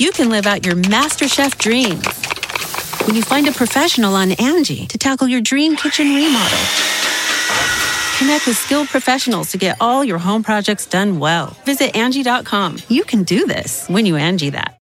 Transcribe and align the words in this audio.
You 0.00 0.12
can 0.12 0.30
live 0.30 0.46
out 0.46 0.64
your 0.64 0.76
MasterChef 0.76 1.58
dreams 1.58 2.06
when 3.06 3.14
you 3.14 3.20
find 3.20 3.46
a 3.48 3.52
professional 3.52 4.14
on 4.14 4.32
Angie 4.32 4.86
to 4.86 4.96
tackle 4.96 5.28
your 5.28 5.42
dream 5.42 5.76
kitchen 5.76 6.14
remodel. 6.14 6.58
Connect 8.16 8.46
with 8.46 8.56
skilled 8.56 8.88
professionals 8.88 9.50
to 9.50 9.58
get 9.58 9.76
all 9.78 10.02
your 10.02 10.16
home 10.16 10.42
projects 10.42 10.86
done 10.86 11.18
well. 11.18 11.54
Visit 11.66 11.94
Angie.com. 11.94 12.78
You 12.88 13.04
can 13.04 13.24
do 13.24 13.44
this 13.46 13.86
when 13.88 14.06
you 14.06 14.16
Angie 14.16 14.48
that. 14.48 14.78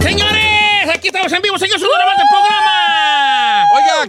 Señores, 0.00 0.88
aquí 0.94 1.08
estamos 1.08 1.30
en 1.32 1.42
vivo, 1.42 1.58
señor, 1.58 1.78
su 1.78 1.84
nuevo 1.84 2.12
programa. 2.30 2.77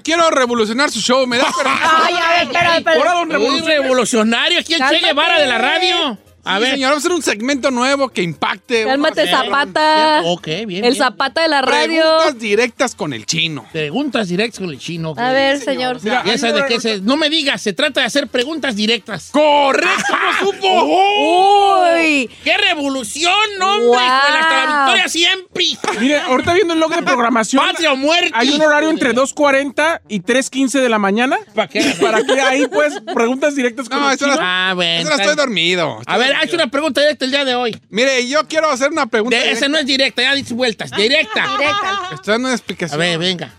Quiero 0.03 0.30
revolucionar 0.31 0.89
su 0.91 0.99
show, 1.02 1.26
¿me 1.27 1.38
da 1.38 1.44
permiso? 1.58 1.80
Ay, 2.03 2.16
a 2.16 2.30
ver, 2.31 2.41
espera, 2.44 2.77
espera. 2.77 2.98
Ahora, 2.98 3.13
don 3.13 3.30
Revolucionario. 3.30 4.59
aquí 4.59 4.73
el 4.73 4.80
Che. 4.81 4.99
Guevara 4.99 5.40
de 5.40 5.45
la 5.48 5.57
radio. 5.57 6.17
A 6.45 6.55
Sí, 6.57 6.61
ver. 6.63 6.71
señor, 6.73 6.89
vamos 6.91 7.03
a 7.03 7.07
hacer 7.07 7.16
un 7.16 7.21
segmento 7.21 7.70
nuevo 7.71 8.09
que 8.09 8.21
impacte. 8.21 8.85
Cálmate, 8.85 9.21
hacer 9.21 9.35
Zapata. 9.35 10.21
Ok, 10.26 10.45
bien. 10.45 10.70
El 10.70 10.82
bien. 10.82 10.95
Zapata 10.95 11.41
de 11.41 11.48
la 11.49 11.62
radio. 11.62 12.01
Preguntas 12.01 12.40
directas 12.40 12.95
con 12.95 13.13
el 13.13 13.26
chino. 13.26 13.65
Preguntas 13.71 14.27
directas 14.29 14.60
con 14.60 14.70
el 14.70 14.79
chino. 14.79 15.13
A 15.17 15.32
ver, 15.32 15.60
señor. 15.60 15.99
Mira, 16.01 16.23
¿Y 16.26 16.29
esa 16.32 16.51
de 16.51 16.65
qué 16.65 16.79
se- 16.79 17.01
No 17.01 17.17
me 17.17 17.29
digas, 17.29 17.62
se 17.62 17.73
trata 17.73 17.99
de 18.01 18.07
hacer 18.07 18.27
preguntas 18.27 18.76
directas. 18.76 19.29
¡Correcto! 19.32 20.04
¿Cómo 20.41 20.51
supo? 20.54 20.67
¡Oh! 20.71 21.85
Uy. 21.98 22.29
¡Qué 22.43 22.57
revolución, 22.57 23.34
hombre! 23.62 23.87
Wow. 23.87 23.95
Hasta 23.98 24.65
la 24.65 24.84
victoria 24.85 25.07
siempre. 25.10 25.65
Mire, 25.99 26.20
ahorita 26.20 26.54
viendo 26.54 26.73
el 26.73 26.79
log 26.79 26.95
de 26.95 27.04
programación, 27.04 27.63
Patria 27.65 27.91
o 27.91 27.95
muerte. 27.98 28.32
hay 28.34 28.49
un 28.51 28.62
horario 28.62 28.90
entre 28.90 29.13
2.40 29.13 30.01
y 30.07 30.21
3.15 30.21 30.79
de 30.79 30.90
la 30.90 30.99
mañana. 30.99 31.37
¿Para 31.54 31.67
qué? 31.67 31.82
Para 32.01 32.23
que 32.23 32.40
ahí, 32.40 32.65
pues, 32.67 32.93
preguntas 33.13 33.55
directas 33.55 33.90
con 33.90 33.99
No, 33.99 34.12
el 34.12 34.17
chino. 34.17 34.35
no- 34.35 34.41
Ah, 34.41 34.71
bueno. 34.76 35.01
Eso 35.01 35.10
no 35.10 35.15
estoy 35.21 35.35
dormido. 35.35 35.99
A 36.05 36.17
ver, 36.17 36.34
haz 36.43 36.54
una 36.54 36.68
pregunta 36.68 37.01
directa 37.01 37.26
el 37.26 37.32
día 37.32 37.45
de 37.45 37.55
hoy. 37.55 37.79
Mire, 37.90 38.27
yo 38.27 38.48
quiero 38.48 38.70
hacer 38.70 38.91
una 38.91 39.05
pregunta. 39.05 39.37
De, 39.37 39.51
esa 39.51 39.68
no 39.68 39.77
es 39.77 39.85
directa, 39.85 40.21
ya 40.21 40.34
dices 40.35 40.54
vueltas. 40.54 40.91
Directa. 40.91 41.48
Directa. 41.57 42.09
Estoy 42.13 42.32
dando 42.34 42.48
una 42.48 42.54
A 42.54 42.55
explicación. 42.57 42.99
ver, 42.99 43.18
venga. 43.20 43.51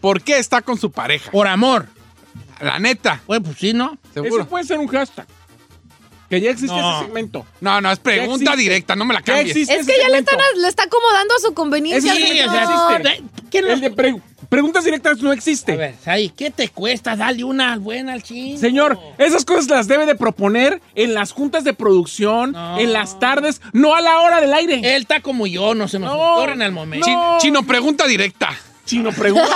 ¿Por 0.00 0.22
qué 0.22 0.38
está 0.38 0.62
con 0.62 0.78
su 0.78 0.90
pareja? 0.90 1.30
Por 1.30 1.46
amor. 1.46 1.86
La 2.60 2.78
neta. 2.78 3.20
Bueno, 3.26 3.44
pues 3.44 3.58
sí, 3.58 3.72
¿no? 3.72 3.98
Seguro. 4.14 4.42
Ese 4.42 4.50
puede 4.50 4.64
ser 4.64 4.78
un 4.78 4.88
hashtag. 4.88 5.26
Que 6.28 6.40
ya 6.42 6.50
existe 6.50 6.76
No. 6.76 6.96
ese 6.98 7.06
segmento. 7.06 7.46
No, 7.60 7.80
no, 7.80 7.90
es 7.90 7.98
pregunta 8.00 8.54
directa, 8.54 8.94
no 8.94 9.04
me 9.06 9.14
la 9.14 9.20
Ya 9.20 9.24
cambies. 9.36 9.50
existe 9.56 9.74
Es 9.76 9.86
que 9.86 9.94
ya 9.98 10.08
le 10.10 10.18
están, 10.18 10.36
le 10.60 10.68
está 10.68 10.82
acomodando 10.82 11.34
a 11.34 11.38
su 11.38 11.54
conveniencia. 11.54 12.12
Sí, 12.14 12.20
segmento 12.20 12.50
o 12.50 12.52
sea, 12.54 12.64
no 12.64 12.90
existe. 12.90 13.08
de- 13.22 13.48
¿quién 13.50 13.64
lo- 13.66 13.72
El 13.72 13.80
de 13.80 13.90
preguntas 14.48 14.84
directas 14.84 15.18
no 15.20 15.32
existe. 15.32 15.72
A 15.72 15.76
ver, 15.76 15.94
ahí, 16.06 16.30
¿qué 16.30 16.50
te 16.50 16.68
cuesta 16.68 17.16
darle 17.16 17.44
una 17.44 17.76
buena 17.78 18.12
al 18.14 18.22
chino? 18.22 18.58
Señor, 18.58 18.98
esas 19.18 19.44
cosas 19.44 19.68
las 19.68 19.88
debe 19.88 20.06
de 20.06 20.14
proponer 20.14 20.80
en 20.94 21.14
las 21.14 21.32
juntas 21.32 21.64
de 21.64 21.74
producción, 21.74 22.52
No. 22.52 22.78
en 22.78 22.92
las 22.92 23.18
tardes, 23.18 23.60
no 23.72 23.94
a 23.94 24.00
la 24.00 24.20
hora 24.20 24.40
del 24.40 24.52
aire. 24.54 24.74
Él 24.96 25.02
está 25.02 25.20
como 25.20 25.46
yo, 25.46 25.74
no 25.74 25.88
se 25.88 25.98
nos 25.98 26.10
No, 26.12 26.34
ocurren 26.36 26.62
al 26.62 26.72
momento. 26.72 27.08
no. 27.08 27.38
Chino, 27.40 27.62
pregunta 27.64 28.06
directa. 28.06 28.50
Chino, 28.84 29.12
pregunta. 29.12 29.54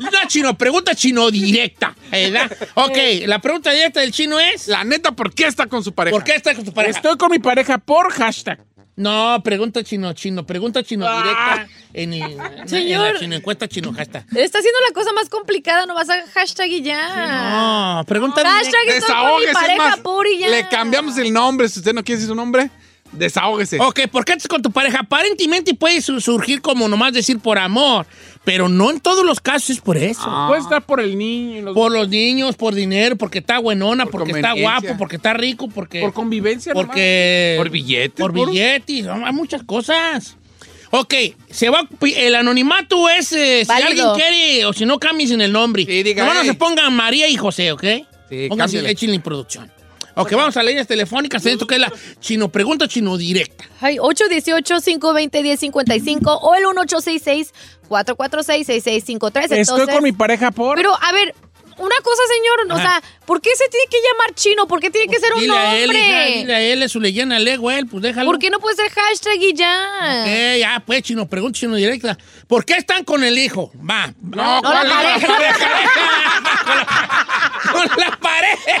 Una 0.00 0.26
chino, 0.26 0.58
pregunta 0.58 0.94
chino 0.96 1.30
directa. 1.30 1.94
¿verdad? 2.10 2.50
Ok, 2.74 2.96
la 3.26 3.38
pregunta 3.40 3.70
directa 3.70 4.00
del 4.00 4.10
chino 4.10 4.40
es: 4.40 4.66
La 4.66 4.82
neta, 4.82 5.12
¿por 5.12 5.32
qué 5.32 5.46
está 5.46 5.66
con 5.66 5.84
su 5.84 5.92
pareja? 5.92 6.14
¿Por 6.16 6.24
qué 6.24 6.34
estás 6.34 6.56
con 6.56 6.64
tu 6.64 6.72
pareja? 6.72 6.98
Estoy 6.98 7.16
con 7.16 7.30
mi 7.30 7.38
pareja 7.38 7.78
por 7.78 8.10
hashtag. 8.12 8.58
No, 8.96 9.42
pregunta 9.44 9.84
chino, 9.84 10.12
chino, 10.14 10.46
pregunta 10.46 10.82
chino 10.82 11.06
Ah. 11.06 11.22
directa 11.22 11.68
en, 11.92 12.12
en- 12.14 12.40
en 12.40 12.68
Señor. 12.68 13.12
la 13.14 13.20
chino 13.20 13.36
encuesta 13.36 13.68
chino 13.68 13.92
hashtag. 13.92 14.24
Está 14.34 14.58
haciendo 14.58 14.80
la 14.88 14.94
cosa 14.94 15.12
más 15.12 15.28
complicada, 15.28 15.84
no 15.84 15.94
vas 15.94 16.08
a 16.08 16.14
hashtag 16.32 16.68
y 16.70 16.82
ya. 16.82 17.50
No, 17.98 18.04
pregunta 18.06 18.42
Hashtag 18.42 18.72
con 18.72 18.86
mi 18.86 18.92
Desahógese, 18.94 19.50
es 19.50 19.54
pareja 19.54 19.76
más. 19.90 19.98
por 19.98 20.26
y 20.26 20.38
ya. 20.38 20.48
Le 20.48 20.66
cambiamos 20.68 21.18
el 21.18 21.30
nombre. 21.32 21.68
Si 21.68 21.78
usted 21.80 21.92
no 21.92 22.02
quiere 22.02 22.16
decir 22.20 22.28
su 22.30 22.34
nombre, 22.34 22.70
desahógese. 23.12 23.78
Ok, 23.80 24.00
¿por 24.10 24.24
qué 24.24 24.32
estás 24.32 24.48
con 24.48 24.62
tu 24.62 24.70
pareja? 24.70 25.00
Aparentemente 25.00 25.74
puede 25.74 26.00
su- 26.00 26.20
surgir 26.20 26.62
como 26.62 26.88
nomás 26.88 27.12
decir 27.12 27.38
por 27.38 27.58
amor, 27.58 28.06
pero 28.46 28.68
no 28.68 28.92
en 28.92 29.00
todos 29.00 29.24
los 29.26 29.40
casos 29.40 29.70
es 29.70 29.80
por 29.80 29.96
eso. 29.96 30.22
Ah. 30.24 30.46
Puede 30.48 30.60
estar 30.62 30.80
por 30.80 31.00
el 31.00 31.18
niño, 31.18 31.58
y 31.58 31.62
los- 31.62 31.74
Por 31.74 31.90
los 31.90 32.08
niños, 32.08 32.54
por 32.54 32.76
dinero, 32.76 33.16
porque 33.16 33.40
está 33.40 33.58
buenona, 33.58 34.04
Por 34.04 34.20
porque 34.22 34.34
está 34.34 34.52
guapo, 34.52 34.96
porque 34.96 35.16
está 35.16 35.34
rico, 35.34 35.68
porque... 35.68 36.00
por 36.00 36.12
convivencia. 36.12 36.72
nomás. 36.72 36.86
porque... 36.86 37.54
Por 37.58 37.70
billetes. 37.70 38.20
Por 38.20 38.32
billetes, 38.32 39.08
hay 39.08 39.32
muchas 39.32 39.64
cosas. 39.64 40.36
Ok, 40.92 41.12
se 41.50 41.70
va, 41.70 41.88
el 42.00 42.36
anonimato 42.36 43.08
es 43.08 43.32
eh, 43.32 43.64
si 43.66 43.72
alguien 43.72 44.06
quiere, 44.14 44.64
o 44.64 44.72
si 44.72 44.86
no 44.86 45.00
cambies 45.00 45.32
en 45.32 45.40
el 45.40 45.50
nombre. 45.50 45.84
Sí, 45.84 46.04
diga, 46.04 46.32
no 46.32 46.44
se 46.44 46.54
pongan 46.54 46.94
María 46.94 47.28
y 47.28 47.36
José, 47.36 47.72
¿ok? 47.72 47.84
Sí, 48.28 48.46
Pónganse, 48.48 48.88
échenle 48.88 49.16
en 49.16 49.22
producción. 49.22 49.72
Ok, 50.18 50.32
vamos 50.32 50.56
a 50.56 50.62
líneas 50.62 50.86
telefónicas. 50.86 51.44
Esto 51.44 51.66
que 51.66 51.74
es 51.74 51.80
la 51.80 51.92
chino 52.20 52.48
pregunta, 52.48 52.88
chino 52.88 53.18
directa. 53.18 53.66
Ay, 53.82 53.98
818-520-1055 53.98 56.38
o 56.40 56.54
el 56.54 56.64
1866-446-6653. 57.88 59.42
Estoy 59.42 59.58
Entonces, 59.58 59.94
con 59.94 60.02
mi 60.02 60.12
pareja 60.12 60.50
por. 60.52 60.76
Pero, 60.76 60.96
a 60.98 61.12
ver, 61.12 61.34
una 61.78 61.96
cosa, 62.02 62.22
señor, 62.28 62.72
o 62.72 62.76
sea, 62.80 63.02
¿por 63.24 63.40
qué 63.40 63.50
se 63.56 63.68
tiene 63.68 63.86
que 63.90 63.96
llamar 63.98 64.34
chino? 64.34 64.66
¿Por 64.66 64.80
qué 64.80 64.90
tiene 64.90 65.12
que 65.12 65.18
ser 65.20 65.32
un 65.34 65.40
Dile 65.40 65.56
a 65.56 65.76
él, 65.76 65.90
hija, 65.92 65.98
nombre? 66.08 66.32
dile 66.38 66.54
a 66.54 66.60
él, 66.60 66.82
es 66.82 66.92
su 66.92 67.00
leyenda, 67.00 67.38
lego 67.38 67.70
él, 67.70 67.86
pues 67.86 68.02
déjalo. 68.02 68.26
¿Por 68.30 68.38
qué 68.38 68.50
no 68.50 68.58
puede 68.60 68.76
ser 68.76 68.90
hashtag 68.90 69.40
y 69.42 69.54
ya? 69.54 70.22
Ok, 70.22 70.58
ya, 70.60 70.82
pues, 70.86 71.02
chino, 71.02 71.26
pregunta, 71.28 71.58
chino 71.58 71.74
directa. 71.76 72.16
¿Por 72.46 72.64
qué 72.64 72.74
están 72.74 73.04
con 73.04 73.24
el 73.24 73.38
hijo? 73.38 73.70
Va. 73.78 74.12
No, 74.22 74.60
No, 74.60 74.62
la 74.62 74.70
¿cuál? 74.82 74.88
pareja. 74.88 75.26
con 77.72 77.86
la 77.98 78.18
pareja. 78.20 78.72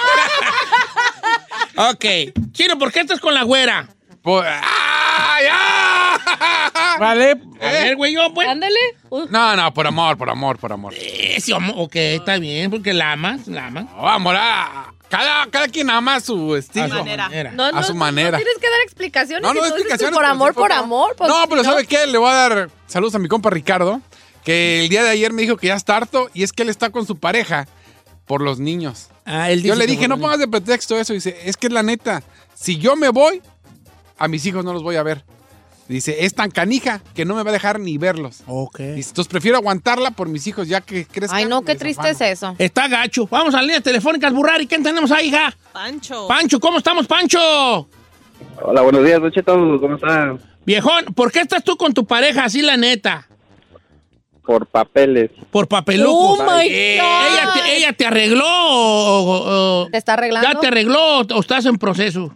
ok. 1.90 2.04
Chino, 2.52 2.78
¿por 2.78 2.92
qué 2.92 3.00
estás 3.00 3.20
con 3.20 3.34
la 3.34 3.42
güera? 3.42 3.88
Por- 4.26 4.44
¡Ah, 4.44 5.38
ya! 5.40 6.96
Vale. 6.98 7.40
A 7.60 7.70
ver, 7.70 7.94
güey, 7.94 8.12
yo, 8.12 8.34
pues. 8.34 8.48
Ándale. 8.48 8.74
Uh, 9.08 9.26
No, 9.30 9.54
no, 9.54 9.72
por 9.72 9.86
amor, 9.86 10.18
por 10.18 10.28
amor, 10.28 10.58
por 10.58 10.72
amor. 10.72 10.94
Sí, 11.38 11.52
homo- 11.52 11.74
ok, 11.76 11.94
está 11.94 12.36
bien, 12.38 12.68
porque 12.72 12.92
la 12.92 13.12
amas, 13.12 13.46
la 13.46 13.66
amas. 13.66 13.84
No, 13.84 14.08
amor, 14.08 14.34
ah, 14.36 14.92
cada, 15.08 15.46
cada 15.48 15.68
quien 15.68 15.88
ama 15.90 16.16
a 16.16 16.20
su 16.20 16.56
estilo. 16.56 16.86
A 16.86 16.88
su 16.88 16.94
manera. 16.96 17.28
no, 17.52 17.70
no, 17.70 17.78
A 17.78 17.82
su 17.84 17.92
no, 17.92 18.00
manera. 18.00 18.32
No 18.32 18.36
tienes 18.38 18.58
que 18.60 18.68
dar 18.68 18.80
explicaciones. 18.82 19.42
No, 19.44 19.54
no, 19.54 19.64
explicaciones. 19.64 20.16
Por 20.16 20.24
amor, 20.24 20.54
por 20.54 20.62
por- 20.64 20.72
amor. 20.72 21.14
pues, 21.16 21.30
no, 21.30 21.44
pero 21.48 21.62
¿sabe 21.62 21.86
qué? 21.86 22.04
Le 22.08 22.18
voy 22.18 22.30
a 22.30 22.34
dar 22.34 22.70
saludos 22.88 23.14
a 23.14 23.20
mi 23.20 23.28
compa 23.28 23.48
Ricardo, 23.50 24.00
que 24.44 24.82
el 24.82 24.88
día 24.88 25.04
de 25.04 25.10
ayer 25.10 25.32
me 25.32 25.42
dijo 25.42 25.56
que 25.56 25.68
ya 25.68 25.74
está 25.76 25.96
harto 25.96 26.30
y 26.34 26.42
es 26.42 26.52
que 26.52 26.64
él 26.64 26.68
está 26.68 26.90
con 26.90 27.06
su 27.06 27.16
pareja 27.16 27.68
por 28.26 28.40
los 28.42 28.58
niños. 28.58 29.08
Ah, 29.24 29.50
él 29.52 29.62
Yo 29.62 29.74
dice 29.74 29.76
le 29.76 29.84
que 29.86 29.92
dije, 29.92 30.08
no 30.08 30.18
pongas 30.18 30.40
de 30.40 30.48
pretexto 30.48 30.98
eso. 30.98 31.12
Dice, 31.12 31.36
es 31.44 31.56
que 31.56 31.68
es 31.68 31.72
la 31.72 31.84
neta, 31.84 32.22
si 32.54 32.76
yo 32.78 32.96
me 32.96 33.08
voy, 33.10 33.40
a 34.18 34.28
mis 34.28 34.44
hijos 34.46 34.64
no 34.64 34.72
los 34.72 34.82
voy 34.82 34.96
a 34.96 35.02
ver. 35.02 35.24
Dice, 35.88 36.24
es 36.24 36.34
tan 36.34 36.50
canija 36.50 37.00
que 37.14 37.24
no 37.24 37.36
me 37.36 37.44
va 37.44 37.50
a 37.50 37.52
dejar 37.52 37.78
ni 37.78 37.96
verlos. 37.96 38.42
Ok. 38.48 38.78
Dice, 38.80 39.10
entonces 39.10 39.28
prefiero 39.30 39.56
aguantarla 39.56 40.10
por 40.10 40.28
mis 40.28 40.44
hijos 40.48 40.66
ya 40.66 40.80
que 40.80 41.06
crezcan. 41.06 41.38
Ay, 41.38 41.44
no, 41.46 41.62
qué 41.62 41.76
triste 41.76 42.08
es 42.10 42.16
afano". 42.16 42.32
eso. 42.32 42.54
Está 42.58 42.88
gacho. 42.88 43.28
Vamos 43.28 43.54
a 43.54 43.58
las 43.58 43.66
líneas 43.66 43.84
telefónicas, 43.84 44.32
Burrari. 44.32 44.66
¿Quién 44.66 44.82
tenemos 44.82 45.12
ahí, 45.12 45.28
hija? 45.28 45.54
Pancho. 45.72 46.26
Pancho, 46.26 46.58
¿cómo 46.58 46.78
estamos, 46.78 47.06
Pancho? 47.06 47.38
Hola, 48.62 48.80
buenos 48.82 49.04
días, 49.04 49.20
Don 49.20 49.30
Cheto, 49.30 49.54
¿cómo 49.80 49.94
están? 49.94 50.40
Viejón, 50.64 51.04
¿por 51.14 51.30
qué 51.30 51.40
estás 51.42 51.62
tú 51.62 51.76
con 51.76 51.94
tu 51.94 52.04
pareja 52.04 52.44
así, 52.46 52.62
la 52.62 52.76
neta? 52.76 53.28
Por 54.44 54.66
papeles. 54.66 55.30
Por 55.52 55.68
papeluco. 55.68 56.10
Oh, 56.34 56.42
my 56.42 56.66
Eh, 56.68 56.98
God. 57.00 57.32
ella, 57.32 57.52
te, 57.52 57.76
ella 57.76 57.92
te 57.92 58.06
arregló 58.06 58.44
o, 58.44 59.20
o- 59.22 59.82
o- 59.84 59.88
¿Te 59.90 59.98
está 59.98 60.14
arreglando? 60.14 60.48
ya 60.52 60.58
te 60.60 60.66
arregló 60.66 61.18
o, 61.20 61.20
o 61.22 61.40
estás 61.40 61.64
en 61.66 61.76
proceso? 61.78 62.34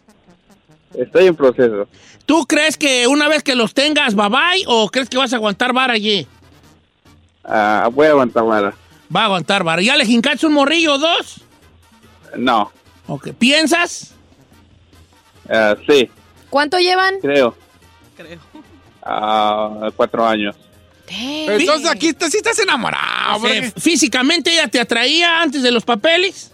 Estoy 0.95 1.27
en 1.27 1.37
proceso. 1.37 1.87
¿Tú 2.27 2.47
crees 2.47 2.77
que 2.77 3.07
una 3.07 3.29
vez 3.29 3.43
que 3.43 3.55
los 3.55 3.75
tengas, 3.75 4.15
bye 4.15 4.29
bye, 4.29 4.65
o 4.67 4.89
crees 4.91 5.09
que 5.09 5.17
vas 5.19 5.33
a 5.33 5.37
aguantar 5.37 5.73
vara 5.73 5.95
allí? 5.95 6.27
Ah, 7.45 7.89
voy 7.93 8.07
a 8.07 8.11
aguantar 8.11 8.45
vara. 8.45 8.75
Va 9.15 9.23
a 9.23 9.25
aguantar 9.25 9.65
vara. 9.65 9.83
¿Ya 9.83 9.97
le 9.97 10.05
jincaste 10.07 10.47
un 10.47 10.53
morrillo 10.53 10.95
o 10.95 10.99
dos? 10.99 11.41
No, 12.37 12.71
Ok. 13.09 13.31
¿Piensas? 13.39 14.15
Ah, 15.49 15.75
sí, 15.89 16.09
¿Cuánto 16.49 16.79
llevan? 16.79 17.15
creo. 17.21 17.57
Creo. 18.17 18.39
Ah, 19.03 19.91
cuatro 19.97 20.25
años. 20.27 20.55
Entonces 21.09 21.91
aquí 21.91 22.09
estás- 22.09 22.31
sí 22.31 22.37
estás 22.37 22.59
enamorado. 22.61 23.37
O 23.37 23.41
sea, 23.41 23.63
porque- 23.63 23.81
¿Físicamente 23.81 24.53
ella 24.53 24.69
te 24.69 24.79
atraía 24.79 25.41
antes 25.43 25.63
de 25.63 25.73
los 25.73 25.85
papeles? 25.85 26.50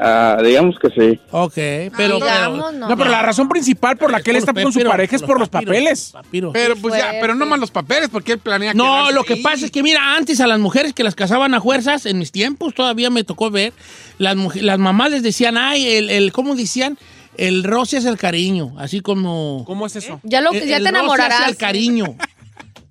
Ah, 0.00 0.38
digamos 0.44 0.76
que 0.78 0.90
sí. 0.90 1.20
Ok, 1.32 1.54
pero... 1.96 2.16
Digamos, 2.16 2.72
no. 2.74 2.88
No, 2.88 2.96
pero 2.96 3.10
la 3.10 3.20
razón 3.22 3.48
principal 3.48 3.96
por 3.96 4.12
la 4.12 4.20
que 4.22 4.30
él 4.30 4.36
está 4.36 4.52
con 4.54 4.72
su 4.72 4.80
pareja 4.84 5.16
es 5.16 5.22
por 5.22 5.40
los 5.40 5.48
papeles. 5.48 6.10
papiros. 6.12 6.52
Pero 6.52 6.76
pues 6.76 6.94
ya, 6.96 7.14
pero 7.20 7.34
no 7.34 7.44
más 7.46 7.58
los 7.58 7.70
papeles, 7.72 8.08
porque 8.08 8.32
él 8.34 8.38
planea 8.38 8.74
No, 8.74 9.10
lo 9.10 9.24
que 9.24 9.34
ahí. 9.34 9.42
pasa 9.42 9.64
es 9.64 9.70
que, 9.72 9.82
mira, 9.82 10.14
antes 10.16 10.40
a 10.40 10.46
las 10.46 10.60
mujeres 10.60 10.92
que 10.92 11.02
las 11.02 11.14
casaban 11.16 11.52
a 11.54 11.60
fuerzas, 11.60 12.06
en 12.06 12.18
mis 12.18 12.30
tiempos 12.30 12.74
todavía 12.74 13.10
me 13.10 13.24
tocó 13.24 13.50
ver, 13.50 13.72
las, 14.18 14.36
las 14.56 14.78
mamás 14.78 15.10
les 15.10 15.22
decían, 15.24 15.56
ay, 15.56 15.86
el, 15.96 16.10
el 16.10 16.30
¿cómo 16.32 16.54
decían? 16.54 16.96
El 17.36 17.64
roce 17.64 17.96
es 17.98 18.04
el 18.04 18.18
cariño, 18.18 18.74
así 18.78 19.00
como... 19.00 19.64
¿Cómo 19.66 19.86
es 19.86 19.96
eso? 19.96 20.20
Ya, 20.22 20.40
lo, 20.40 20.52
El- 20.52 20.66
ya 20.66 20.76
el 20.76 20.82
te 20.84 20.90
roce 20.90 20.98
enamorarás. 21.00 21.40
hace 21.40 21.50
el 21.50 21.56
cariño. 21.56 22.14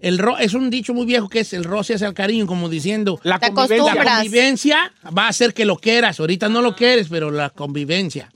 El 0.07 0.17
ro- 0.19 0.37
es 0.37 0.53
un 0.53 0.69
dicho 0.69 0.93
muy 0.93 1.05
viejo 1.05 1.27
que 1.29 1.39
es 1.41 1.51
el 1.53 1.63
roce 1.63 1.95
hacia 1.95 2.07
el 2.07 2.13
cariño, 2.13 2.47
como 2.47 2.69
diciendo, 2.69 3.19
La 3.23 3.39
convivencia. 3.39 3.77
la 3.77 3.81
acostumbras. 3.91 4.13
convivencia 4.15 4.93
va 5.17 5.25
a 5.25 5.29
hacer 5.29 5.53
que 5.53 5.65
lo 5.65 5.75
quieras. 5.77 6.19
Ahorita 6.19 6.47
no 6.49 6.61
lo 6.61 6.75
quieres, 6.75 7.07
pero 7.09 7.29
la 7.31 7.49
convivencia. 7.49 8.31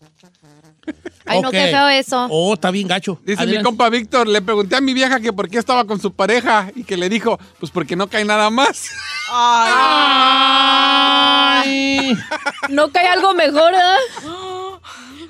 Ay, 1.25 1.39
no, 1.41 1.51
qué 1.51 1.67
feo 1.67 1.87
eso. 1.87 2.27
Oh, 2.29 2.55
está 2.55 2.71
bien 2.71 2.87
gacho. 2.87 3.19
Dice 3.23 3.45
mi 3.45 3.61
compa 3.61 3.89
Víctor, 3.89 4.27
le 4.27 4.41
pregunté 4.41 4.75
a 4.75 4.81
mi 4.81 4.93
vieja 4.93 5.19
que 5.19 5.31
por 5.31 5.47
qué 5.49 5.59
estaba 5.59 5.85
con 5.85 6.01
su 6.01 6.11
pareja 6.13 6.71
y 6.75 6.83
que 6.83 6.97
le 6.97 7.07
dijo, 7.07 7.39
pues 7.59 7.71
porque 7.71 7.95
no 7.95 8.07
cae 8.07 8.25
nada 8.25 8.49
más. 8.49 8.89
Ay. 11.63 12.17
No 12.69 12.91
cae 12.91 13.07
algo 13.07 13.33
mejor, 13.33 13.73
¿eh? 13.73 14.27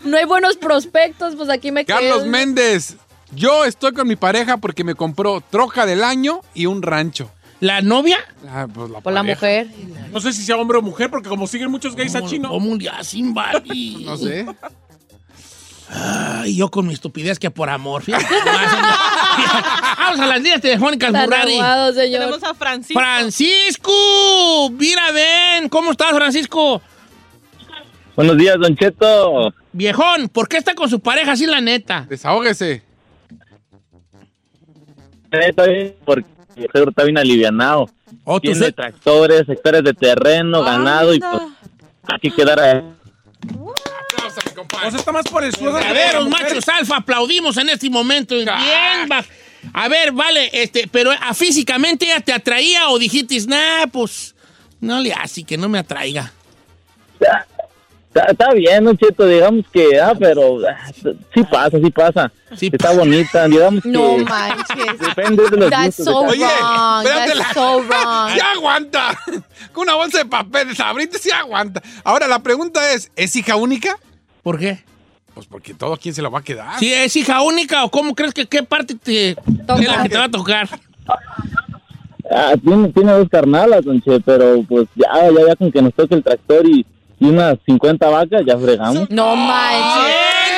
No 0.04 0.18
hay 0.18 0.26
buenos 0.26 0.56
prospectos, 0.58 1.36
pues 1.36 1.50
aquí 1.50 1.72
me 1.72 1.86
Carlos 1.86 2.20
quedo. 2.20 2.26
Méndez, 2.32 2.96
yo 3.34 3.66
estoy 3.66 3.94
con 3.94 4.08
mi 4.08 4.16
pareja 4.16 4.58
porque 4.58 4.84
me 4.84 4.96
compró 4.96 5.42
troca 5.42 5.86
del 5.86 6.04
año 6.04 6.42
y 6.54 6.66
un 6.66 6.82
rancho. 6.82 7.32
¿La 7.60 7.82
novia? 7.82 8.18
Ah, 8.50 8.68
pues 8.74 8.90
la 8.90 9.02
Por 9.02 9.14
la 9.14 9.22
pareja. 9.22 9.36
mujer. 9.36 9.68
No 10.12 10.20
sé 10.20 10.34
si 10.34 10.44
sea 10.44 10.58
hombre 10.58 10.80
o 10.80 10.82
mujer, 10.82 11.12
porque 11.12 11.30
como 11.30 11.46
siguen 11.46 11.70
muchos 11.70 11.96
gays 11.96 12.16
a 12.16 12.26
chino. 12.26 12.50
¿Cómo 12.50 12.76
le 12.76 12.90
hacen, 12.90 13.34
Bali? 13.34 14.04
No 14.04 14.18
sé. 14.18 14.48
Ay, 15.94 16.56
yo 16.56 16.72
con 16.72 16.88
mi 16.88 16.94
estupidez 16.94 17.38
que 17.38 17.52
por 17.52 17.70
amor. 17.70 18.02
fíjate. 18.02 18.26
Vamos 19.98 20.20
a 20.20 20.26
las 20.26 20.38
líneas 20.38 20.62
telefónicas, 20.62 21.12
Tan 21.12 21.26
Murari. 21.26 21.60
Tenemos 21.94 22.44
a 22.44 22.54
Francisco. 22.56 23.00
Francisco, 23.00 24.70
mira, 24.72 25.12
ven. 25.12 25.70
¿Cómo 25.70 25.92
estás, 25.92 26.12
Francisco? 26.16 26.82
Buenos 28.16 28.38
días, 28.38 28.56
Don 28.60 28.76
Cheto. 28.76 29.54
Viejón, 29.72 30.30
¿por 30.30 30.48
qué 30.48 30.58
está 30.58 30.74
con 30.76 30.90
su 30.90 31.00
pareja 31.00 31.34
así, 31.34 31.46
la 31.46 31.62
neta? 31.62 32.06
Desahógese. 32.10 32.84
Está 35.32 35.66
bien, 35.66 35.96
porque 36.06 36.26
el 36.58 36.68
seguro 36.72 36.90
está 36.92 37.04
bien 37.04 37.18
alivianado. 37.18 37.90
Oh, 38.26 38.40
Tiene 38.40 38.58
se- 38.58 38.72
tractores, 38.72 39.48
hectáreas 39.48 39.84
de 39.84 39.94
terreno, 39.94 40.64
ganado 40.64 41.14
y 41.14 41.20
pues 41.20 41.42
aquí 42.14 42.30
quedara. 42.32 42.84
O 43.54 44.90
sea, 44.90 45.00
está 45.00 45.12
más 45.12 45.26
por 45.26 45.44
el 45.44 45.54
suegro. 45.54 45.80
que 45.80 45.86
por 45.86 45.88
la 45.88 45.94
Verdaderos 45.94 46.30
mujer. 46.30 46.48
machos 46.50 46.70
alfa, 46.70 46.98
aplaudimos 46.98 47.58
en 47.58 47.70
este 47.70 47.90
momento. 47.90 48.36
Bien, 48.36 48.48
va. 49.12 49.24
A 49.74 49.88
ver, 49.88 50.12
vale, 50.12 50.50
este, 50.54 50.88
pero 50.92 51.12
a 51.12 51.34
físicamente 51.34 52.06
ella 52.06 52.20
te 52.20 52.34
atraía 52.34 52.90
o 52.90 52.98
dijiste, 53.00 53.38
nah, 53.48 53.86
pues 53.92 54.36
no 54.80 55.00
le 55.00 55.14
hace 55.14 55.44
que 55.44 55.58
no 55.58 55.70
me 55.70 55.80
atraiga. 55.80 56.32
Está, 58.14 58.26
está 58.32 58.54
bien, 58.54 58.84
Don 58.84 58.98
Cheto, 58.98 59.26
digamos 59.26 59.64
que, 59.72 59.98
ah, 59.98 60.14
pero 60.20 60.58
ah, 60.68 60.92
sí 61.34 61.44
pasa, 61.50 61.78
sí 61.82 61.90
pasa. 61.92 62.32
Sí 62.58 62.70
está 62.74 62.92
bonita, 62.94 63.48
digamos 63.48 63.82
que 63.84 63.90
No 63.90 64.18
manches. 64.18 65.00
depende 65.00 65.50
de 65.50 65.56
los 65.58 65.70
That's 65.70 65.98
gustos 66.00 66.06
so 66.06 66.18
Oye, 66.20 66.46
wrong. 66.46 67.06
espérate 67.06 67.28
That's 67.34 67.38
la- 67.40 67.54
so 67.54 67.80
wrong. 67.84 68.36
¡Ya 68.36 68.52
aguanta! 68.52 69.18
Con 69.72 69.84
una 69.84 69.96
bolsa 69.96 70.18
de 70.18 70.26
papel, 70.26 70.76
sabrita 70.76 71.18
sí 71.18 71.32
aguanta. 71.32 71.82
Ahora, 72.04 72.28
la 72.28 72.40
pregunta 72.44 72.92
es, 72.92 73.10
¿es 73.16 73.34
hija 73.38 73.56
única? 73.56 73.98
¿Por 74.44 74.60
qué? 74.60 74.84
Pues 75.34 75.46
porque 75.48 75.74
todo 75.74 75.96
quién 75.96 76.14
se 76.14 76.22
lo 76.22 76.30
va 76.30 76.40
a 76.40 76.44
quedar. 76.44 76.78
Si 76.80 76.92
es 76.94 77.16
hija 77.16 77.42
única 77.42 77.86
o 77.86 77.92
cómo 77.92 78.14
crees 78.14 78.34
que 78.34 78.46
qué 78.46 78.64
parte 78.64 78.96
te, 78.96 79.30
es 79.30 79.38
la 79.88 80.04
que 80.04 80.10
te 80.10 80.18
va 80.18 80.26
a 80.26 80.30
tocar. 80.32 80.68
Ah, 82.30 82.54
tiene, 82.62 82.90
tiene 82.90 83.12
dos 83.14 83.30
carnalas, 83.30 83.84
Don 83.84 84.02
Che, 84.02 84.20
pero 84.22 84.64
pues 84.68 84.88
ya, 84.96 85.08
ya, 85.32 85.48
ya 85.48 85.56
con 85.56 85.72
que 85.72 85.82
nos 85.82 85.94
toque 85.94 86.16
el 86.16 86.24
tractor 86.24 86.66
y, 86.66 86.86
y 87.22 87.26
unas 87.28 87.58
50 87.66 88.10
vacas, 88.10 88.42
ya 88.46 88.58
fregamos. 88.58 89.10
No 89.10 89.36
manches. 89.38 90.16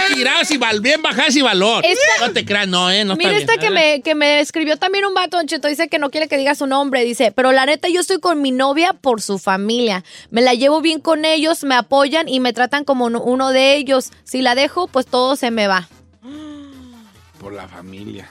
Bien 0.10 0.16
tirado 0.16 0.42
y 0.50 0.58
val, 0.58 0.80
bien 0.82 1.02
bajás 1.02 1.36
y 1.36 1.42
valor. 1.42 1.84
Esta- 1.86 2.28
No 2.28 2.34
te 2.34 2.44
creas, 2.46 2.68
no, 2.68 2.90
eh, 2.92 3.04
no 3.06 3.16
Mira 3.16 3.32
está 3.38 3.54
esta 3.54 3.54
bien. 3.70 3.74
que 3.74 3.80
me, 3.98 4.02
que 4.02 4.16
me 4.16 4.40
escribió 4.40 4.78
también 4.78 5.06
un 5.06 5.14
vato, 5.14 5.38
Cheto, 5.46 5.68
dice 5.68 5.88
que 5.88 5.98
no 6.00 6.10
quiere 6.10 6.28
que 6.28 6.38
diga 6.38 6.56
su 6.56 6.66
nombre, 6.68 7.04
dice, 7.04 7.32
pero 7.32 7.52
la 7.52 7.66
neta 7.66 7.88
yo 7.90 8.00
estoy 8.02 8.20
con 8.20 8.42
mi 8.42 8.52
novia 8.52 8.94
por 8.94 9.22
su 9.22 9.40
familia, 9.40 10.04
me 10.30 10.42
la 10.42 10.54
llevo 10.54 10.82
bien 10.82 11.00
con 11.00 11.26
ellos, 11.26 11.64
me 11.64 11.76
apoyan 11.76 12.28
y 12.30 12.40
me 12.40 12.54
tratan 12.54 12.84
como 12.86 13.06
uno- 13.06 13.22
uno 13.22 13.50
de 13.52 13.76
ellos, 13.76 14.12
si 14.24 14.42
la 14.42 14.56
dejo 14.56 14.88
pues 14.88 15.06
todo 15.06 15.36
se 15.36 15.52
me 15.52 15.68
va. 15.68 15.88
Por 17.40 17.54
la 17.54 17.68
familia. 17.68 18.30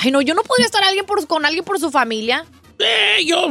Ay 0.00 0.10
no, 0.12 0.20
yo 0.20 0.34
no 0.34 0.42
podría 0.42 0.66
estar 0.66 0.84
alguien 0.84 1.06
por, 1.06 1.26
con 1.26 1.44
alguien 1.44 1.64
por 1.64 1.80
su 1.80 1.90
familia. 1.90 2.44
Eh, 2.78 3.24
yo, 3.26 3.48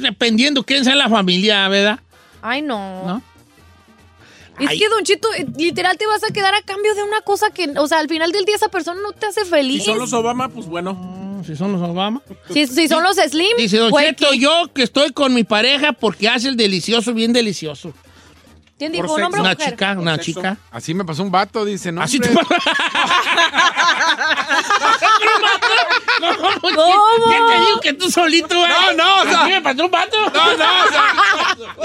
dependiendo 0.00 0.64
quién 0.64 0.84
sea 0.84 0.96
la 0.96 1.08
familia, 1.08 1.68
¿verdad? 1.68 2.00
Ay 2.42 2.62
no. 2.62 3.04
¿No? 3.06 3.22
Es 4.60 4.68
Ay. 4.68 4.78
que 4.78 4.88
Don 4.88 5.02
Chito, 5.04 5.28
eh, 5.34 5.46
literal 5.56 5.96
te 5.98 6.06
vas 6.06 6.22
a 6.22 6.32
quedar 6.32 6.54
a 6.54 6.62
cambio 6.62 6.94
de 6.94 7.02
una 7.02 7.20
cosa 7.22 7.50
que, 7.50 7.68
o 7.76 7.86
sea, 7.88 7.98
al 7.98 8.08
final 8.08 8.30
del 8.32 8.44
día 8.44 8.54
esa 8.56 8.68
persona 8.68 9.00
no 9.02 9.12
te 9.12 9.26
hace 9.26 9.44
Si 9.44 9.50
feliz. 9.50 9.84
son 9.84 9.98
los 9.98 10.12
Obama, 10.12 10.48
pues 10.48 10.66
bueno. 10.66 10.94
Mm, 10.94 11.44
Si 11.44 11.56
son 11.56 11.72
los 11.72 11.82
Obama. 11.82 12.22
Si, 12.52 12.66
si 12.66 12.86
son 12.88 13.02
los 13.02 13.16
Slim, 13.16 13.56
Dice 13.58 13.78
Don 13.78 13.90
yo 14.38 14.72
que 14.72 14.82
estoy 14.84 15.12
con 15.12 15.34
mi 15.34 15.44
pareja 15.44 15.92
porque 15.92 16.28
hace 16.28 16.48
el 16.48 16.56
delicioso 16.56 17.12
bien 17.14 17.32
delicioso. 17.32 17.92
¿quién 18.78 18.92
por 18.92 19.02
dijo? 19.02 19.14
¿Un 19.14 19.22
hombre 19.24 19.40
o 19.40 19.44
Una 19.44 19.52
mujer? 19.54 19.70
chica, 19.70 19.96
una 19.98 20.14
sexo. 20.16 20.24
chica. 20.32 20.56
Así 20.70 20.94
me 20.94 21.04
pasó 21.04 21.22
un 21.22 21.30
vato, 21.30 21.64
dice, 21.64 21.92
¿no? 21.92 22.02
Así 22.02 22.18
te 22.18 22.28
hombre? 22.28 22.44
¿Cómo? 26.62 27.30
¿Qué 27.30 27.38
te 27.48 27.60
digo 27.60 27.80
que 27.82 27.92
tú 27.94 28.10
solito? 28.10 28.54
eh? 28.54 28.68
No, 28.68 28.92
no, 28.94 29.22
o 29.22 29.24
sea- 29.24 29.42
¿Así 29.42 29.50
me 29.52 29.62
pasó 29.62 29.84
un 29.84 29.90
vato? 29.90 30.16
No, 30.20 30.26
no, 30.32 30.54
o 30.54 30.56
sea, 30.56 31.14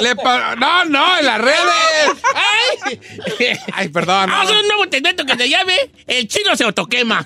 le 0.02 0.16
no, 0.16 0.86
no, 0.86 1.18
en 1.18 1.26
las 1.26 1.42
redes. 1.42 2.24
¡Ay! 2.36 3.00
Ay, 3.74 3.90
perdón. 3.90 4.30
Vamos 4.30 4.36
a 4.36 4.42
hacer 4.42 4.56
No. 4.56 4.62
un 4.62 4.68
nuevo 4.68 4.84
segmento 4.92 5.26
que 5.26 5.36
se 5.36 5.50
llame 5.50 5.76
El 6.08 6.28
chino 6.28 6.56
se 6.56 6.64
autoquema. 6.64 7.26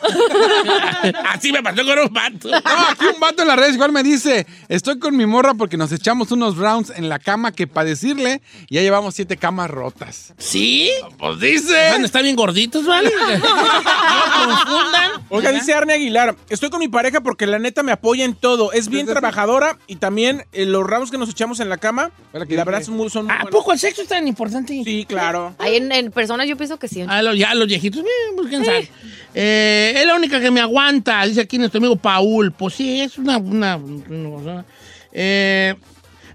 Así 1.29 1.51
me 1.51 1.61
pasó 1.63 1.83
con 1.85 1.99
un 1.99 2.13
vato. 2.13 2.49
No, 2.49 2.57
aquí 2.89 3.05
un 3.13 3.19
vato 3.19 3.41
en 3.41 3.47
las 3.47 3.57
redes 3.57 3.73
igual 3.75 3.91
me 3.91 4.03
dice, 4.03 4.45
estoy 4.69 4.99
con 4.99 5.15
mi 5.15 5.25
morra 5.25 5.53
porque 5.53 5.77
nos 5.77 5.91
echamos 5.91 6.31
unos 6.31 6.57
rounds 6.57 6.91
en 6.95 7.09
la 7.09 7.19
cama 7.19 7.51
que 7.51 7.67
para 7.67 7.89
decirle, 7.89 8.41
ya 8.69 8.81
llevamos 8.81 9.15
siete 9.15 9.37
camas 9.37 9.69
rotas. 9.69 10.33
¿Sí? 10.37 10.89
Pues 11.17 11.39
dice. 11.39 11.77
A 11.77 11.95
estar 11.97 12.23
bien 12.23 12.35
gorditos, 12.35 12.85
¿vale? 12.85 13.11
No 13.33 14.49
confundan. 14.49 15.11
Oiga, 15.29 15.51
dice 15.51 15.73
Arne 15.73 15.93
Aguilar, 15.93 16.35
estoy 16.49 16.69
con 16.69 16.79
mi 16.79 16.87
pareja 16.87 17.21
porque 17.21 17.47
la 17.47 17.59
neta 17.59 17.83
me 17.83 17.91
apoya 17.91 18.25
en 18.25 18.35
todo. 18.35 18.71
Es 18.71 18.89
bien 18.89 19.05
trabajadora 19.05 19.77
y 19.87 19.95
también 19.97 20.45
eh, 20.51 20.65
los 20.65 20.83
rounds 20.85 21.11
que 21.11 21.17
nos 21.17 21.29
echamos 21.29 21.59
en 21.59 21.69
la 21.69 21.77
cama, 21.77 22.11
La 22.33 22.63
verdad 22.65 22.81
son 22.81 22.95
muy, 22.97 23.11
son 23.11 23.25
muy 23.25 23.31
¿A 23.33 23.43
buenos. 23.43 23.51
poco 23.51 23.73
el 23.73 23.79
sexo 23.79 24.01
es 24.01 24.07
tan 24.07 24.27
importante? 24.27 24.81
Sí, 24.83 25.05
claro. 25.07 25.53
Ahí 25.59 25.75
en, 25.75 25.91
en 25.91 26.11
personas 26.11 26.47
yo 26.47 26.57
pienso 26.57 26.77
que 26.79 26.87
sí. 26.87 27.01
A 27.07 27.21
los, 27.21 27.37
ya 27.37 27.53
los 27.53 27.67
viejitos, 27.67 28.01
bien, 28.01 28.35
pues 28.35 28.49
quién 28.49 28.65
sabe. 28.65 28.89
Eh, 29.35 29.93
es 29.95 30.05
la 30.07 30.15
única 30.15 30.39
que 30.41 30.49
me 30.49 30.59
aguanta, 30.59 31.23
dice 31.27 31.41
aquí 31.41 31.59
nuestro 31.59 31.77
amigo 31.77 31.95
Paul. 31.95 32.51
Pues 32.51 32.73
sí, 32.73 33.01
es 33.01 33.19
una. 33.19 33.37
una. 33.37 34.65
Eh, 35.11 35.75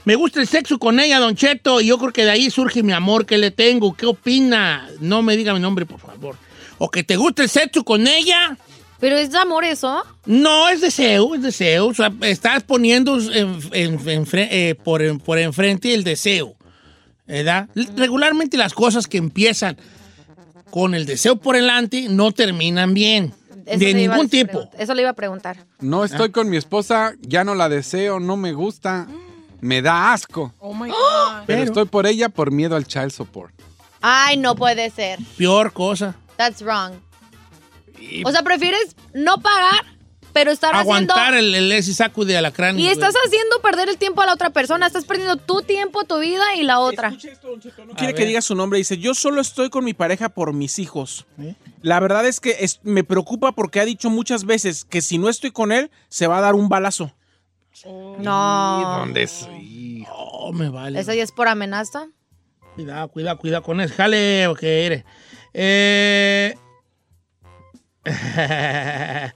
me 0.04 0.14
gusta 0.14 0.40
el 0.40 0.46
sexo 0.46 0.78
con 0.78 1.00
ella, 1.00 1.18
Don 1.18 1.34
Cheto, 1.34 1.80
y 1.80 1.86
yo 1.86 1.98
creo 1.98 2.12
que 2.12 2.24
de 2.24 2.30
ahí 2.30 2.48
surge 2.50 2.82
mi 2.84 2.92
amor 2.92 3.26
que 3.26 3.36
le 3.36 3.50
tengo. 3.50 3.94
¿Qué 3.94 4.06
opina? 4.06 4.88
No 5.00 5.22
me 5.22 5.36
diga 5.36 5.52
mi 5.52 5.60
nombre, 5.60 5.84
por 5.84 5.98
favor. 6.00 6.36
O 6.78 6.90
que 6.90 7.02
te 7.02 7.16
gusta 7.16 7.42
el 7.42 7.48
sexo 7.48 7.82
con 7.84 8.06
ella. 8.06 8.56
Pero 9.00 9.16
es 9.16 9.30
de 9.30 9.38
amor 9.38 9.64
eso. 9.64 10.02
No, 10.26 10.68
es 10.68 10.80
deseo, 10.80 11.34
es 11.34 11.42
deseo. 11.42 11.86
O 11.86 11.94
sea, 11.94 12.12
estás 12.22 12.62
poniendo 12.64 13.18
en- 13.32 13.60
en- 13.72 14.08
en 14.08 14.26
eh, 14.34 14.74
por, 14.82 15.02
en- 15.02 15.18
por 15.20 15.38
enfrente 15.38 15.94
el 15.94 16.02
deseo. 16.04 16.54
¿Verdad? 17.26 17.68
Regularmente 17.96 18.56
las 18.56 18.72
cosas 18.72 19.06
que 19.06 19.18
empiezan 19.18 19.76
con 20.70 20.94
el 20.94 21.04
deseo 21.06 21.36
por 21.36 21.56
delante 21.56 22.08
no 22.08 22.32
terminan 22.32 22.94
bien. 22.94 23.34
Eso 23.66 23.78
de 23.84 23.92
ningún 23.94 24.28
tipo. 24.30 24.68
Eso 24.78 24.94
le 24.94 25.02
iba 25.02 25.10
a 25.10 25.14
preguntar. 25.14 25.58
No 25.80 26.04
estoy 26.04 26.30
con 26.30 26.48
mi 26.48 26.56
esposa, 26.56 27.12
ya 27.20 27.44
no 27.44 27.54
la 27.54 27.68
deseo, 27.68 28.18
no 28.18 28.36
me 28.38 28.52
gusta, 28.54 29.06
me 29.60 29.82
da 29.82 30.12
asco. 30.14 30.54
Oh 30.58 30.72
my 30.72 30.88
God. 30.90 31.44
Pero 31.46 31.62
estoy 31.64 31.84
por 31.84 32.06
ella 32.06 32.30
por 32.30 32.50
miedo 32.50 32.76
al 32.76 32.86
child 32.86 33.10
support. 33.10 33.52
Ay, 34.00 34.38
no 34.38 34.54
puede 34.56 34.88
ser. 34.90 35.18
Peor 35.36 35.72
cosa. 35.74 36.16
That's 36.36 36.62
wrong. 36.62 36.92
O 38.24 38.30
sea, 38.32 38.42
prefieres 38.42 38.96
no 39.14 39.38
pagar, 39.40 39.84
pero 40.32 40.50
estar 40.50 40.74
Aguantar 40.74 41.34
haciendo... 41.34 41.38
el, 41.38 41.54
el 41.54 41.72
ese 41.72 41.94
saco 41.94 42.24
de 42.24 42.36
alacrán. 42.36 42.78
Y 42.78 42.88
estás 42.88 43.14
haciendo 43.26 43.60
perder 43.60 43.88
el 43.88 43.96
tiempo 43.98 44.20
a 44.22 44.26
la 44.26 44.34
otra 44.34 44.50
persona. 44.50 44.86
Estás 44.86 45.04
perdiendo 45.04 45.36
tu 45.36 45.62
tiempo, 45.62 46.04
tu 46.04 46.18
vida 46.18 46.54
y 46.56 46.62
la 46.62 46.78
otra. 46.80 47.08
Escucha 47.08 47.30
esto, 47.32 47.48
Don 47.48 47.60
Cheto, 47.60 47.84
No 47.84 47.94
quiere 47.94 48.14
que 48.14 48.26
diga 48.26 48.40
su 48.40 48.54
nombre. 48.54 48.78
Dice, 48.78 48.98
yo 48.98 49.14
solo 49.14 49.40
estoy 49.40 49.70
con 49.70 49.84
mi 49.84 49.94
pareja 49.94 50.28
por 50.28 50.52
mis 50.52 50.78
hijos. 50.78 51.26
La 51.82 51.98
verdad 52.00 52.26
es 52.26 52.40
que 52.40 52.56
es- 52.60 52.80
me 52.82 53.04
preocupa 53.04 53.52
porque 53.52 53.80
ha 53.80 53.84
dicho 53.84 54.10
muchas 54.10 54.44
veces 54.44 54.84
que 54.84 55.00
si 55.00 55.18
no 55.18 55.28
estoy 55.28 55.50
con 55.50 55.72
él, 55.72 55.90
se 56.08 56.26
va 56.26 56.38
a 56.38 56.42
dar 56.42 56.54
un 56.54 56.68
balazo. 56.68 57.14
No. 58.18 58.98
¿Dónde 58.98 59.26
soy? 59.26 60.06
Oh, 60.12 60.52
me 60.52 60.68
vale. 60.68 60.98
¿Eso 61.00 61.12
ya 61.14 61.22
es 61.22 61.32
por 61.32 61.48
amenaza? 61.48 62.08
Cuidado, 62.74 63.08
cuidado, 63.08 63.38
cuidado 63.38 63.62
con 63.62 63.80
eso. 63.80 63.94
Jale, 63.96 64.46
que 64.58 64.86
eres. 64.86 65.04
Eh... 65.54 66.54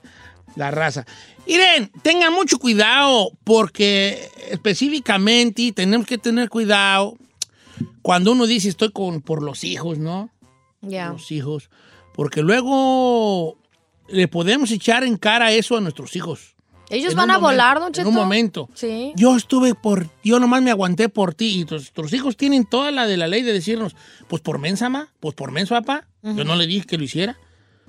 La 0.55 0.71
raza. 0.71 1.05
Miren, 1.47 1.91
tengan 2.03 2.33
mucho 2.33 2.59
cuidado 2.59 3.31
porque 3.43 4.29
específicamente 4.51 5.71
tenemos 5.71 6.05
que 6.05 6.17
tener 6.17 6.49
cuidado 6.49 7.17
cuando 8.01 8.31
uno 8.33 8.45
dice 8.45 8.69
estoy 8.69 8.91
con 8.91 9.21
por 9.21 9.41
los 9.41 9.63
hijos, 9.63 9.97
¿no? 9.97 10.29
Ya. 10.81 11.09
Los 11.09 11.31
hijos. 11.31 11.69
Porque 12.13 12.41
luego 12.41 13.57
le 14.07 14.27
podemos 14.27 14.71
echar 14.71 15.03
en 15.03 15.17
cara 15.17 15.51
eso 15.51 15.77
a 15.77 15.81
nuestros 15.81 16.15
hijos. 16.15 16.53
Ellos 16.89 17.13
En 17.13 17.17
van 17.17 17.31
a 17.31 17.39
momento, 17.39 17.47
volar, 17.49 17.79
don 17.79 17.91
Cheto. 17.91 18.07
En 18.07 18.15
un 18.15 18.21
momento. 18.21 18.69
Sí. 18.75 19.13
Yo 19.15 19.35
estuve 19.35 19.73
por, 19.73 20.09
yo 20.23 20.39
nomás 20.39 20.61
me 20.61 20.69
aguanté 20.69 21.09
por 21.09 21.33
ti 21.33 21.59
y 21.59 21.65
tus, 21.65 21.81
nuestros 21.81 22.13
hijos 22.13 22.37
tienen 22.37 22.65
toda 22.65 22.91
la 22.91 23.07
de 23.07 23.17
la 23.17 23.27
ley 23.27 23.41
de 23.41 23.53
decirnos, 23.53 23.95
pues 24.27 24.41
por 24.41 24.59
mensa, 24.59 24.89
ma, 24.89 25.11
pues 25.19 25.33
por 25.33 25.51
menso, 25.51 25.73
papá. 25.73 26.07
Yo 26.21 26.43
no 26.45 26.55
le 26.55 26.67
dije 26.67 26.85
que 26.85 26.97
lo 26.97 27.03
hiciera. 27.03 27.37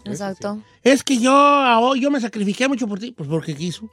Exacto. 0.05 0.63
Es 0.83 1.03
que 1.03 1.19
yo, 1.19 1.95
yo 1.97 2.11
me 2.11 2.21
sacrifiqué 2.21 2.69
mucho 2.69 2.87
por 2.87 2.99
ti, 2.99 3.13
pues 3.13 3.29
porque 3.29 3.55
quiso. 3.55 3.91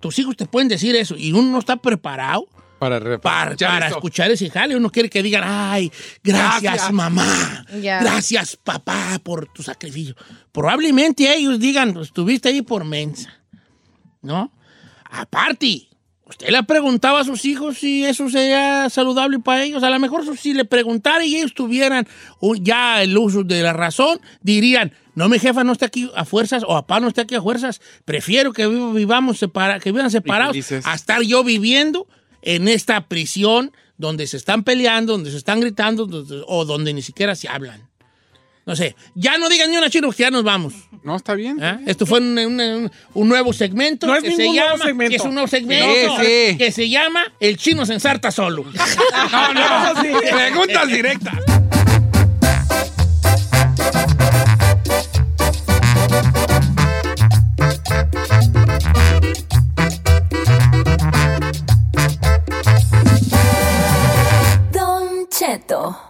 Tus 0.00 0.18
hijos 0.18 0.36
te 0.36 0.46
pueden 0.46 0.68
decir 0.68 0.94
eso 0.94 1.16
y 1.16 1.32
uno 1.32 1.50
no 1.50 1.58
está 1.58 1.76
preparado 1.76 2.46
Para, 2.78 3.00
para, 3.20 3.50
escuchar 3.52 3.70
para 3.70 3.88
escuchar 3.88 4.30
ese 4.30 4.50
jale. 4.50 4.76
Uno 4.76 4.90
quiere 4.90 5.08
que 5.08 5.22
digan, 5.22 5.42
ay, 5.44 5.90
gracias, 6.22 6.62
Gracias. 6.62 6.92
mamá, 6.92 7.66
gracias 7.72 8.56
papá 8.56 9.18
por 9.22 9.48
tu 9.52 9.62
sacrificio. 9.62 10.14
Probablemente 10.52 11.32
ellos 11.34 11.58
digan, 11.58 11.96
estuviste 11.98 12.50
ahí 12.50 12.62
por 12.62 12.84
mensa, 12.84 13.32
¿no? 14.22 14.52
Aparte, 15.10 15.88
usted 16.30 16.48
le 16.48 16.62
preguntaba 16.62 17.20
a 17.20 17.24
sus 17.24 17.44
hijos 17.44 17.78
si 17.78 18.04
eso 18.04 18.28
sería 18.30 18.88
saludable 18.88 19.38
para 19.40 19.62
ellos. 19.64 19.82
A 19.82 19.90
lo 19.90 19.98
mejor 19.98 20.24
si 20.38 20.54
le 20.54 20.64
preguntara 20.64 21.24
y 21.24 21.36
ellos 21.36 21.52
tuvieran 21.52 22.08
ya 22.60 23.02
el 23.02 23.16
uso 23.18 23.42
de 23.44 23.62
la 23.62 23.72
razón, 23.72 24.20
dirían, 24.40 24.92
no, 25.14 25.28
mi 25.28 25.38
jefa 25.38 25.64
no 25.64 25.72
está 25.72 25.86
aquí 25.86 26.10
a 26.14 26.24
fuerzas 26.24 26.62
o 26.64 26.68
papá 26.68 27.00
no 27.00 27.08
está 27.08 27.22
aquí 27.22 27.34
a 27.34 27.42
fuerzas. 27.42 27.80
Prefiero 28.04 28.52
que 28.52 28.66
vi- 28.66 28.92
vivamos 28.94 29.38
separa- 29.42 29.78
que 29.80 29.92
vivan 29.92 30.10
separados 30.10 30.56
a 30.86 30.94
estar 30.94 31.20
yo 31.22 31.44
viviendo 31.44 32.06
en 32.42 32.68
esta 32.68 33.06
prisión 33.08 33.72
donde 33.98 34.26
se 34.26 34.38
están 34.38 34.64
peleando, 34.64 35.12
donde 35.12 35.30
se 35.30 35.36
están 35.36 35.60
gritando 35.60 36.06
donde- 36.06 36.42
o 36.46 36.64
donde 36.64 36.94
ni 36.94 37.02
siquiera 37.02 37.34
se 37.34 37.48
hablan. 37.48 37.89
No 38.66 38.76
sé, 38.76 38.94
ya 39.14 39.36
no 39.38 39.48
digan 39.48 39.70
ni 39.70 39.76
una 39.76 39.90
chino, 39.90 40.10
que 40.12 40.22
ya 40.22 40.30
nos 40.30 40.44
vamos. 40.44 40.74
No, 41.02 41.16
está 41.16 41.34
bien. 41.34 41.62
¿Ah? 41.62 41.80
Esto 41.86 42.04
fue 42.06 42.20
un, 42.20 42.38
un- 42.38 42.90
un 43.14 43.28
nuevo 43.28 43.52
segmento 43.52 44.06
No 44.06 44.14
es 44.14 44.22
que 44.22 44.30
se 44.32 44.36
nuevo 44.44 44.54
llama, 44.54 44.84
segmento. 44.84 45.10
que 45.10 45.16
es 45.16 45.22
un 45.22 45.34
nuevo 45.34 45.48
segmento 45.48 46.16
Sí, 46.20 46.26
sí. 46.50 46.58
que 46.58 46.70
se 46.70 46.88
llama 46.88 47.24
El 47.40 47.56
chino 47.56 47.86
se 47.86 47.94
ensarta 47.94 48.30
solo. 48.30 48.64
No, 49.32 49.54
no. 49.54 50.00
Preguntas 50.30 50.88
directas. 50.88 51.34
Don 64.72 65.26
Cheto. 65.28 66.09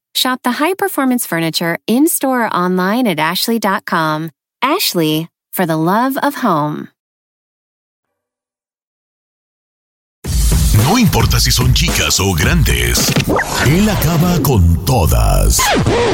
Shop 0.13 0.39
the 0.43 0.51
high 0.53 0.73
performance 0.75 1.25
furniture 1.25 1.77
in 1.87 2.07
store 2.07 2.45
or 2.45 2.53
online 2.53 3.07
at 3.07 3.19
ashley.com. 3.19 4.29
Ashley, 4.61 5.29
for 5.51 5.65
the 5.65 5.77
love 5.77 6.17
of 6.17 6.35
home. 6.35 6.89
No 10.91 10.97
importa 10.97 11.39
si 11.39 11.51
son 11.51 11.73
chicas 11.73 12.19
o 12.19 12.33
grandes, 12.33 13.13
él 13.65 13.89
acaba 13.89 14.41
con 14.41 14.83
todas 14.83 15.59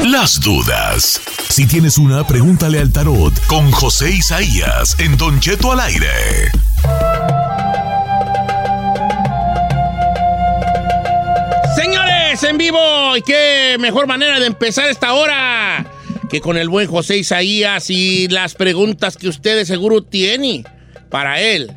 las 0.04 0.38
dudas. 0.40 1.20
Si 1.48 1.66
tienes 1.66 1.98
una, 1.98 2.24
pregúntale 2.24 2.78
al 2.78 2.92
tarot 2.92 3.32
con 3.46 3.72
José 3.72 4.10
Isaías 4.12 4.94
en 5.00 5.16
Don 5.16 5.40
Cheto 5.40 5.72
al 5.72 5.80
aire. 5.80 6.52
Señores, 12.38 12.42
en 12.44 12.58
vivo, 12.58 13.16
y 13.16 13.22
qué 13.22 13.76
mejor 13.80 14.06
manera 14.06 14.38
de 14.38 14.46
empezar 14.46 14.88
esta 14.88 15.14
hora 15.14 15.90
que 16.30 16.40
con 16.40 16.56
el 16.56 16.68
buen 16.68 16.88
José 16.88 17.16
Isaías 17.16 17.90
y 17.90 18.28
las 18.28 18.54
preguntas 18.54 19.16
que 19.16 19.28
ustedes 19.28 19.66
seguro 19.66 20.02
tienen 20.02 20.64
para 21.10 21.40
él 21.40 21.72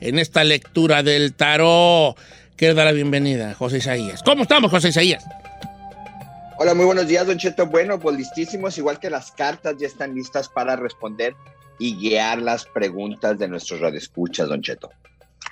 en 0.00 0.18
esta 0.18 0.44
lectura 0.44 1.02
del 1.02 1.34
tarot. 1.34 2.16
Quiero 2.56 2.74
dar 2.74 2.86
la 2.86 2.92
bienvenida 2.92 3.54
José 3.54 3.78
Isaías. 3.78 4.22
¿Cómo 4.22 4.42
estamos, 4.42 4.70
José 4.70 4.90
Isaías? 4.90 5.24
Hola, 6.58 6.74
muy 6.74 6.84
buenos 6.84 7.08
días, 7.08 7.26
Don 7.26 7.38
Cheto. 7.38 7.66
Bueno, 7.66 7.98
pues 7.98 8.16
listísimos, 8.16 8.78
igual 8.78 9.00
que 9.00 9.10
las 9.10 9.32
cartas 9.32 9.74
ya 9.78 9.86
están 9.86 10.14
listas 10.14 10.48
para 10.48 10.76
responder 10.76 11.34
y 11.78 11.96
guiar 11.96 12.40
las 12.40 12.66
preguntas 12.66 13.38
de 13.38 13.48
nuestros 13.48 13.80
radioescuchas, 13.80 14.48
Don 14.48 14.62
Cheto. 14.62 14.90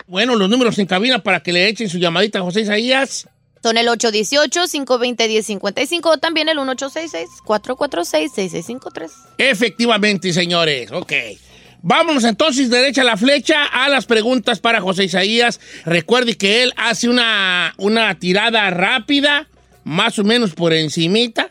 Bueno, 0.06 0.36
los 0.36 0.48
números 0.48 0.78
en 0.78 0.86
cabina 0.86 1.20
para 1.20 1.40
que 1.42 1.52
le 1.52 1.68
echen 1.68 1.88
su 1.88 1.98
llamadita 1.98 2.38
a 2.38 2.42
José 2.42 2.60
Isaías. 2.60 3.28
Son 3.62 3.78
el 3.78 3.86
818-520-1055 3.86 6.06
o 6.06 6.18
también 6.18 6.48
el 6.48 6.58
1866-446-6653. 6.58 9.10
Efectivamente, 9.38 10.32
señores. 10.32 10.90
Ok. 10.90 11.12
Vámonos 11.84 12.22
entonces 12.24 12.70
derecha 12.70 13.02
a 13.02 13.04
la 13.04 13.16
flecha 13.16 13.64
a 13.64 13.88
las 13.88 14.06
preguntas 14.06 14.60
para 14.60 14.80
José 14.80 15.04
Isaías. 15.04 15.60
Recuerde 15.84 16.36
que 16.36 16.62
él 16.62 16.72
hace 16.76 17.08
una, 17.08 17.74
una 17.76 18.18
tirada 18.18 18.70
rápida, 18.70 19.48
más 19.84 20.18
o 20.18 20.24
menos 20.24 20.54
por 20.54 20.72
encimita, 20.72 21.50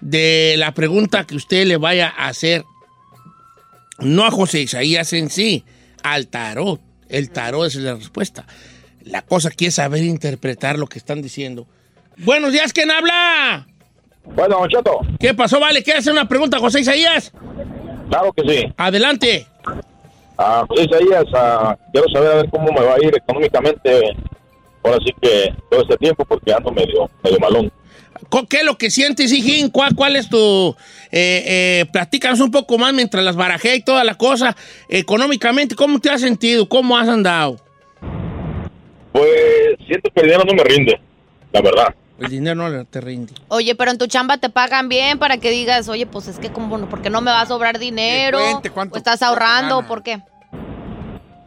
de 0.00 0.56
la 0.58 0.74
pregunta 0.74 1.26
que 1.26 1.36
usted 1.36 1.66
le 1.66 1.76
vaya 1.76 2.12
a 2.16 2.28
hacer. 2.28 2.64
No 3.98 4.24
a 4.24 4.30
José 4.30 4.62
Isaías 4.62 5.12
en 5.12 5.30
sí, 5.30 5.64
al 6.02 6.28
tarot. 6.28 6.80
El 7.08 7.30
tarot 7.30 7.66
es 7.66 7.74
la 7.76 7.94
respuesta. 7.94 8.46
La 9.04 9.22
cosa 9.22 9.48
aquí 9.48 9.66
es 9.66 9.74
saber 9.76 10.02
interpretar 10.04 10.78
lo 10.78 10.86
que 10.86 10.98
están 10.98 11.22
diciendo. 11.22 11.66
Buenos 12.18 12.52
días, 12.52 12.72
¿quién 12.72 12.90
habla? 12.90 13.66
Bueno, 14.24 14.58
Don 14.58 14.68
Cheto. 14.68 15.00
¿Qué 15.18 15.34
pasó? 15.34 15.58
Vale, 15.58 15.82
¿qué 15.82 15.92
hace 15.92 16.10
una 16.10 16.28
pregunta, 16.28 16.58
José 16.58 16.80
Isaías? 16.80 17.32
Claro 18.08 18.32
que 18.32 18.42
sí. 18.48 18.72
Adelante. 18.76 19.46
Ah, 20.38 20.64
José 20.68 20.84
Isaías, 20.84 21.24
ah, 21.34 21.76
quiero 21.92 22.08
saber 22.12 22.32
a 22.32 22.34
ver 22.36 22.50
cómo 22.50 22.70
me 22.72 22.80
va 22.80 22.94
a 22.94 23.04
ir 23.04 23.14
económicamente 23.16 24.16
ahora 24.84 24.98
sí 25.04 25.12
que 25.20 25.54
todo 25.70 25.82
este 25.82 25.96
tiempo 25.96 26.24
porque 26.24 26.52
ando 26.52 26.70
medio, 26.70 27.10
medio 27.22 27.38
malón. 27.38 27.72
¿Qué 28.48 28.58
es 28.58 28.64
lo 28.64 28.78
que 28.78 28.90
sientes, 28.90 29.32
hijín? 29.32 29.68
¿Cuál, 29.68 29.94
cuál 29.94 30.16
es 30.16 30.28
tu...? 30.28 30.74
Eh, 31.10 31.44
eh, 31.46 31.86
platícanos 31.92 32.40
un 32.40 32.50
poco 32.50 32.78
más 32.78 32.94
mientras 32.94 33.22
las 33.24 33.36
barajé 33.36 33.76
y 33.76 33.82
toda 33.82 34.04
la 34.04 34.14
cosa. 34.14 34.56
Económicamente, 34.88 35.74
¿cómo 35.74 35.98
te 35.98 36.08
has 36.08 36.20
sentido? 36.20 36.68
¿Cómo 36.68 36.96
has 36.96 37.08
andado? 37.08 37.58
Pues 39.12 39.28
siento 39.86 40.10
que 40.14 40.20
el 40.20 40.26
dinero 40.26 40.44
no 40.44 40.54
me 40.54 40.64
rinde, 40.64 41.00
la 41.52 41.60
verdad. 41.60 41.94
El 42.18 42.28
dinero 42.28 42.68
no 42.68 42.84
te 42.84 43.00
rinde. 43.00 43.32
Oye, 43.48 43.74
pero 43.74 43.90
en 43.90 43.98
tu 43.98 44.06
chamba 44.06 44.38
te 44.38 44.48
pagan 44.48 44.88
bien 44.88 45.18
para 45.18 45.38
que 45.38 45.50
digas, 45.50 45.88
oye, 45.88 46.06
pues 46.06 46.28
es 46.28 46.38
que 46.38 46.50
como, 46.50 46.78
no- 46.78 46.88
¿por 46.88 47.02
qué 47.02 47.10
no 47.10 47.20
me 47.20 47.30
va 47.30 47.40
a 47.40 47.46
sobrar 47.46 47.78
dinero? 47.78 48.38
cuente 48.38 48.70
cuánto- 48.70 48.94
¿O 48.94 48.98
estás 48.98 49.22
ahorrando? 49.22 49.86
¿Por 49.86 50.02
qué? 50.02 50.20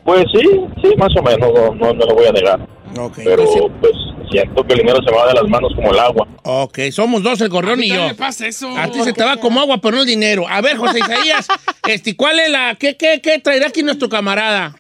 Pues 0.03 0.25
sí, 0.33 0.47
sí, 0.83 0.95
más 0.97 1.09
o 1.17 1.23
menos, 1.23 1.51
no, 1.53 1.73
no, 1.73 1.93
no 1.93 2.05
lo 2.05 2.13
voy 2.15 2.25
a 2.27 2.31
negar. 2.31 2.67
Pero 3.15 3.43
pues 3.81 3.91
siento 4.29 4.63
que 4.65 4.73
el 4.73 4.79
dinero 4.79 4.99
se 5.05 5.11
me 5.11 5.17
va 5.17 5.27
de 5.27 5.33
las 5.33 5.47
manos 5.49 5.71
como 5.75 5.91
el 5.91 5.99
agua. 5.99 6.27
Ok, 6.43 6.79
somos 6.91 7.23
dos, 7.23 7.41
el 7.41 7.49
gorrión 7.49 7.81
y 7.83 7.89
yo. 7.89 8.15
pasa 8.15 8.45
eso? 8.47 8.69
A 8.77 8.87
ti 8.89 9.01
se 9.03 9.13
te 9.13 9.23
va 9.23 9.37
como 9.37 9.59
agua, 9.59 9.79
pero 9.79 9.95
no 9.95 10.01
el 10.03 10.07
dinero. 10.07 10.45
A 10.47 10.61
ver, 10.61 10.77
José 10.77 10.99
Isaías, 10.99 11.47
este, 11.87 12.15
¿cuál 12.15 12.39
es 12.39 12.49
la... 12.49 12.75
¿Qué, 12.79 12.95
qué, 12.95 13.19
qué 13.21 13.39
traerá 13.39 13.67
aquí 13.67 13.81
nuestro 13.83 14.07
camarada? 14.07 14.75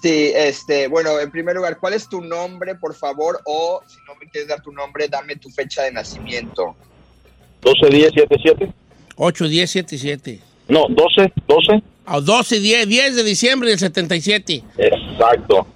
Sí, 0.00 0.32
este, 0.34 0.86
bueno, 0.86 1.18
en 1.18 1.30
primer 1.30 1.56
lugar, 1.56 1.78
¿cuál 1.78 1.94
es 1.94 2.08
tu 2.08 2.20
nombre, 2.20 2.76
por 2.76 2.94
favor? 2.94 3.40
O 3.44 3.82
si 3.86 3.96
no 4.06 4.14
me 4.14 4.28
quieres 4.28 4.48
dar 4.48 4.62
tu 4.62 4.70
nombre, 4.72 5.08
dame 5.08 5.36
tu 5.36 5.50
fecha 5.50 5.82
de 5.82 5.92
nacimiento. 5.92 6.76
12, 7.62 7.88
10, 7.88 8.10
7, 8.14 8.36
7. 8.40 8.72
8, 9.16 9.48
10, 9.48 9.70
7, 9.70 9.98
7. 9.98 10.40
No, 10.68 10.86
12, 10.88 11.32
12. 11.48 11.82
O 12.06 12.20
12, 12.20 12.60
10, 12.60 12.88
10 12.88 13.16
de 13.16 13.24
diciembre 13.24 13.70
del 13.70 13.78
77. 13.78 14.62
Exacto. 14.76 15.66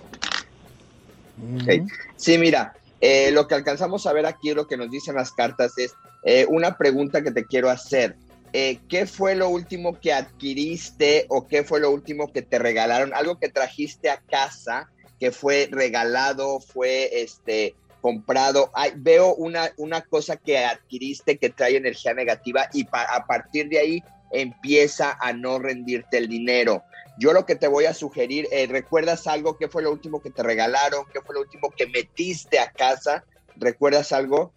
Ok. 1.57 1.91
Sí, 2.17 2.39
mira, 2.39 2.75
eh, 3.01 3.31
lo 3.33 3.49
que 3.49 3.57
alcanzamos 3.57 4.07
a 4.07 4.13
ver 4.13 4.27
aquí, 4.27 4.55
lo 4.55 4.69
que 4.69 4.77
nos 4.77 4.91
dicen 4.91 5.17
las 5.17 5.33
cartas 5.33 5.77
es 5.77 5.95
eh, 6.25 6.47
una 6.49 6.77
pregunta 6.79 7.23
que 7.23 7.33
te 7.33 7.45
quiero 7.45 7.69
hacer. 7.69 8.15
Eh, 8.55 8.81
¿Qué 8.89 9.07
fue 9.07 9.35
lo 9.35 9.49
último 9.49 9.99
que 9.99 10.13
adquiriste 10.13 11.25
o 11.31 11.47
qué 11.49 11.65
fue 11.65 11.81
lo 11.81 11.91
último 11.91 12.31
que 12.33 12.43
te 12.43 12.59
regalaron? 12.59 13.15
Algo 13.15 13.39
que 13.39 13.49
trajiste 13.49 14.11
a 14.11 14.19
casa, 14.19 14.91
que 15.19 15.33
fue 15.33 15.69
regalado, 15.71 16.61
fue 16.61 17.23
este 17.23 17.75
comprado. 18.03 18.71
Ay, 18.75 18.93
veo 18.97 19.35
una, 19.37 19.71
una 19.79 20.03
cosa 20.03 20.37
que 20.37 20.59
adquiriste 20.59 21.39
que 21.39 21.49
trae 21.51 21.77
energía 21.77 22.13
negativa 22.13 22.69
y 22.75 22.85
pa- 22.85 23.05
a 23.05 23.25
partir 23.27 23.69
de 23.69 23.79
ahí 23.79 24.03
empieza 24.33 25.17
a 25.21 25.33
no 25.33 25.59
rendirte 25.59 26.19
el 26.19 26.29
dinero. 26.29 26.83
Yo 27.19 27.33
lo 27.33 27.47
que 27.47 27.57
te 27.57 27.69
voy 27.69 27.85
a 27.85 27.95
sugerir, 27.95 28.49
eh, 28.51 28.67
¿recuerdas 28.67 29.27
algo? 29.27 29.57
¿Qué 29.57 29.69
fue 29.69 29.83
lo 29.83 29.93
último 29.93 30.21
que 30.21 30.31
te 30.31 30.43
regalaron? 30.43 31.05
¿Qué 31.13 31.21
fue 31.21 31.35
lo 31.35 31.43
último 31.43 31.71
que 31.77 31.87
metiste 31.87 32.59
a 32.59 32.71
casa? 32.71 33.25
¿Recuerdas 33.57 34.13
algo? 34.13 34.53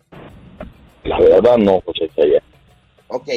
La 1.04 1.20
verdad 1.20 1.58
no, 1.58 1.82
José 1.82 2.06
Isaías. 2.06 2.44
Ok, 3.08 3.30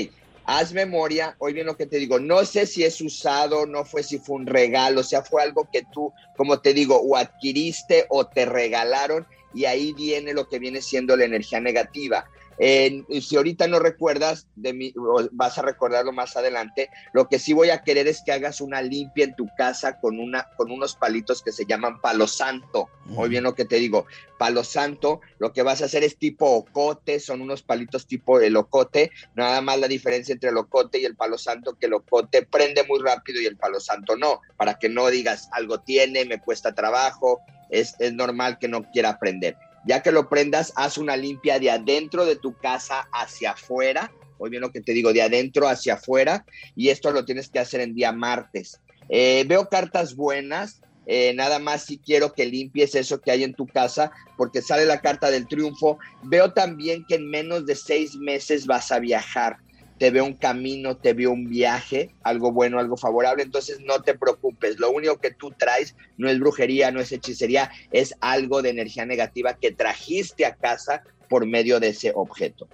haz 0.48 0.72
memoria, 0.72 1.36
hoy 1.40 1.52
bien 1.52 1.66
lo 1.66 1.76
que 1.76 1.84
te 1.84 1.98
digo, 1.98 2.18
no 2.18 2.42
sé 2.46 2.64
si 2.64 2.82
es 2.82 3.02
usado, 3.02 3.66
no 3.66 3.84
fue 3.84 4.02
si 4.02 4.18
fue 4.18 4.36
un 4.36 4.46
regalo, 4.46 5.02
o 5.02 5.04
sea, 5.04 5.22
fue 5.22 5.42
algo 5.42 5.68
que 5.70 5.82
tú, 5.92 6.10
como 6.38 6.58
te 6.60 6.72
digo, 6.72 6.98
o 6.98 7.18
adquiriste 7.18 8.06
o 8.08 8.26
te 8.26 8.46
regalaron 8.46 9.26
y 9.52 9.66
ahí 9.66 9.92
viene 9.92 10.32
lo 10.32 10.48
que 10.48 10.58
viene 10.58 10.80
siendo 10.80 11.18
la 11.18 11.26
energía 11.26 11.60
negativa. 11.60 12.24
Eh, 12.58 13.04
si 13.20 13.36
ahorita 13.36 13.68
no 13.68 13.78
recuerdas, 13.78 14.48
de 14.56 14.72
mí, 14.72 14.92
vas 15.32 15.58
a 15.58 15.62
recordarlo 15.62 16.12
más 16.12 16.36
adelante, 16.36 16.90
lo 17.12 17.28
que 17.28 17.38
sí 17.38 17.52
voy 17.52 17.70
a 17.70 17.82
querer 17.82 18.08
es 18.08 18.22
que 18.24 18.32
hagas 18.32 18.60
una 18.60 18.82
limpia 18.82 19.24
en 19.24 19.36
tu 19.36 19.48
casa 19.56 20.00
con, 20.00 20.18
una, 20.18 20.48
con 20.56 20.70
unos 20.70 20.96
palitos 20.96 21.42
que 21.42 21.52
se 21.52 21.66
llaman 21.66 22.00
palo 22.00 22.26
santo. 22.26 22.88
Muy 23.04 23.28
bien 23.28 23.44
lo 23.44 23.54
que 23.54 23.64
te 23.64 23.76
digo, 23.76 24.06
palo 24.38 24.64
santo, 24.64 25.20
lo 25.38 25.52
que 25.52 25.62
vas 25.62 25.82
a 25.82 25.86
hacer 25.86 26.04
es 26.04 26.18
tipo 26.18 26.46
ocote, 26.46 27.20
son 27.20 27.40
unos 27.40 27.62
palitos 27.62 28.06
tipo 28.06 28.40
el 28.40 28.56
ocote, 28.56 29.12
nada 29.34 29.60
más 29.60 29.78
la 29.78 29.88
diferencia 29.88 30.32
entre 30.32 30.50
el 30.50 30.56
ocote 30.56 30.98
y 30.98 31.04
el 31.04 31.16
palo 31.16 31.38
santo, 31.38 31.76
que 31.78 31.86
el 31.86 31.94
ocote 31.94 32.42
prende 32.42 32.84
muy 32.84 33.00
rápido 33.00 33.40
y 33.40 33.46
el 33.46 33.56
palo 33.56 33.80
santo 33.80 34.16
no, 34.16 34.40
para 34.56 34.78
que 34.78 34.88
no 34.88 35.08
digas 35.08 35.48
algo 35.52 35.80
tiene, 35.80 36.24
me 36.24 36.40
cuesta 36.40 36.74
trabajo, 36.74 37.40
es, 37.70 37.94
es 37.98 38.12
normal 38.12 38.58
que 38.58 38.68
no 38.68 38.82
quiera 38.90 39.10
aprender. 39.10 39.56
Ya 39.84 40.02
que 40.02 40.12
lo 40.12 40.28
prendas, 40.28 40.72
haz 40.76 40.98
una 40.98 41.16
limpia 41.16 41.58
de 41.58 41.70
adentro 41.70 42.24
de 42.26 42.36
tu 42.36 42.54
casa 42.54 43.08
hacia 43.12 43.52
afuera, 43.52 44.12
hoy 44.38 44.50
bien 44.50 44.62
lo 44.62 44.72
que 44.72 44.80
te 44.80 44.92
digo, 44.92 45.12
de 45.12 45.22
adentro 45.22 45.68
hacia 45.68 45.94
afuera, 45.94 46.44
y 46.76 46.88
esto 46.88 47.10
lo 47.10 47.24
tienes 47.24 47.48
que 47.48 47.58
hacer 47.58 47.80
en 47.80 47.94
día 47.94 48.12
martes. 48.12 48.80
Eh, 49.08 49.44
veo 49.46 49.68
cartas 49.68 50.14
buenas, 50.14 50.80
eh, 51.06 51.32
nada 51.34 51.58
más 51.58 51.84
si 51.84 51.96
quiero 51.98 52.34
que 52.34 52.44
limpies 52.44 52.94
eso 52.94 53.20
que 53.20 53.30
hay 53.30 53.42
en 53.42 53.54
tu 53.54 53.66
casa, 53.66 54.12
porque 54.36 54.60
sale 54.60 54.84
la 54.84 55.00
carta 55.00 55.30
del 55.30 55.48
triunfo. 55.48 55.98
Veo 56.22 56.52
también 56.52 57.04
que 57.08 57.14
en 57.14 57.30
menos 57.30 57.64
de 57.64 57.76
seis 57.76 58.14
meses 58.16 58.66
vas 58.66 58.92
a 58.92 58.98
viajar. 58.98 59.56
Te 59.98 60.10
veo 60.10 60.24
un 60.24 60.34
camino, 60.34 60.96
te 60.96 61.12
veo 61.12 61.32
un 61.32 61.48
viaje, 61.48 62.10
algo 62.22 62.52
bueno, 62.52 62.78
algo 62.78 62.96
favorable. 62.96 63.42
Entonces 63.42 63.80
no 63.80 64.00
te 64.02 64.14
preocupes. 64.14 64.78
Lo 64.78 64.90
único 64.90 65.18
que 65.18 65.30
tú 65.30 65.52
traes 65.56 65.96
no 66.16 66.28
es 66.28 66.38
brujería, 66.38 66.90
no 66.90 67.00
es 67.00 67.12
hechicería, 67.12 67.70
es 67.90 68.14
algo 68.20 68.62
de 68.62 68.70
energía 68.70 69.06
negativa 69.06 69.54
que 69.54 69.72
trajiste 69.72 70.46
a 70.46 70.54
casa 70.54 71.02
por 71.28 71.46
medio 71.46 71.80
de 71.80 71.88
ese 71.88 72.12
objeto. 72.14 72.68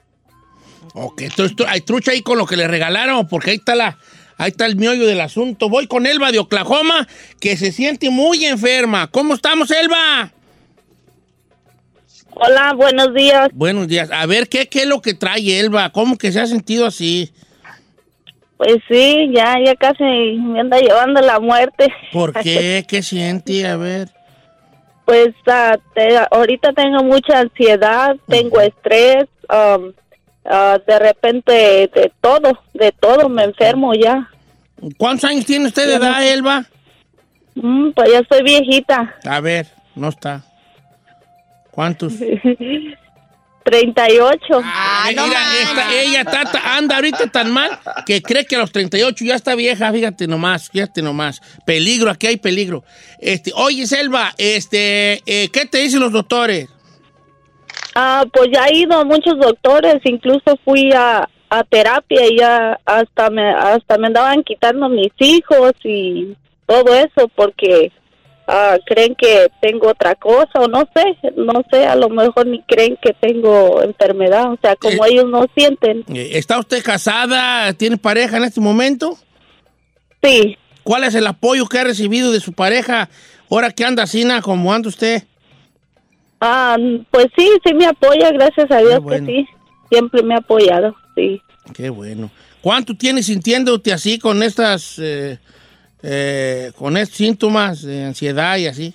Ok, 0.93 1.23
entonces 1.23 1.57
hay 1.67 1.81
trucha 1.81 2.13
ahí 2.13 2.23
con 2.23 2.39
lo 2.39 2.47
que 2.47 2.57
le 2.57 2.69
regalaron, 2.69 3.27
porque 3.27 3.51
ahí 3.51 3.57
está 3.57 3.75
la, 3.75 3.99
ahí 4.37 4.51
está 4.51 4.67
el 4.67 4.77
miollo 4.77 5.07
del 5.07 5.21
asunto. 5.21 5.69
Voy 5.69 5.87
con 5.87 6.07
Elba 6.07 6.31
de 6.31 6.39
Oklahoma, 6.39 7.09
que 7.41 7.57
se 7.57 7.73
siente 7.73 8.11
muy 8.11 8.45
enferma. 8.45 9.11
¿Cómo 9.11 9.35
estamos, 9.35 9.71
Elba? 9.71 10.33
Hola, 12.35 12.73
buenos 12.75 13.15
días. 13.15 13.49
Buenos 13.53 13.87
días. 13.89 14.11
A 14.11 14.27
ver, 14.27 14.49
¿qué, 14.49 14.67
qué 14.69 14.81
es 14.81 14.87
lo 14.87 15.01
que 15.01 15.15
trae 15.15 15.61
Elba? 15.61 15.91
¿Cómo 15.91 16.17
que 16.19 16.33
se 16.33 16.41
ha 16.41 16.47
sentido 16.47 16.87
así? 16.87 17.33
Pues 18.57 18.79
sí, 18.89 19.31
ya, 19.35 19.57
ya 19.65 19.75
casi 19.77 20.03
me 20.03 20.61
anda 20.61 20.79
llevando 20.79 21.21
la 21.21 21.39
muerte. 21.41 21.93
¿Por 22.13 22.33
qué? 22.43 22.85
¿Qué 22.89 23.03
siente? 23.03 23.67
A 23.67 23.77
ver. 23.77 24.11
Pues 25.05 25.29
ah, 25.47 25.77
te- 25.95 26.19
ahorita 26.31 26.73
tengo 26.73 27.03
mucha 27.05 27.41
ansiedad, 27.41 28.17
tengo 28.27 28.61
estrés, 28.61 29.25
um, 29.51 29.93
ah, 30.47 30.79
de 30.87 30.99
repente 30.99 31.53
de 31.95 32.13
todo, 32.21 32.59
de 32.73 32.91
todo 32.93 33.29
me 33.29 33.45
enfermo 33.45 33.93
ya. 33.95 34.31
¿Cuántos 34.97 35.29
años 35.31 35.45
tiene 35.45 35.67
usted 35.67 35.87
de 35.89 35.95
edad, 35.97 36.27
Elba? 36.27 36.65
Mm, 37.55 37.91
pues 37.91 38.11
ya 38.13 38.23
soy 38.29 38.43
viejita. 38.43 39.15
A 39.25 39.41
ver, 39.41 39.67
no 39.95 40.09
está. 40.09 40.43
¿Cuántos? 41.75 42.13
38. 43.65 44.61
Ah, 44.63 45.07
Mira, 45.09 45.25
esta- 45.63 45.95
ella 45.95 46.25
anda 46.77 46.97
ahorita 46.97 47.29
tan 47.29 47.51
mal 47.51 47.71
que 48.07 48.21
cree 48.21 48.45
que 48.45 48.57
a 48.57 48.59
los 48.59 48.71
38 48.71 49.25
ya 49.25 49.35
está 49.35 49.55
vieja, 49.55 49.91
fíjate 49.91 50.27
nomás, 50.27 50.69
fíjate 50.69 51.01
nomás. 51.01 51.41
Peligro, 51.65 52.11
aquí 52.11 52.27
hay 52.27 52.37
peligro. 52.37 52.85
Este, 53.19 53.53
oye, 53.55 53.87
Selva, 53.87 54.35
este, 54.37 55.23
eh, 55.27 55.49
¿qué 55.51 55.65
te 55.65 55.79
dicen 55.79 56.01
los 56.01 56.13
doctores? 56.13 56.69
Ah, 57.95 58.25
pues 58.33 58.51
ya 58.53 58.67
he 58.67 58.77
ido 58.77 58.99
a 58.99 59.05
muchos 59.05 59.39
doctores, 59.39 59.97
incluso 60.05 60.59
fui 60.63 60.93
a, 60.93 61.27
a 61.49 61.65
terapia 61.65 62.27
y 62.27 62.39
ya 62.39 62.79
hasta 62.85 63.31
me, 63.31 63.49
hasta 63.51 63.97
me 63.97 64.09
andaban 64.09 64.43
quitando 64.43 64.91
mis 64.91 65.13
hijos 65.19 65.73
y 65.85 66.37
todo 66.67 66.95
eso 66.95 67.29
porque 67.35 67.91
ah, 68.47 68.79
creen 68.87 69.15
que 69.15 69.51
tengo 69.61 69.89
otra 69.89 70.15
cosa 70.15 70.61
o 70.61 70.69
no 70.69 70.89
sé, 70.95 71.17
no 71.37 71.63
sé, 71.71 71.87
a 71.87 71.97
lo 71.97 72.09
mejor 72.09 72.47
ni 72.47 72.63
creen 72.63 72.99
que 73.01 73.13
tengo 73.13 73.83
enfermedad, 73.83 74.53
o 74.53 74.59
sea, 74.61 74.77
como 74.77 75.05
ellos 75.05 75.27
no 75.29 75.47
sienten. 75.57 76.05
Eh, 76.09 76.31
¿Está 76.35 76.59
usted 76.59 76.83
casada? 76.83 77.73
¿Tiene 77.75 77.97
pareja 77.97 78.37
en 78.37 78.45
este 78.45 78.61
momento? 78.61 79.19
Sí. 80.23 80.57
¿Cuál 80.83 81.05
es 81.05 81.15
el 81.15 81.27
apoyo 81.27 81.67
que 81.67 81.79
ha 81.79 81.85
recibido 81.85 82.33
de 82.33 82.41
su 82.41 82.53
pareja 82.53 83.09
ahora 83.51 83.71
que 83.71 83.85
anda 83.85 84.03
así, 84.03 84.25
na, 84.25 84.43
como 84.43 84.73
anda 84.73 84.89
usted? 84.89 85.23
Ah, 86.41 86.77
pues 87.11 87.27
sí, 87.37 87.49
sí 87.65 87.73
me 87.73 87.87
apoya, 87.87 88.31
gracias 88.33 88.71
a 88.71 88.79
Dios 88.79 89.01
bueno. 89.01 89.27
que 89.27 89.33
sí, 89.33 89.49
siempre 89.91 90.23
me 90.23 90.35
ha 90.35 90.39
apoyado, 90.39 90.95
sí. 91.15 91.41
Qué 91.73 91.89
bueno. 91.89 92.31
¿Cuánto 92.61 92.95
tienes 92.95 93.27
sintiéndote 93.27 93.93
así 93.93 94.19
con 94.19 94.43
estas, 94.43 94.99
eh, 94.99 95.39
eh, 96.05 96.73
con 96.77 96.97
estos 96.97 97.17
síntomas 97.17 97.83
de 97.83 98.05
ansiedad 98.05 98.57
y 98.59 98.67
así? 98.67 98.95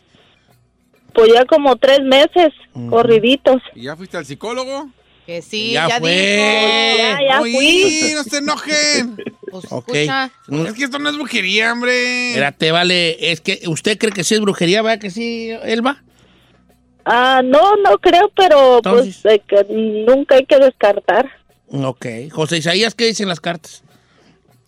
Pues 1.13 1.31
ya 1.33 1.43
como 1.45 1.75
tres 1.75 2.01
meses, 2.01 2.53
corriditos. 2.89 3.61
¿Y 3.75 3.83
ya 3.83 3.95
fuiste 3.95 4.15
al 4.17 4.25
psicólogo? 4.25 4.89
Que 5.25 5.41
sí, 5.41 5.71
Ya 5.73 5.87
ya, 5.89 5.99
fue. 5.99 6.09
dijo. 6.11 6.97
Ya, 6.97 7.19
ya 7.27 7.41
Oye, 7.41 7.53
fui. 7.55 8.11
no 8.15 8.23
se 8.23 8.37
enojen. 8.37 9.15
Pues, 9.51 9.63
escucha. 9.65 10.31
Es 10.67 10.73
que 10.73 10.83
esto 10.85 10.99
no 10.99 11.09
es 11.09 11.15
brujería, 11.15 11.73
hombre. 11.73 12.29
Espérate, 12.29 12.71
vale. 12.71 13.31
Es 13.31 13.41
que 13.41 13.61
usted 13.67 13.97
cree 13.97 14.11
que 14.11 14.23
sí 14.23 14.35
es 14.35 14.41
brujería, 14.41 14.81
¿verdad 14.81 14.99
que 14.99 15.09
sí, 15.09 15.49
Elba? 15.63 16.01
Ah, 17.05 17.41
no, 17.43 17.75
no 17.77 17.97
creo, 17.97 18.31
pero 18.35 18.77
Entonces- 18.77 19.19
pues 19.23 19.35
eh, 19.35 19.41
que 19.47 19.65
nunca 20.07 20.35
hay 20.35 20.45
que 20.45 20.57
descartar. 20.57 21.27
Ok. 21.71 22.05
José 22.31 22.57
Isaías, 22.57 22.93
¿qué 22.95 23.05
dicen 23.05 23.27
las 23.27 23.39
cartas? 23.39 23.83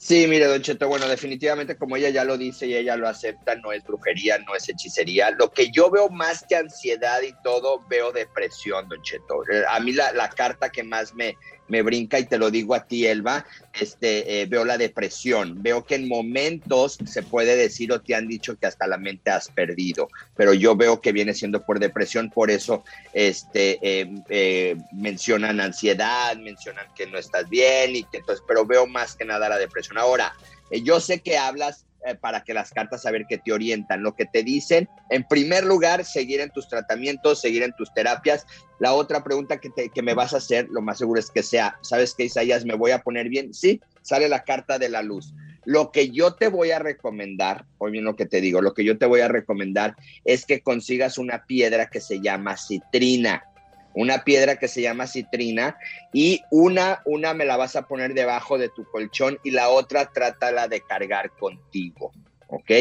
Sí, 0.04 0.26
mire, 0.26 0.48
Don 0.48 0.64
Cheto, 0.64 0.88
bueno, 0.88 1.08
definitivamente 1.08 1.78
como 1.78 1.96
ella 1.96 2.10
ya 2.10 2.24
lo 2.24 2.36
dice 2.36 2.66
y 2.66 2.74
ella 2.74 2.96
lo 2.96 3.08
acepta, 3.08 3.54
no 3.54 3.72
es 3.72 3.84
brujería, 3.84 4.40
no 4.40 4.56
es 4.56 4.68
hechicería. 4.68 5.30
Lo 5.30 5.52
que 5.52 5.70
yo 5.70 5.92
veo 5.92 6.10
más 6.10 6.44
que 6.50 6.56
ansiedad 6.56 7.22
y 7.22 7.32
todo, 7.44 7.86
veo 7.88 8.12
depresión, 8.12 8.90
Don 8.90 9.00
Cheto. 9.04 9.44
Eh, 9.48 9.62
A 9.70 9.80
mí 9.80 9.94
la, 9.94 10.12
la 10.14 10.28
carta 10.28 10.72
que 10.72 10.82
más 10.82 11.14
me, 11.14 11.38
me 11.72 11.84
brinca, 11.84 12.20
y 12.20 12.26
te 12.26 12.38
lo 12.38 12.52
digo 12.52 12.76
a 12.76 12.84
ti, 12.86 13.08
Elba, 13.08 13.46
este, 13.80 14.42
eh, 14.42 14.46
veo 14.46 14.66
la 14.66 14.78
depresión. 14.78 15.64
Veo 15.64 15.86
que 15.86 15.96
en 15.96 16.10
momentos 16.10 16.98
se 17.06 17.24
puede 17.24 17.56
decir 17.56 17.94
o 17.94 18.02
te 18.02 18.14
han 18.14 18.28
dicho 18.28 18.58
que 18.58 18.68
hasta 18.68 18.88
la 18.88 18.98
mente 18.98 19.32
has 19.32 19.48
perdido, 19.48 20.10
pero 20.36 20.54
yo 20.54 20.76
veo 20.76 21.00
que 21.00 21.14
viene 21.14 21.34
siendo 21.34 21.66
por 21.66 21.80
depresión, 21.80 22.30
por 22.30 22.52
eso 22.52 22.84
este, 23.14 23.80
eh, 23.82 24.12
eh, 24.28 24.76
mencionan 24.92 25.62
ansiedad, 25.62 26.36
mencionan 26.36 26.88
que 26.94 27.08
no 27.08 27.18
estás 27.18 27.50
bien, 27.50 27.96
y 27.96 28.04
que 28.04 28.18
entonces, 28.18 28.44
pero 28.46 28.66
veo 28.66 28.86
más 28.86 29.16
que 29.16 29.24
nada 29.24 29.48
la 29.48 29.58
depresión. 29.58 29.98
Ahora, 29.98 30.34
eh, 30.72 30.82
yo 30.82 31.00
sé 31.00 31.22
que 31.22 31.38
hablas 31.38 31.86
eh, 32.06 32.16
para 32.16 32.44
que 32.44 32.54
las 32.54 32.72
cartas 32.72 33.06
a 33.06 33.12
que 33.28 33.38
te 33.38 33.52
orientan, 33.52 34.02
lo 34.04 34.16
que 34.16 34.26
te 34.26 34.44
dicen, 34.44 34.90
en 35.10 35.24
primer 35.24 35.64
lugar, 35.64 36.06
seguir 36.06 36.40
en 36.40 36.50
tus 36.50 36.68
tratamientos, 36.68 37.42
seguir 37.42 37.64
en 37.64 37.74
tus 37.74 37.94
terapias. 37.94 38.46
La 38.80 38.94
otra 38.94 39.24
pregunta 39.24 39.60
que, 39.60 39.70
te- 39.70 39.90
que 39.90 40.02
me 40.02 40.14
vas 40.14 40.34
a 40.34 40.38
hacer, 40.38 40.68
lo 40.72 40.82
más 40.82 40.98
seguro 40.98 41.20
es 41.20 41.30
que 41.30 41.44
sea, 41.44 41.78
¿sabes 41.82 42.16
qué, 42.16 42.24
Isaías? 42.26 42.66
¿Me 42.66 42.76
voy 42.76 42.92
a 42.92 43.00
poner 43.00 43.30
bien? 43.30 43.54
Sí, 43.54 43.82
sale 44.02 44.30
la 44.30 44.44
carta 44.44 44.80
de 44.80 44.90
la 44.90 45.02
luz. 45.02 45.34
Lo 45.66 45.92
que 45.92 46.10
yo 46.10 46.34
te 46.34 46.48
voy 46.48 46.72
a 46.72 46.80
recomendar, 46.80 47.66
hoy 47.78 47.92
bien 47.92 48.04
lo 48.04 48.16
que 48.16 48.26
te 48.26 48.42
digo, 48.42 48.62
lo 48.62 48.74
que 48.74 48.84
yo 48.84 48.98
te 48.98 49.06
voy 49.06 49.20
a 49.22 49.28
recomendar 49.28 49.96
es 50.26 50.46
que 50.46 50.62
consigas 50.62 51.20
una 51.20 51.46
piedra 51.46 51.88
que 51.88 52.02
se 52.02 52.20
llama 52.20 52.58
citrina. 52.58 53.44
Una 53.94 54.24
piedra 54.24 54.58
que 54.58 54.68
se 54.68 54.82
llama 54.82 55.08
citrina 55.08 55.78
y 56.14 56.42
una, 56.50 57.02
una 57.06 57.34
me 57.34 57.46
la 57.46 57.58
vas 57.58 57.76
a 57.76 57.88
poner 57.88 58.14
debajo 58.14 58.58
de 58.58 58.70
tu 58.70 58.86
colchón 58.86 59.40
y 59.44 59.52
la 59.52 59.70
otra 59.70 60.12
trátala 60.12 60.68
de 60.68 60.82
cargar 60.82 61.32
contigo. 61.32 62.12
¿Ok? 62.52 62.72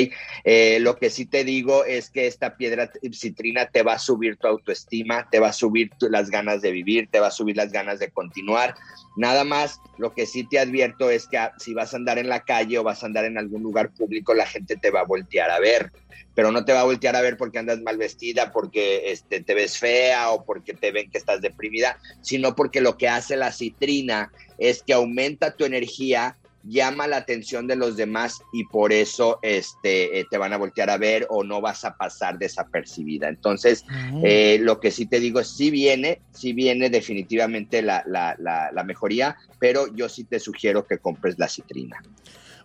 Eh, 0.45 0.79
lo 0.81 0.97
que 0.97 1.11
sí 1.11 1.27
te 1.27 1.45
digo 1.45 1.85
es 1.85 2.11
que 2.11 2.27
esta 2.27 2.57
piedra 2.57 2.91
citrina 3.13 3.67
te 3.67 3.83
va 3.83 3.95
a 3.95 3.99
subir 3.99 4.37
tu 4.37 4.49
autoestima, 4.49 5.29
te 5.31 5.39
va 5.39 5.49
a 5.49 5.53
subir 5.53 5.91
las 6.01 6.29
ganas 6.29 6.61
de 6.61 6.73
vivir, 6.73 7.09
te 7.11 7.21
va 7.21 7.29
a 7.29 7.33
subir 7.33 7.57
las 7.57 7.73
ganas 7.73 8.01
de 8.01 8.11
continuar. 8.11 8.75
Nada 9.17 9.45
más, 9.45 9.81
lo 9.97 10.13
que 10.13 10.27
sí 10.27 10.45
te 10.45 10.59
advierto 10.59 11.11
es 11.11 11.27
que 11.27 11.39
ah, 11.39 11.53
si 11.59 11.73
vas 11.73 11.95
a 11.95 11.97
andar 11.97 12.19
en 12.19 12.29
la 12.29 12.41
calle 12.41 12.79
o 12.79 12.83
vas 12.83 13.03
a 13.03 13.07
andar 13.07 13.25
en 13.25 13.39
algún 13.39 13.63
lugar 13.63 13.91
público, 13.91 14.35
la 14.35 14.47
gente 14.47 14.77
te 14.77 14.91
va 14.91 15.01
a 15.01 15.05
voltear 15.05 15.51
a 15.51 15.61
ver, 15.61 15.93
pero 16.35 16.51
no 16.51 16.65
te 16.65 16.73
va 16.73 16.81
a 16.81 16.85
voltear 16.85 17.15
a 17.15 17.21
ver 17.21 17.37
porque 17.37 17.59
andas 17.59 17.81
mal 17.81 17.97
vestida, 17.97 18.51
porque 18.51 19.13
este, 19.13 19.41
te 19.41 19.55
ves 19.55 19.79
fea 19.79 20.31
o 20.31 20.45
porque 20.45 20.75
te 20.75 20.91
ven 20.91 21.11
que 21.11 21.19
estás 21.19 21.41
deprimida, 21.41 21.97
sino 22.23 22.57
porque 22.57 22.81
lo 22.81 22.97
que 22.97 23.09
hace 23.09 23.37
la 23.37 23.53
citrina 23.53 24.33
es 24.59 24.83
que 24.83 24.95
aumenta 24.95 25.55
tu 25.55 25.65
energía 25.65 26.37
llama 26.63 27.07
la 27.07 27.17
atención 27.17 27.67
de 27.67 27.77
los 27.77 27.97
demás 27.97 28.41
y 28.53 28.65
por 28.65 28.93
eso 28.93 29.39
este, 29.43 30.21
eh, 30.21 30.27
te 30.31 30.37
van 30.39 30.53
a 30.53 30.59
voltear 30.59 30.91
a 30.91 30.99
ver 30.99 31.27
o 31.31 31.43
no 31.43 31.61
vas 31.61 31.85
a 31.85 31.97
pasar 31.97 32.39
desapercibida. 32.39 33.29
Entonces, 33.29 33.85
eh, 34.23 34.59
lo 34.61 34.79
que 34.79 34.91
sí 34.91 35.07
te 35.07 35.21
digo 35.21 35.41
es, 35.41 35.49
sí 35.49 35.71
viene, 35.71 36.21
sí 36.33 36.53
viene 36.53 36.91
definitivamente 36.91 37.81
la, 37.83 38.03
la, 38.07 38.37
la, 38.39 38.71
la 38.73 38.85
mejoría, 38.85 39.37
pero 39.59 39.87
yo 39.95 40.09
sí 40.09 40.25
te 40.25 40.39
sugiero 40.39 40.85
que 40.87 40.99
compres 40.99 41.39
la 41.39 41.49
citrina. 41.49 41.97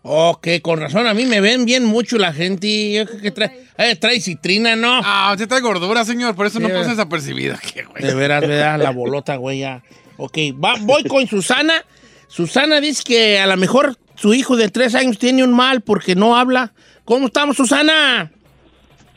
Ok, 0.08 0.47
con 0.62 0.79
razón, 0.79 1.08
a 1.08 1.15
mí 1.15 1.25
me 1.25 1.41
ven 1.41 1.65
bien 1.65 1.84
mucho 1.84 2.17
la 2.19 2.31
gente. 2.31 2.67
y 2.67 2.93
Yo 2.93 3.05
creo 3.08 3.21
que 3.21 3.31
trae, 3.31 3.63
eh, 3.77 3.95
trae 3.95 4.19
citrina, 4.19 4.75
¿no? 4.75 5.01
Ah, 5.03 5.31
usted 5.34 5.47
trae 5.47 5.62
gordura, 5.62 6.05
señor, 6.05 6.36
por 6.36 6.45
eso 6.45 6.60
no 6.60 6.67
pasa 6.69 6.91
desapercibida. 6.91 7.60
De 7.99 8.13
veras, 8.13 8.41
¿verdad? 8.41 8.77
La 8.77 8.91
bolota, 8.91 9.38
güey, 9.38 9.60
ya. 9.60 9.81
Ok, 10.17 10.38
va- 10.63 10.75
voy 10.81 11.03
con 11.05 11.25
Susana. 11.27 11.84
Susana 12.36 12.82
dice 12.82 13.02
que 13.08 13.39
a 13.39 13.48
lo 13.48 13.56
mejor 13.56 13.95
su 14.15 14.34
hijo 14.34 14.58
de 14.58 14.67
tres 14.67 14.93
años 14.93 15.17
tiene 15.17 15.41
un 15.41 15.54
mal 15.54 15.80
porque 15.80 16.15
no 16.15 16.36
habla. 16.36 16.74
¿Cómo 17.06 17.28
estamos, 17.28 17.56
Susana? 17.56 18.30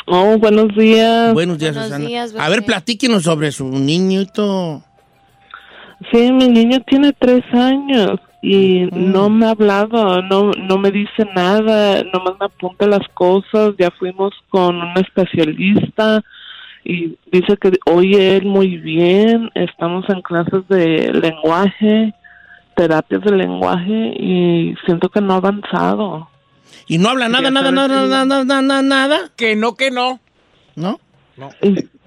Oh, 0.06 0.38
buenos 0.38 0.68
días. 0.76 1.34
Buenos 1.34 1.58
días, 1.58 1.74
Buenos 1.74 1.88
Susana. 1.88 2.06
días, 2.06 2.34
a 2.38 2.48
ver, 2.48 2.64
platíquenos 2.64 3.24
sobre 3.24 3.50
su 3.50 3.68
niñito. 3.70 4.84
Sí, 6.12 6.30
mi 6.30 6.46
niño 6.46 6.78
tiene 6.86 7.12
tres 7.12 7.42
años 7.54 8.20
y 8.40 8.86
no 8.92 9.28
me 9.28 9.46
ha 9.46 9.50
hablado, 9.50 10.22
no, 10.22 10.52
no 10.52 10.78
me 10.78 10.92
dice 10.92 11.24
nada, 11.34 12.04
nomás 12.04 12.34
me 12.38 12.46
apunta 12.46 12.86
las 12.86 13.06
cosas. 13.14 13.74
Ya 13.80 13.90
fuimos 13.98 14.32
con 14.48 14.76
un 14.76 14.96
especialista 14.96 16.22
y 16.84 17.18
dice 17.32 17.56
que 17.60 17.72
oye 17.86 18.36
él 18.36 18.44
muy 18.46 18.76
bien. 18.76 19.50
Estamos 19.56 20.08
en 20.08 20.22
clases 20.22 20.68
de 20.68 21.12
lenguaje, 21.14 22.14
terapias 22.78 23.20
de 23.22 23.32
lenguaje 23.32 24.14
y 24.16 24.74
siento 24.86 25.08
que 25.10 25.20
no 25.20 25.34
ha 25.34 25.36
avanzado. 25.38 26.28
Y 26.86 26.98
no 26.98 27.08
habla 27.10 27.28
nada, 27.28 27.50
nada, 27.50 27.70
nada, 27.72 28.06
nada, 28.06 28.24
nada, 28.24 28.62
nada, 28.62 28.82
nada. 28.82 29.18
Que 29.36 29.56
no, 29.56 29.74
que 29.74 29.90
no. 29.90 30.20
¿No? 30.76 30.98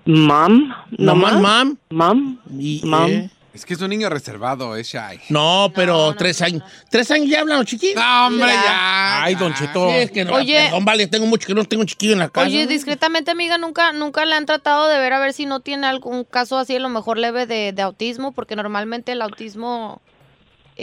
Mam, 0.06 0.74
Nomás 0.98 1.40
mam. 1.40 1.78
Mam. 1.90 2.40
Y, 2.58 2.82
Mam. 2.86 3.10
eh, 3.10 3.30
Es 3.54 3.66
que 3.66 3.74
es 3.74 3.82
un 3.82 3.90
niño 3.90 4.10
reservado, 4.10 4.76
es 4.78 4.88
shy. 4.88 5.20
No, 5.30 5.72
pero 5.76 6.16
tres 6.16 6.42
años. 6.42 6.64
¿Tres 6.90 7.12
años 7.12 7.30
ya 7.30 7.42
hablan 7.42 7.58
los 7.60 7.68
chiquillos? 7.68 7.96
No, 8.02 8.28
hombre, 8.28 8.48
ya. 8.48 9.24
Ay, 9.24 9.36
Don 9.36 9.54
Cheto. 9.54 9.90
Sí, 9.90 9.96
es 9.98 10.12
que 10.12 10.24
no, 10.26 10.34
Oye. 10.36 10.64
perdón, 10.66 10.86
vale, 10.86 11.08
tengo 11.08 11.26
mucho 11.28 11.46
que 11.48 11.54
no 11.54 11.64
tengo 11.66 11.82
un 11.82 11.88
chiquillo 11.88 12.14
en 12.14 12.20
la 12.20 12.30
casa. 12.30 12.48
Oye, 12.48 12.66
discretamente, 12.66 13.30
amiga, 13.30 13.58
nunca, 13.58 13.92
nunca 13.94 14.26
le 14.26 14.34
han 14.36 14.46
tratado 14.46 14.88
de 14.88 14.98
ver 15.00 15.12
a 15.14 15.20
ver 15.20 15.34
si 15.34 15.46
no 15.46 15.60
tiene 15.60 15.86
algún 15.86 16.24
caso 16.24 16.58
así, 16.58 16.76
a 16.78 16.80
lo 16.80 16.90
mejor 16.90 17.18
leve 17.18 17.46
de, 17.46 17.74
de 17.74 17.82
autismo, 17.82 18.32
porque 18.32 18.56
normalmente 18.56 19.12
el 19.12 19.22
autismo, 19.22 20.02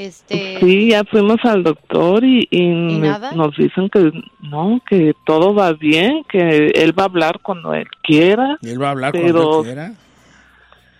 este, 0.07 0.59
Sí, 0.61 0.91
ya 0.91 1.03
fuimos 1.05 1.39
al 1.45 1.65
doctor 1.65 2.23
y, 2.25 2.47
y 2.51 2.67
me- 2.69 3.09
nada? 3.09 3.33
nos 3.33 3.57
dicen 3.57 3.89
que 3.91 4.11
no, 4.41 4.81
que 4.89 5.15
todo 5.27 5.55
va 5.55 5.73
bien, 5.73 6.23
que 6.31 6.69
él 6.75 6.97
va 6.99 7.03
a 7.03 7.07
hablar 7.07 7.41
cuando 7.43 7.75
él 7.75 7.87
quiera. 8.03 8.59
Él 8.63 8.81
va 8.81 8.89
a 8.89 8.91
hablar 8.93 9.13
pero, 9.13 9.33
cuando 9.35 9.59
él 9.59 9.65
quiera. 9.65 9.93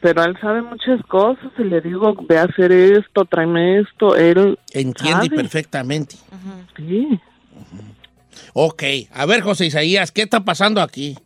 Pero 0.01 0.25
él 0.25 0.37
sabe 0.41 0.63
muchas 0.63 1.01
cosas 1.07 1.51
y 1.59 1.65
le 1.65 1.81
digo, 1.81 2.15
ve 2.29 2.39
a 2.39 2.45
hacer 2.45 2.73
esto, 2.73 3.25
tráeme 3.25 3.81
esto, 3.81 4.17
él 4.17 4.59
Entiende 4.73 5.27
sabe. 5.27 5.37
perfectamente. 5.37 6.17
Sí. 6.77 7.21
Ok, 8.53 8.83
a 9.13 9.27
ver, 9.27 9.41
José 9.43 9.67
Isaías, 9.67 10.13
¿qué 10.13 10.23
está 10.23 10.41
pasando 10.45 10.81
aquí? 10.81 11.17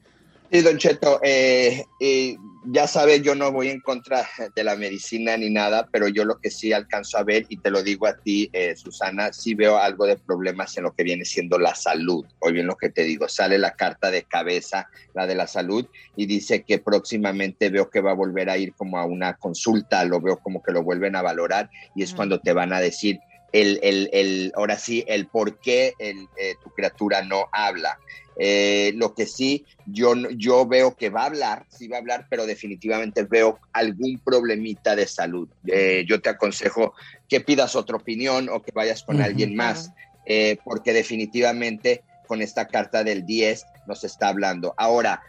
Sí, 0.51 0.61
Don 0.61 0.77
Cheto, 0.79 1.19
eh, 1.23 1.85
eh, 2.01 2.37
ya 2.65 2.87
sabes, 2.87 3.23
yo 3.23 3.35
no 3.35 3.51
voy 3.51 3.69
en 3.69 3.81
contra 3.81 4.27
de 4.55 4.65
la 4.65 4.77
medicina 4.77 5.37
ni 5.37 5.51
nada, 5.51 5.89
pero 5.91 6.09
yo 6.09 6.25
lo 6.25 6.39
que 6.39 6.51
sí 6.51 6.73
alcanzo 6.73 7.19
a 7.19 7.25
ver, 7.25 7.47
y 7.49 7.57
te 7.57 7.71
lo 7.71 7.83
digo 7.83 8.07
a 8.07 8.17
ti, 8.17 8.49
eh, 8.53 8.77
Susana, 8.77 9.33
sí 9.33 9.55
veo 9.55 9.79
algo 9.79 10.07
de 10.07 10.17
problemas 10.17 10.77
en 10.77 10.85
lo 10.85 10.95
que 10.95 11.03
viene 11.03 11.25
siendo 11.25 11.59
la 11.59 11.75
salud. 11.75 12.25
Hoy 12.39 12.53
bien 12.53 12.67
lo 12.67 12.77
que 12.77 12.91
te 12.91 13.03
digo, 13.03 13.29
sale 13.29 13.59
la 13.59 13.73
carta 13.73 14.11
de 14.11 14.25
cabeza, 14.25 14.89
la 15.15 15.27
de 15.27 15.35
la 15.35 15.47
salud, 15.47 15.87
y 16.17 16.27
dice 16.27 16.63
que 16.63 16.79
próximamente 16.79 17.71
veo 17.71 17.91
que 17.91 18.01
va 18.01 18.13
a 18.13 18.15
volver 18.15 18.49
a 18.49 18.59
ir 18.59 18.75
como 18.75 18.99
a 18.99 19.05
una 19.05 19.35
consulta, 19.35 20.05
lo 20.05 20.21
veo 20.21 20.39
como 20.39 20.63
que 20.63 20.73
lo 20.73 20.83
vuelven 20.83 21.17
a 21.17 21.23
valorar, 21.23 21.71
y 21.95 22.03
es 22.03 22.15
cuando 22.15 22.41
te 22.41 22.53
van 22.53 22.73
a 22.73 22.81
decir 22.81 23.19
el, 23.53 23.79
el, 23.83 24.09
el, 24.13 24.53
ahora 24.57 24.79
sí, 24.79 25.05
el 25.07 25.27
por 25.27 25.59
qué 25.59 25.95
el, 25.99 26.29
eh, 26.37 26.57
tu 26.63 26.71
criatura 26.71 27.23
no 27.23 27.49
habla. 27.53 27.99
Eh, 28.37 28.93
lo 28.97 29.15
que 29.15 29.27
sí, 29.27 29.67
yo, 29.87 30.15
yo 30.31 30.67
veo 30.67 30.97
que 30.97 31.11
va 31.11 31.25
a 31.25 31.27
hablar, 31.27 31.67
sí 31.69 31.87
va 31.87 31.99
a 31.99 32.01
hablar, 32.01 32.27
pero 32.31 32.47
definitivamente 32.47 33.25
veo 33.25 33.61
algún 33.75 34.19
problemita 34.21 34.97
de 34.97 35.07
salud. 35.07 35.49
Eh, 35.67 36.05
yo 36.09 36.21
te 36.21 36.31
aconsejo 36.31 36.95
que 37.29 37.41
pidas 37.41 37.77
otra 37.77 37.97
opinión 37.97 38.49
o 38.49 38.63
que 38.63 38.73
vayas 38.73 39.03
con 39.03 39.21
alguien 39.21 39.55
más, 39.55 39.93
porque 40.65 40.93
definitivamente 40.95 42.03
con 42.27 42.41
esta 42.41 42.69
carta 42.69 43.05
del 43.05 43.27
10 43.27 43.67
nos 43.87 44.03
está 44.05 44.29
hablando. 44.29 44.73
Ahora, 44.79 45.23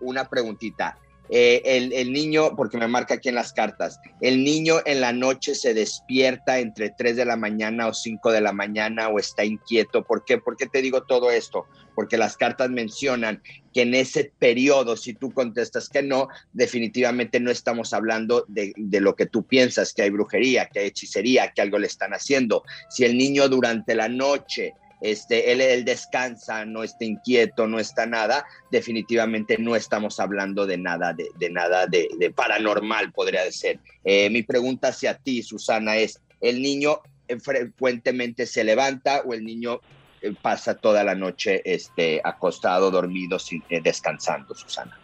una 0.00 0.28
preguntita. 0.28 0.98
Eh, 1.34 1.62
el, 1.64 2.12
niño, 2.12 2.54
porque 2.56 2.76
me 2.76 2.88
marca 2.88 3.14
aquí 3.14 3.30
en 3.30 3.36
las 3.36 3.54
cartas, 3.54 3.98
el 4.20 4.44
niño 4.44 4.80
en 4.84 5.00
la 5.00 5.14
noche 5.14 5.54
se 5.54 5.72
despierta 5.72 6.58
entre 6.58 6.90
3 6.90 7.16
de 7.16 7.24
la 7.24 7.38
mañana 7.38 7.88
o 7.88 7.94
5 7.94 8.32
de 8.32 8.42
la 8.42 8.52
mañana 8.52 9.08
o 9.08 9.18
está 9.18 9.42
inquieto. 9.42 10.04
¿Por 10.04 10.26
qué? 10.26 10.36
¿Por 10.36 10.58
qué 10.58 10.66
te 10.66 10.82
digo 10.82 11.04
todo 11.04 11.30
esto? 11.30 11.64
Porque 11.94 12.18
las 12.18 12.36
cartas 12.36 12.68
mencionan 12.68 13.42
que 13.72 13.80
en 13.80 13.94
ese 13.94 14.30
periodo, 14.38 14.94
si 14.94 15.14
tú 15.14 15.32
contestas 15.32 15.88
que 15.88 16.02
no, 16.02 16.28
definitivamente 16.52 17.40
no 17.40 17.50
estamos 17.50 17.94
hablando 17.94 18.44
de, 18.48 18.74
de 18.76 19.00
lo 19.00 19.16
que 19.16 19.24
tú 19.24 19.46
piensas, 19.46 19.94
que 19.94 20.02
hay 20.02 20.10
brujería, 20.10 20.68
que 20.68 20.80
hay 20.80 20.88
hechicería, 20.88 21.52
que 21.52 21.62
algo 21.62 21.78
le 21.78 21.86
están 21.86 22.12
haciendo. 22.12 22.62
Si 22.90 23.06
el 23.06 23.16
niño 23.16 23.48
durante 23.48 23.94
la 23.94 24.10
noche 24.10 24.74
este, 25.02 25.52
él, 25.52 25.60
él 25.60 25.84
descansa, 25.84 26.64
no 26.64 26.82
está 26.82 27.04
inquieto, 27.04 27.66
no 27.66 27.78
está 27.78 28.06
nada, 28.06 28.44
definitivamente 28.70 29.58
no 29.58 29.74
estamos 29.76 30.20
hablando 30.20 30.66
de 30.66 30.78
nada, 30.78 31.12
de, 31.12 31.28
de 31.38 31.50
nada 31.50 31.86
de, 31.86 32.08
de 32.18 32.30
paranormal, 32.30 33.12
podría 33.12 33.50
ser. 33.50 33.80
Eh, 34.04 34.30
mi 34.30 34.42
pregunta 34.42 34.88
hacia 34.88 35.14
ti, 35.14 35.42
Susana, 35.42 35.96
es, 35.96 36.20
¿el 36.40 36.62
niño 36.62 37.00
eh, 37.28 37.38
frecuentemente 37.40 38.46
se 38.46 38.64
levanta 38.64 39.22
o 39.24 39.34
el 39.34 39.44
niño 39.44 39.80
eh, 40.20 40.34
pasa 40.40 40.74
toda 40.74 41.02
la 41.02 41.14
noche 41.14 41.62
este, 41.64 42.20
acostado, 42.22 42.90
dormido, 42.90 43.38
sin, 43.38 43.62
eh, 43.68 43.80
descansando, 43.82 44.54
Susana? 44.54 44.98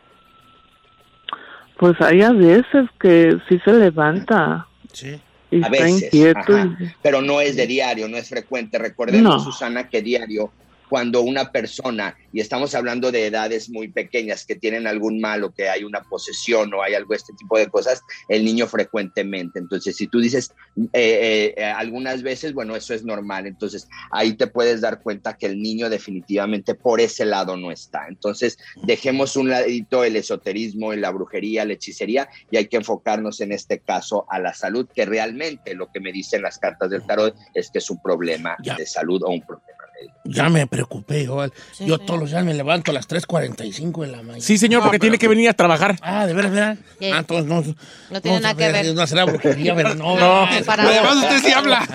Pues 1.76 2.00
hay 2.00 2.22
a 2.22 2.32
veces 2.32 2.88
que 3.00 3.38
sí 3.48 3.58
se 3.64 3.72
levanta. 3.72 4.66
Sí. 4.92 5.20
A 5.62 5.68
veces, 5.68 6.10
ajá, 6.36 6.76
pero 7.02 7.22
no 7.22 7.40
es 7.40 7.56
de 7.56 7.66
diario, 7.66 8.08
no 8.08 8.16
es 8.16 8.28
frecuente. 8.28 8.78
Recordemos, 8.78 9.22
No. 9.22 9.40
Susana, 9.40 9.88
que 9.88 10.02
diario, 10.02 10.52
cuando 10.88 11.22
una 11.22 11.52
persona, 11.52 12.16
y 12.32 12.40
estamos 12.40 12.74
hablando 12.74 13.12
de 13.12 13.26
edades 13.26 13.70
muy 13.70 13.88
pequeñas 13.88 14.44
que 14.44 14.56
tienen 14.56 14.86
algún 14.86 15.20
mal 15.20 15.44
o 15.44 15.52
que 15.52 15.68
hay 15.68 15.84
una 15.84 16.02
posesión 16.02 16.72
o 16.74 16.82
hay 16.82 16.94
algo 16.94 17.14
este 17.14 17.32
tipo 17.34 17.58
de 17.58 17.68
cosas, 17.68 18.02
el 18.28 18.44
niño 18.44 18.66
frecuentemente. 18.66 19.58
Entonces, 19.58 19.96
si 19.96 20.06
tú 20.06 20.20
dices 20.20 20.52
eh, 20.76 20.84
eh, 20.92 21.54
eh, 21.56 21.64
algunas 21.64 22.22
veces, 22.22 22.52
bueno, 22.52 22.76
eso 22.76 22.94
es 22.94 23.04
normal. 23.04 23.46
Entonces, 23.46 23.88
ahí 24.10 24.34
te 24.34 24.46
puedes 24.46 24.80
dar 24.80 25.02
cuenta 25.02 25.36
que 25.36 25.46
el 25.46 25.60
niño 25.60 25.90
definitivamente 25.90 26.74
por 26.74 27.00
ese 27.00 27.24
lado 27.24 27.56
no 27.56 27.70
está. 27.70 28.06
Entonces, 28.08 28.58
dejemos 28.84 29.36
un 29.36 29.50
ladito 29.50 30.04
el 30.04 30.16
esoterismo, 30.16 30.92
la 30.94 31.10
brujería, 31.10 31.64
la 31.64 31.74
hechicería 31.74 32.28
y 32.50 32.56
hay 32.56 32.66
que 32.66 32.76
enfocarnos 32.76 33.40
en 33.40 33.52
este 33.52 33.80
caso 33.80 34.26
a 34.28 34.38
la 34.38 34.54
salud, 34.54 34.88
que 34.94 35.04
realmente 35.04 35.74
lo 35.74 35.90
que 35.90 36.00
me 36.00 36.12
dicen 36.12 36.42
las 36.42 36.58
cartas 36.58 36.90
del 36.90 37.06
tarot 37.06 37.34
es 37.54 37.70
que 37.70 37.78
es 37.78 37.90
un 37.90 38.00
problema 38.02 38.56
de 38.58 38.86
salud 38.86 39.22
o 39.24 39.30
un 39.30 39.42
problema. 39.42 39.77
Ya 40.24 40.48
me 40.50 40.66
preocupé, 40.66 41.24
yo, 41.24 41.46
yo 41.80 41.98
todos 41.98 42.20
los 42.20 42.30
días 42.30 42.44
me 42.44 42.52
levanto 42.54 42.90
a 42.90 42.94
las 42.94 43.08
3.45 43.08 44.02
de 44.02 44.06
la 44.08 44.18
mañana. 44.18 44.40
Sí, 44.40 44.58
señor, 44.58 44.82
porque 44.82 44.98
tiene 44.98 45.18
que 45.18 45.26
venir 45.26 45.48
a 45.48 45.54
trabajar. 45.54 45.96
Ah, 46.02 46.26
¿de 46.26 46.34
veras, 46.34 46.52
verdad? 46.52 46.76
Sí. 47.00 47.10
Ah, 47.10 47.18
entonces 47.18 47.46
no... 47.46 47.64
No 48.10 48.20
tiene 48.20 48.40
nada 48.40 48.54
que 48.54 48.70
ver. 48.70 48.94
No 48.94 49.06
será 49.06 49.24
brujería, 49.24 49.74
¿verdad? 49.74 49.94
No, 49.96 50.16
No. 50.18 50.42
Además, 50.44 51.16
usted 51.16 51.38
sí 51.42 51.52
habla. 51.52 51.86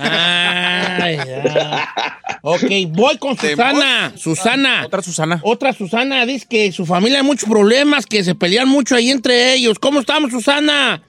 Ay, 0.99 1.17
ya. 1.17 1.93
Ok, 2.41 2.63
voy 2.89 3.17
con 3.19 3.37
Susana. 3.37 4.11
Susana. 4.17 4.83
Otra 4.85 5.01
Susana. 5.01 5.39
Otra 5.43 5.73
Susana 5.73 6.25
dice 6.25 6.45
que 6.49 6.71
su 6.71 6.85
familia 6.85 7.19
hay 7.19 7.25
muchos 7.25 7.47
problemas, 7.47 8.05
que 8.05 8.23
se 8.23 8.35
pelean 8.35 8.67
mucho 8.67 8.95
ahí 8.95 9.11
entre 9.11 9.53
ellos. 9.53 9.79
¿Cómo 9.79 9.99
estamos, 9.99 10.31
Susana? 10.31 11.01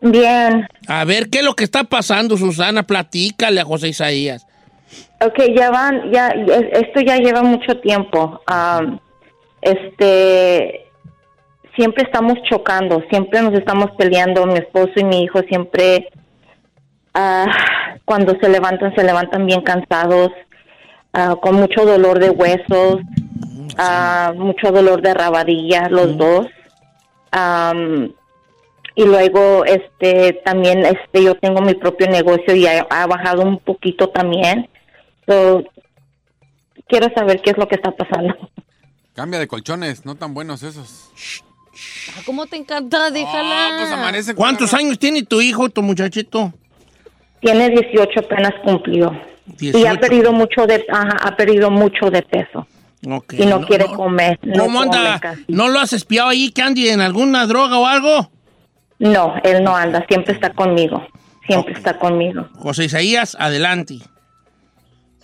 Bien, 0.00 0.66
A 0.86 1.04
ver, 1.04 1.30
¿qué 1.30 1.38
es 1.38 1.44
lo 1.44 1.54
que 1.54 1.64
está 1.64 1.84
pasando, 1.84 2.36
Susana? 2.36 2.82
Platícale 2.82 3.62
a 3.62 3.64
José 3.64 3.88
Isaías. 3.88 4.44
Ok, 5.20 5.38
ya 5.56 5.70
van, 5.70 6.12
ya, 6.12 6.28
es- 6.28 6.82
esto 6.86 7.00
ya 7.00 7.16
lleva 7.16 7.42
mucho 7.42 7.78
tiempo. 7.80 8.40
Am, 8.46 8.98
este, 9.62 10.86
siempre 11.76 12.04
estamos 12.04 12.34
chocando, 12.48 13.02
siempre 13.10 13.40
nos 13.42 13.54
estamos 13.54 13.90
peleando, 13.92 14.46
mi 14.46 14.54
esposo 14.58 14.92
y 14.96 15.04
mi 15.04 15.22
hijo 15.22 15.40
siempre, 15.48 16.08
ah, 17.14 17.46
cuando 18.04 18.36
se 18.40 18.48
levantan, 18.48 18.94
se 18.94 19.02
levantan 19.04 19.46
bien 19.46 19.62
cansados, 19.62 20.30
ah, 21.12 21.36
con 21.40 21.56
mucho 21.56 21.84
dolor 21.84 22.18
de 22.18 22.30
huesos, 22.30 23.00
ah, 23.78 24.32
mucho 24.36 24.70
dolor 24.70 25.02
de 25.02 25.14
rabadilla, 25.14 25.88
los 25.88 26.16
dos. 26.16 26.46
Am, 27.32 28.12
y 28.96 29.04
luego 29.04 29.64
este 29.64 30.34
también 30.44 30.84
este 30.84 31.24
yo 31.24 31.34
tengo 31.34 31.60
mi 31.60 31.74
propio 31.74 32.06
negocio 32.08 32.54
y 32.54 32.64
ha, 32.68 32.86
ha 32.90 33.06
bajado 33.08 33.42
un 33.42 33.58
poquito 33.58 34.10
también 34.10 34.68
So, 35.26 35.64
quiero 36.88 37.08
saber 37.14 37.40
qué 37.42 37.50
es 37.50 37.58
lo 37.58 37.66
que 37.68 37.76
está 37.76 37.90
pasando 37.90 38.34
Cambia 39.14 39.38
de 39.38 39.46
colchones, 39.46 40.04
no 40.04 40.16
tan 40.16 40.34
buenos 40.34 40.62
esos. 40.64 41.10
Ah, 42.16 42.20
¿Cómo 42.26 42.46
te 42.46 42.56
encanta? 42.56 43.10
Déjala. 43.10 43.68
Ah, 43.68 43.76
pues 43.78 43.92
amanece. 43.92 44.34
¿Cuántos 44.34 44.74
años 44.74 44.98
tiene 44.98 45.22
tu 45.22 45.40
hijo, 45.40 45.68
tu 45.68 45.82
muchachito? 45.82 46.52
tiene 47.40 47.68
18 47.68 48.20
apenas 48.20 48.52
cumplió 48.64 49.12
y 49.60 49.68
ha 49.86 49.92
18. 49.92 50.00
perdido 50.00 50.32
mucho 50.32 50.66
de 50.66 50.84
ajá, 50.88 51.18
ha 51.28 51.36
perdido 51.36 51.70
mucho 51.70 52.10
de 52.10 52.22
peso 52.22 52.66
y 53.02 53.44
no, 53.44 53.66
quiere 53.66 53.84
comer 53.84 54.38
no 54.42 54.64
¿Cómo 54.64 54.78
come 54.78 54.96
anda? 54.96 55.20
casi. 55.20 55.44
¿No 55.48 55.68
lo 55.68 55.78
has 55.78 55.92
espiado 55.92 56.30
ahí, 56.30 56.50
Candy, 56.52 56.88
en 56.88 57.02
alguna 57.02 57.46
droga 57.46 57.76
o 57.78 57.86
algo? 57.86 58.30
no 58.98 59.34
él 59.44 59.62
no 59.62 59.76
anda 59.76 60.06
siempre 60.08 60.32
está 60.32 60.54
conmigo 60.54 61.06
siempre 61.46 61.74
está 61.74 61.98
conmigo 61.98 62.48
José 62.58 62.84
Isaías, 62.86 63.36
adelante. 63.38 63.98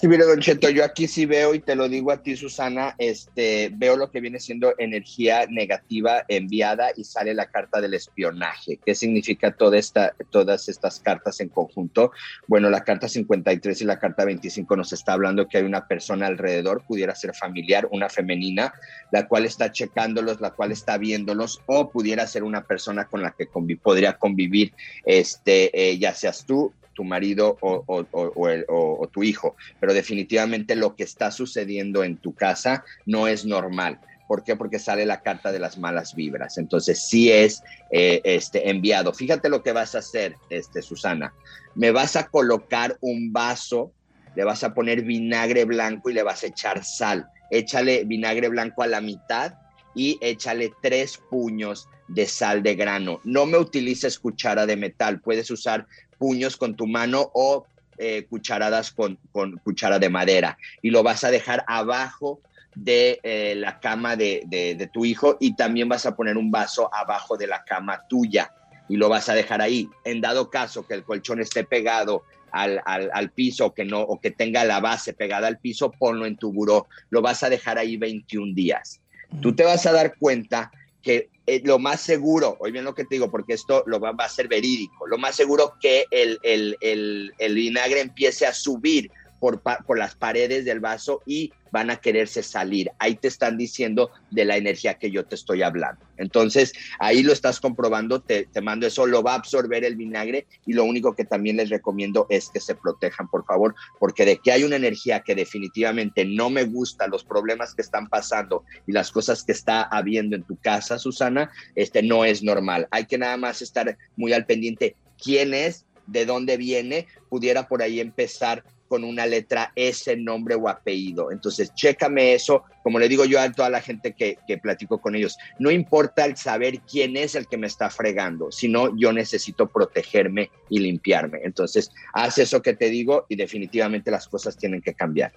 Sí, 0.01 0.09
mire, 0.09 0.25
Don 0.25 0.41
Cheto, 0.41 0.71
yo 0.71 0.83
aquí 0.83 1.07
sí 1.07 1.27
veo, 1.27 1.55
y 1.55 1.61
te 1.61 1.75
lo 1.75 1.87
digo 1.87 2.11
a 2.11 2.23
ti, 2.23 2.35
Susana, 2.35 2.95
este, 2.97 3.71
veo 3.71 3.99
lo 3.99 4.11
que 4.11 4.23
viene 4.23 4.41
siendo 4.41 4.73
energía 4.79 5.45
negativa 5.47 6.25
enviada 6.27 6.89
y 6.97 7.05
sale 7.05 7.35
la 7.35 7.51
carta 7.51 7.83
del 7.83 7.93
espionaje. 7.93 8.81
¿Qué 8.83 8.95
significa 8.95 9.53
toda 9.53 9.77
esta, 9.77 10.15
todas 10.31 10.71
estas 10.71 11.01
cartas 11.01 11.41
en 11.41 11.51
conjunto? 11.51 12.13
Bueno, 12.47 12.71
la 12.71 12.83
carta 12.83 13.11
53 13.11 13.83
y 13.83 13.85
la 13.85 13.99
carta 13.99 14.25
25 14.25 14.75
nos 14.75 14.95
está 14.95 15.13
hablando 15.13 15.47
que 15.47 15.59
hay 15.59 15.65
una 15.65 15.87
persona 15.87 16.29
alrededor, 16.29 16.83
pudiera 16.89 17.15
ser 17.15 17.35
familiar, 17.35 17.87
una 17.91 18.09
femenina, 18.09 18.73
la 19.13 19.29
cual 19.29 19.45
está 19.45 19.71
checándolos, 19.71 20.41
la 20.41 20.53
cual 20.53 20.73
está 20.73 20.97
viéndolos, 20.97 21.61
o 21.67 21.91
pudiera 21.91 22.27
ser 22.27 22.43
una 22.43 22.65
persona 22.65 23.05
con 23.05 23.21
la 23.21 23.33
que 23.33 23.49
podría 23.83 24.15
convivir, 24.15 24.73
este, 25.05 25.91
eh, 25.91 25.99
ya 25.99 26.15
seas 26.15 26.47
tú, 26.47 26.73
tu 26.95 27.05
marido 27.05 27.59
o, 27.61 29.09
tu 29.13 29.23
hijo. 29.23 29.57
Pero 29.79 29.95
definitivamente 29.95 30.77
lo 30.77 30.97
que 30.97 31.05
está 31.05 31.31
sucediendo 31.31 32.05
en 32.05 32.19
tu 32.19 32.35
casa 32.35 32.85
no 33.07 33.27
es 33.27 33.45
normal. 33.45 34.01
¿Por 34.29 34.45
qué? 34.45 34.55
Porque 34.55 34.79
sale 34.79 35.07
la 35.07 35.23
carta 35.23 35.51
de 35.51 35.59
las 35.59 35.77
malas 35.77 36.15
vibras. 36.15 36.57
Entonces 36.57 37.03
sí 37.09 37.33
es 37.33 37.63
eh, 37.91 38.21
este, 38.23 38.71
enviado. 38.71 39.13
Fíjate 39.13 39.49
lo 39.49 39.63
que 39.63 39.73
vas 39.73 39.95
a 39.95 39.99
hacer, 39.99 40.37
este, 40.51 40.83
Susana. 40.83 41.35
Me 41.75 41.91
vas 41.91 42.15
a 42.15 42.29
colocar 42.29 42.97
un 43.01 43.33
vaso, 43.33 43.93
le 44.37 44.45
vas 44.45 44.63
a 44.63 44.73
poner 44.73 45.03
vinagre 45.03 45.65
blanco 45.65 46.11
y 46.11 46.15
le 46.15 46.23
vas 46.23 46.45
a 46.45 46.47
echar 46.47 46.85
sal. 46.85 47.27
Échale 47.51 48.05
vinagre 48.05 48.49
blanco 48.49 48.85
a 48.85 48.87
la 48.87 49.01
mitad 49.01 49.55
y 49.95 50.19
échale 50.21 50.73
tres 50.81 51.19
puños 51.29 51.89
de 52.07 52.27
sal 52.27 52.63
de 52.63 52.75
grano. 52.75 53.21
No 53.25 53.47
me 53.47 53.59
utilices 53.59 54.19
cuchara 54.19 54.67
de 54.67 54.77
metal, 54.77 55.21
puedes 55.21 55.51
usar 55.51 55.87
puños 56.21 56.59
con 56.59 56.77
tu 56.77 56.87
mano 56.87 57.31
o 57.35 57.67
eh, 57.97 58.27
cucharadas 58.29 58.93
con, 58.93 59.19
con 59.33 59.59
cuchara 59.65 59.99
de 59.99 60.11
madera 60.11 60.59
y 60.83 60.91
lo 60.91 61.03
vas 61.03 61.25
a 61.25 61.31
dejar 61.31 61.65
abajo 61.67 62.41
de 62.75 63.19
eh, 63.23 63.55
la 63.57 63.81
cama 63.81 64.17
de, 64.17 64.43
de- 64.47 64.87
tu 64.93 65.05
hijo 65.05 65.39
y 65.41 65.57
también 65.57 65.89
vas 65.89 66.05
a 66.07 66.15
poner 66.15 66.37
un 66.37 66.51
vaso 66.51 66.89
abajo 66.95 67.37
de 67.37 67.47
la 67.47 67.65
cama 67.65 68.03
tuya 68.09 68.53
y 68.89 68.97
lo 68.97 69.09
vas 69.09 69.29
a 69.29 69.35
dejar 69.35 69.63
ahí. 69.63 69.89
En 70.05 70.21
dado 70.21 70.51
caso 70.51 70.87
que 70.87 70.95
el 70.95 71.05
colchón 71.05 71.41
esté 71.41 71.65
pegado 71.65 72.23
al, 72.53 72.81
al- 72.85 73.31
piso 73.31 73.73
que 73.73 73.85
no 73.85 74.01
o 74.01 74.21
que 74.21 74.31
tenga 74.31 74.65
la 74.65 74.81
base 74.81 75.15
pegada 75.15 75.47
al 75.49 75.59
piso, 75.59 75.91
ponlo 75.91 76.27
en 76.27 76.37
tu 76.37 76.53
buró. 76.53 76.87
Lo 77.09 77.23
vas 77.23 77.43
a 77.43 77.49
dejar 77.51 77.79
ahí 77.79 77.97
21 77.97 78.55
días. 78.55 79.01
Tú 79.41 79.55
te 79.55 79.65
vas 79.65 79.87
a 79.87 79.93
dar 79.93 80.17
cuenta 80.19 80.71
que 81.03 81.31
eh, 81.57 81.61
lo 81.65 81.79
más 81.79 82.01
seguro, 82.01 82.57
oye 82.61 82.73
bien 82.73 82.85
lo 82.85 82.95
que 82.95 83.05
te 83.05 83.17
digo, 83.17 83.31
porque 83.31 83.55
esto 83.55 83.83
lo 83.87 83.99
va, 84.01 84.13
va 84.13 84.25
a 84.25 84.29
ser 84.29 84.49
verídico, 84.49 85.07
lo 85.07 85.19
más 85.19 85.35
seguro 85.37 85.75
que 85.81 86.07
el, 86.11 86.39
el- 86.43 86.77
el- 86.81 87.33
el 87.39 87.55
vinagre 87.55 88.01
empiece 88.01 88.47
a 88.47 88.55
subir 88.55 89.11
por, 89.41 89.99
las 89.99 90.15
paredes 90.15 90.65
del 90.65 90.81
vaso 90.81 91.23
y 91.27 91.53
van 91.73 91.91
a 91.91 91.97
quererse 91.97 92.43
salir. 92.43 92.91
Ahí 92.99 93.17
te 93.17 93.29
están 93.29 93.57
diciendo 93.57 94.11
de 94.31 94.45
la 94.45 94.57
energía 94.57 94.99
que 94.99 95.11
yo 95.11 95.25
te 95.25 95.35
estoy 95.35 95.63
hablando. 95.63 96.05
Entonces, 96.19 96.73
ahí 96.99 97.23
lo 97.23 97.33
estás 97.33 97.59
comprobando, 97.59 98.21
te, 98.21 98.47
te 98.47 98.61
mando 98.61 98.87
eso, 98.87 99.07
lo 99.07 99.23
va 99.23 99.33
a 99.33 99.37
absorber 99.37 99.85
el 99.85 99.97
vinagre 99.97 100.47
y 100.67 100.75
lo 100.75 100.85
único 100.85 101.15
que 101.15 101.25
también 101.25 101.57
les 101.57 101.71
recomiendo 101.71 102.27
es 102.29 102.51
que 102.51 102.61
se 102.61 102.75
protejan, 102.75 103.29
por 103.29 103.47
favor, 103.47 103.75
porque 103.99 104.27
de 104.27 104.39
que 104.39 104.53
hay 104.53 104.65
una 104.65 104.77
energía 104.77 105.21
que 105.21 105.35
definitivamente 105.35 106.25
no 106.25 106.51
me 106.51 106.65
gusta, 106.65 107.07
los 107.07 107.25
problemas 107.25 107.75
que 107.75 107.83
están 107.83 108.09
pasando 108.09 108.65
y 108.87 108.93
las 108.93 109.11
cosas 109.11 109.43
que 109.43 109.53
está 109.53 109.83
habiendo 109.83 110.37
en 110.37 110.43
tu 110.43 110.57
casa, 110.57 110.99
Susana, 110.99 111.51
este 111.75 112.03
no 112.03 112.25
es 112.25 112.43
normal. 112.43 112.89
Hay 112.91 113.07
que 113.07 113.17
nada 113.17 113.37
más 113.37 113.63
estar 113.63 113.97
muy 114.17 114.33
al 114.33 114.45
pendiente 114.45 114.97
quién 115.23 115.55
es 115.55 115.87
de 116.11 116.27
dónde 116.27 116.57
viene, 116.57 117.07
pudiera 117.29 117.69
por 117.69 117.83
ahí 117.83 118.01
empezar 118.01 118.65
con 118.91 119.05
una 119.05 119.25
letra 119.25 119.71
S, 119.77 120.17
nombre 120.17 120.57
o 120.57 120.69
apellido. 120.69 121.31
Entonces, 121.31 121.73
chécame 121.77 122.35
eso, 122.35 122.65
como 122.83 122.99
le 122.99 123.09
digo 123.09 123.25
yo 123.25 123.41
a 123.41 123.49
toda 123.53 123.71
la 123.71 123.81
gente 123.81 124.15
que, 124.15 124.37
que 124.49 124.59
platico 124.59 125.01
con 125.01 125.15
ellos, 125.15 125.39
no 125.61 125.71
importa 125.71 126.25
el 126.25 126.37
saber 126.37 126.81
quién 126.81 127.17
es 127.17 127.37
el 127.37 127.47
que 127.47 127.57
me 127.57 127.69
está 127.69 127.89
fregando, 127.89 128.51
sino 128.51 128.99
yo 128.99 129.13
necesito 129.13 129.69
protegerme 129.69 130.51
y 130.69 130.81
limpiarme. 130.81 131.39
Entonces, 131.45 131.93
haz 132.13 132.39
eso 132.39 132.61
que 132.63 132.75
te 132.75 132.91
digo 132.91 133.27
y 133.29 133.37
definitivamente 133.37 134.11
las 134.11 134.27
cosas 134.27 134.59
tienen 134.59 134.83
que 134.83 134.93
cambiar. 134.93 135.33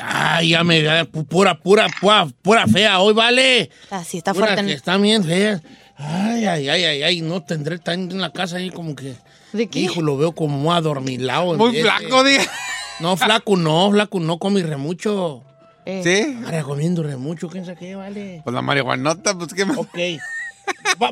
Ay, 0.00 0.50
ya 0.50 0.64
me 0.64 0.82
ya, 0.82 1.04
pu- 1.04 1.26
pura, 1.26 1.54
pura, 1.60 1.86
pura, 2.00 2.26
pura 2.40 2.66
fea 2.66 2.98
hoy, 3.00 3.12
vale. 3.12 3.68
Así 3.90 4.16
está 4.18 4.32
Pura 4.32 4.46
fuerte. 4.48 4.64
que 4.64 4.72
están 4.72 5.02
bien 5.02 5.22
feas. 5.22 5.60
Ay, 5.96 6.44
ay, 6.46 6.68
ay, 6.68 6.84
ay, 6.84 7.02
ay, 7.02 7.20
no 7.20 7.42
tendré 7.42 7.78
tan 7.78 8.10
en 8.10 8.20
la 8.20 8.30
casa 8.32 8.56
ahí 8.56 8.70
como 8.70 8.96
que. 8.96 9.14
¿De 9.52 9.68
qué? 9.68 9.80
Hijo, 9.80 10.02
lo 10.02 10.16
veo 10.16 10.32
como 10.32 10.72
adormilado. 10.72 11.54
Muy 11.54 11.80
flaco, 11.80 12.24
diga. 12.24 12.44
No, 13.00 13.16
flaco 13.16 13.56
no, 13.56 13.90
flaco 13.92 14.20
no, 14.20 14.38
come 14.38 14.62
remucho. 14.62 15.42
¿Sí? 15.86 16.38
Ahora 16.44 16.62
comiendo 16.62 17.02
remucho, 17.02 17.48
¿quién 17.48 17.64
sabe 17.64 17.76
qué, 17.78 17.94
vale? 17.94 18.40
Pues 18.42 18.54
la 18.54 18.62
marihuanota, 18.62 19.36
pues 19.36 19.52
qué 19.52 19.64
más. 19.64 19.76
Ok. 19.76 19.98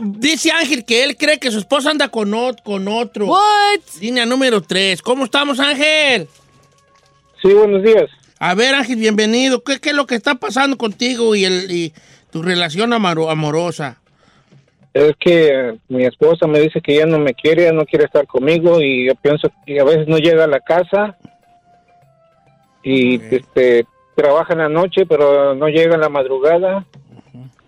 Dice 0.03 0.51
Ángel 0.51 0.85
que 0.85 1.05
él 1.05 1.17
cree 1.17 1.39
que 1.39 1.51
su 1.51 1.59
esposa 1.59 1.91
anda 1.91 2.09
con, 2.09 2.31
ot- 2.33 2.63
con 2.63 2.89
otro. 2.89 3.27
What? 3.27 3.81
Línea 4.01 4.25
número 4.27 4.63
3. 4.63 5.03
¿Cómo 5.03 5.25
estamos, 5.27 5.61
Ángel? 5.61 6.29
Sí, 7.43 7.49
buenos 7.53 7.83
días. 7.83 8.09
A 8.39 8.55
ver, 8.55 8.75
Ángel, 8.75 8.97
bienvenido. 8.97 9.63
¿Qué, 9.63 9.79
qué 9.79 9.91
es 9.91 9.95
lo 9.95 10.07
que 10.07 10.15
está 10.15 10.37
pasando 10.37 10.77
contigo 10.79 11.35
y, 11.37 11.45
el, 11.45 11.71
y 11.71 11.93
tu 12.31 12.43
relación 12.43 12.93
amorosa? 12.93 14.01
Es 14.95 15.15
que 15.19 15.49
eh, 15.49 15.79
mi 15.89 16.05
esposa 16.05 16.47
me 16.47 16.61
dice 16.61 16.81
que 16.81 16.97
ya 16.97 17.07
no 17.07 17.19
me 17.19 17.35
quiere, 17.35 17.65
ya 17.65 17.73
no 17.73 17.87
quiere 17.87 18.05
estar 18.05 18.27
conmigo 18.27 18.81
y 18.81 19.07
yo 19.07 19.15
pienso 19.15 19.51
que 19.65 19.81
a 19.81 19.85
veces 19.85 20.07
no 20.07 20.19
llega 20.19 20.45
a 20.45 20.49
la 20.49 20.61
casa 20.61 21.17
y 22.83 23.15
este 23.35 23.87
trabaja 24.15 24.53
en 24.53 24.59
la 24.59 24.69
noche, 24.69 25.07
pero 25.07 25.55
no 25.55 25.69
llega 25.69 25.95
en 25.95 26.01
la 26.01 26.09
madrugada. 26.09 26.85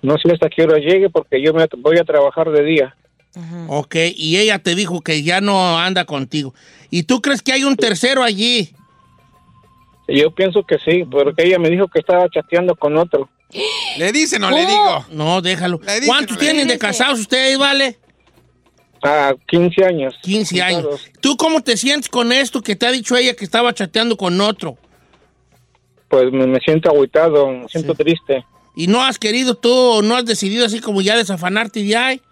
No 0.03 0.19
sé 0.19 0.31
hasta 0.33 0.51
qué 0.51 0.65
hora 0.65 0.79
llegue 0.79 1.09
porque 1.09 1.41
yo 1.43 1.55
me 1.55 1.67
voy 1.79 1.99
a 1.99 2.05
trabajar 2.05 2.51
de 2.51 2.63
día. 2.63 2.97
Ok, 3.69 3.97
y 4.15 4.37
ella 4.37 4.59
te 4.59 4.75
dijo 4.75 5.01
que 5.01 5.23
ya 5.23 5.41
no 5.41 5.79
anda 5.79 6.05
contigo. 6.05 6.55
¿Y 6.91 7.05
tú 7.05 7.21
crees 7.21 7.43
que 7.43 7.53
hay 7.53 7.65
un 7.65 7.77
tercero 7.77 8.23
allí? 8.23 8.71
Yo 10.07 10.31
pienso 10.31 10.63
que 10.63 10.79
sí, 10.79 11.05
porque 11.11 11.45
ella 11.45 11.59
me 11.59 11.71
dijo 11.71 11.89
que 11.89 12.01
estaba 12.01 12.29
chateando 12.29 12.77
con 12.77 12.97
otro. 12.97 13.29
¿Le 13.99 14.13
dice 14.13 14.39
no 14.39 14.51
le 14.51 14.67
digo? 14.67 15.07
No, 15.11 15.41
déjalo. 15.41 15.81
Le 15.85 15.95
dice, 15.95 16.07
¿Cuántos 16.07 16.37
no 16.37 16.41
tienen 16.41 16.69
de 16.69 16.79
casados 16.79 17.21
ustedes, 17.21 17.57
vale? 17.59 17.99
A 19.03 19.35
15 19.47 19.85
años. 19.85 20.15
15 20.23 20.63
años. 20.63 21.11
¿Tú 21.21 21.37
cómo 21.37 21.61
te 21.61 21.77
sientes 21.77 22.09
con 22.09 22.33
esto 22.33 22.63
que 22.63 22.75
te 22.75 22.87
ha 22.87 22.91
dicho 22.91 23.17
ella 23.17 23.35
que 23.35 23.45
estaba 23.45 23.73
chateando 23.75 24.17
con 24.17 24.41
otro? 24.41 24.77
Pues 26.09 26.33
me, 26.33 26.47
me 26.47 26.59
siento 26.61 26.91
agüitado, 26.91 27.49
me 27.49 27.69
siento 27.69 27.95
triste. 27.95 28.45
¿Y 28.77 28.87
no 28.87 29.03
has 29.03 29.19
querido 29.19 29.55
tú, 29.55 30.01
no 30.03 30.17
has 30.17 30.25
decidido 30.25 30.67
así 30.67 30.81
como 30.81 31.01
ya 31.01 31.17
desafanarte 31.17 31.83
de 31.83 31.97
ahí? 31.97 32.23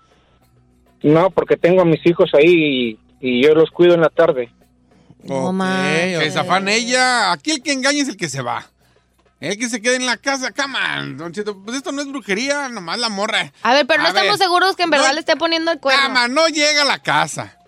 No, 1.02 1.30
porque 1.30 1.56
tengo 1.56 1.82
a 1.82 1.85
mis 1.85 2.04
hijos 2.06 2.30
ahí 2.35 2.98
y, 3.20 3.28
y 3.28 3.42
yo 3.44 3.54
los 3.54 3.70
cuido 3.70 3.94
en 3.94 4.00
la 4.00 4.08
tarde. 4.08 4.50
No 5.24 5.52
se 6.30 6.38
afane 6.38 6.76
ella. 6.76 7.32
Aquí 7.32 7.52
el 7.52 7.62
que 7.62 7.72
engaña 7.72 8.02
es 8.02 8.08
el 8.08 8.16
que 8.16 8.28
se 8.28 8.42
va. 8.42 8.71
El 9.42 9.59
que 9.59 9.68
se 9.68 9.83
queda 9.83 9.96
en 9.96 10.07
la 10.07 10.16
casa, 10.18 10.52
come 10.52 10.78
on, 10.98 11.16
Don 11.16 11.33
Cheto, 11.33 11.61
Pues 11.64 11.76
esto 11.76 11.90
no 11.90 12.00
es 12.00 12.07
brujería, 12.07 12.68
nomás 12.68 12.98
la 13.00 13.09
morra. 13.09 13.52
A 13.62 13.72
ver, 13.74 13.87
pero 13.88 14.00
no 14.02 14.09
estamos 14.09 14.38
seguros 14.38 14.76
que 14.76 14.85
en 14.85 14.90
verdad 14.90 15.09
no- 15.09 15.14
le 15.14 15.20
esté 15.20 15.35
poniendo 15.37 15.72
el 15.72 15.81
cuerno. 15.81 16.00
Cama, 16.00 16.28
no 16.28 16.46
llega 16.46 16.83
a 16.83 16.85
la 16.85 17.00
casa. 17.00 17.59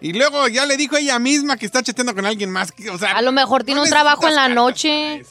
Y 0.00 0.12
luego 0.12 0.48
ya 0.48 0.66
le 0.66 0.76
dijo 0.76 0.96
ella 0.96 1.20
misma 1.20 1.56
que 1.56 1.66
está 1.66 1.82
chateando 1.84 2.14
con 2.16 2.26
alguien 2.26 2.50
más. 2.50 2.72
o 2.92 2.98
sea, 2.98 3.12
A 3.12 3.22
lo 3.22 3.30
mejor 3.30 3.62
tiene 3.62 3.78
no 3.78 3.84
un 3.84 3.90
trabajo 3.90 4.26
en 4.26 4.34
la 4.34 4.48
noche. 4.48 5.22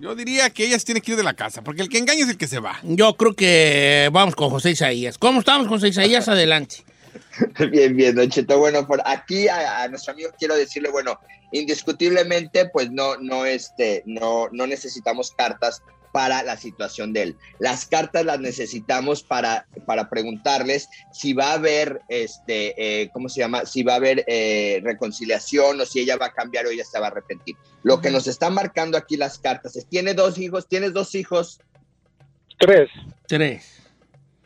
Yo 0.00 0.14
diría 0.14 0.50
que 0.50 0.66
ella 0.66 0.78
se 0.78 0.84
tiene 0.84 1.00
que 1.00 1.12
ir 1.12 1.16
de 1.16 1.22
la 1.22 1.32
casa, 1.34 1.62
porque 1.62 1.80
el 1.80 1.88
que 1.88 1.96
engaña 1.98 2.24
es 2.24 2.28
el 2.28 2.36
que 2.36 2.46
se 2.48 2.58
va. 2.58 2.78
Yo 2.82 3.16
creo 3.16 3.34
que 3.34 4.10
vamos 4.12 4.34
con 4.34 4.50
José 4.50 4.72
Isaías. 4.72 5.16
¿Cómo 5.16 5.38
estamos, 5.40 5.66
José 5.68 5.88
Isaías? 5.88 6.28
Adelante. 6.28 6.84
Bien, 7.70 7.96
bien, 7.96 8.14
Don 8.14 8.28
Cheto. 8.28 8.58
Bueno, 8.58 8.86
por 8.86 9.02
aquí 9.04 9.48
a, 9.48 9.82
a 9.82 9.88
nuestro 9.88 10.12
amigo 10.12 10.30
quiero 10.38 10.56
decirle, 10.56 10.90
bueno, 10.90 11.18
indiscutiblemente, 11.52 12.68
pues 12.70 12.90
no, 12.90 13.16
no, 13.16 13.44
este, 13.44 14.02
no, 14.06 14.48
no 14.52 14.66
necesitamos 14.66 15.32
cartas 15.32 15.82
para 16.14 16.44
la 16.44 16.56
situación 16.56 17.12
de 17.12 17.22
él. 17.22 17.36
Las 17.58 17.86
cartas 17.86 18.24
las 18.24 18.38
necesitamos 18.38 19.24
para, 19.24 19.66
para 19.84 20.08
preguntarles 20.08 20.88
si 21.12 21.32
va 21.32 21.50
a 21.50 21.54
haber, 21.54 22.02
este, 22.08 22.74
eh, 23.02 23.10
¿cómo 23.12 23.28
se 23.28 23.40
llama? 23.40 23.66
Si 23.66 23.82
va 23.82 23.94
a 23.94 23.96
haber 23.96 24.24
eh, 24.28 24.80
reconciliación 24.84 25.80
o 25.80 25.84
si 25.84 25.98
ella 25.98 26.16
va 26.16 26.26
a 26.26 26.32
cambiar 26.32 26.66
o 26.66 26.70
ella 26.70 26.84
se 26.84 27.00
va 27.00 27.06
a 27.06 27.10
arrepentir. 27.10 27.56
Lo 27.82 28.00
que 28.00 28.12
nos 28.12 28.28
están 28.28 28.54
marcando 28.54 28.96
aquí 28.96 29.16
las 29.16 29.40
cartas 29.40 29.74
es, 29.74 29.86
¿tiene 29.86 30.14
dos 30.14 30.38
hijos? 30.38 30.68
¿Tienes 30.68 30.92
dos 30.92 31.16
hijos? 31.16 31.60
Tres. 32.60 32.90
Tres. 33.26 33.83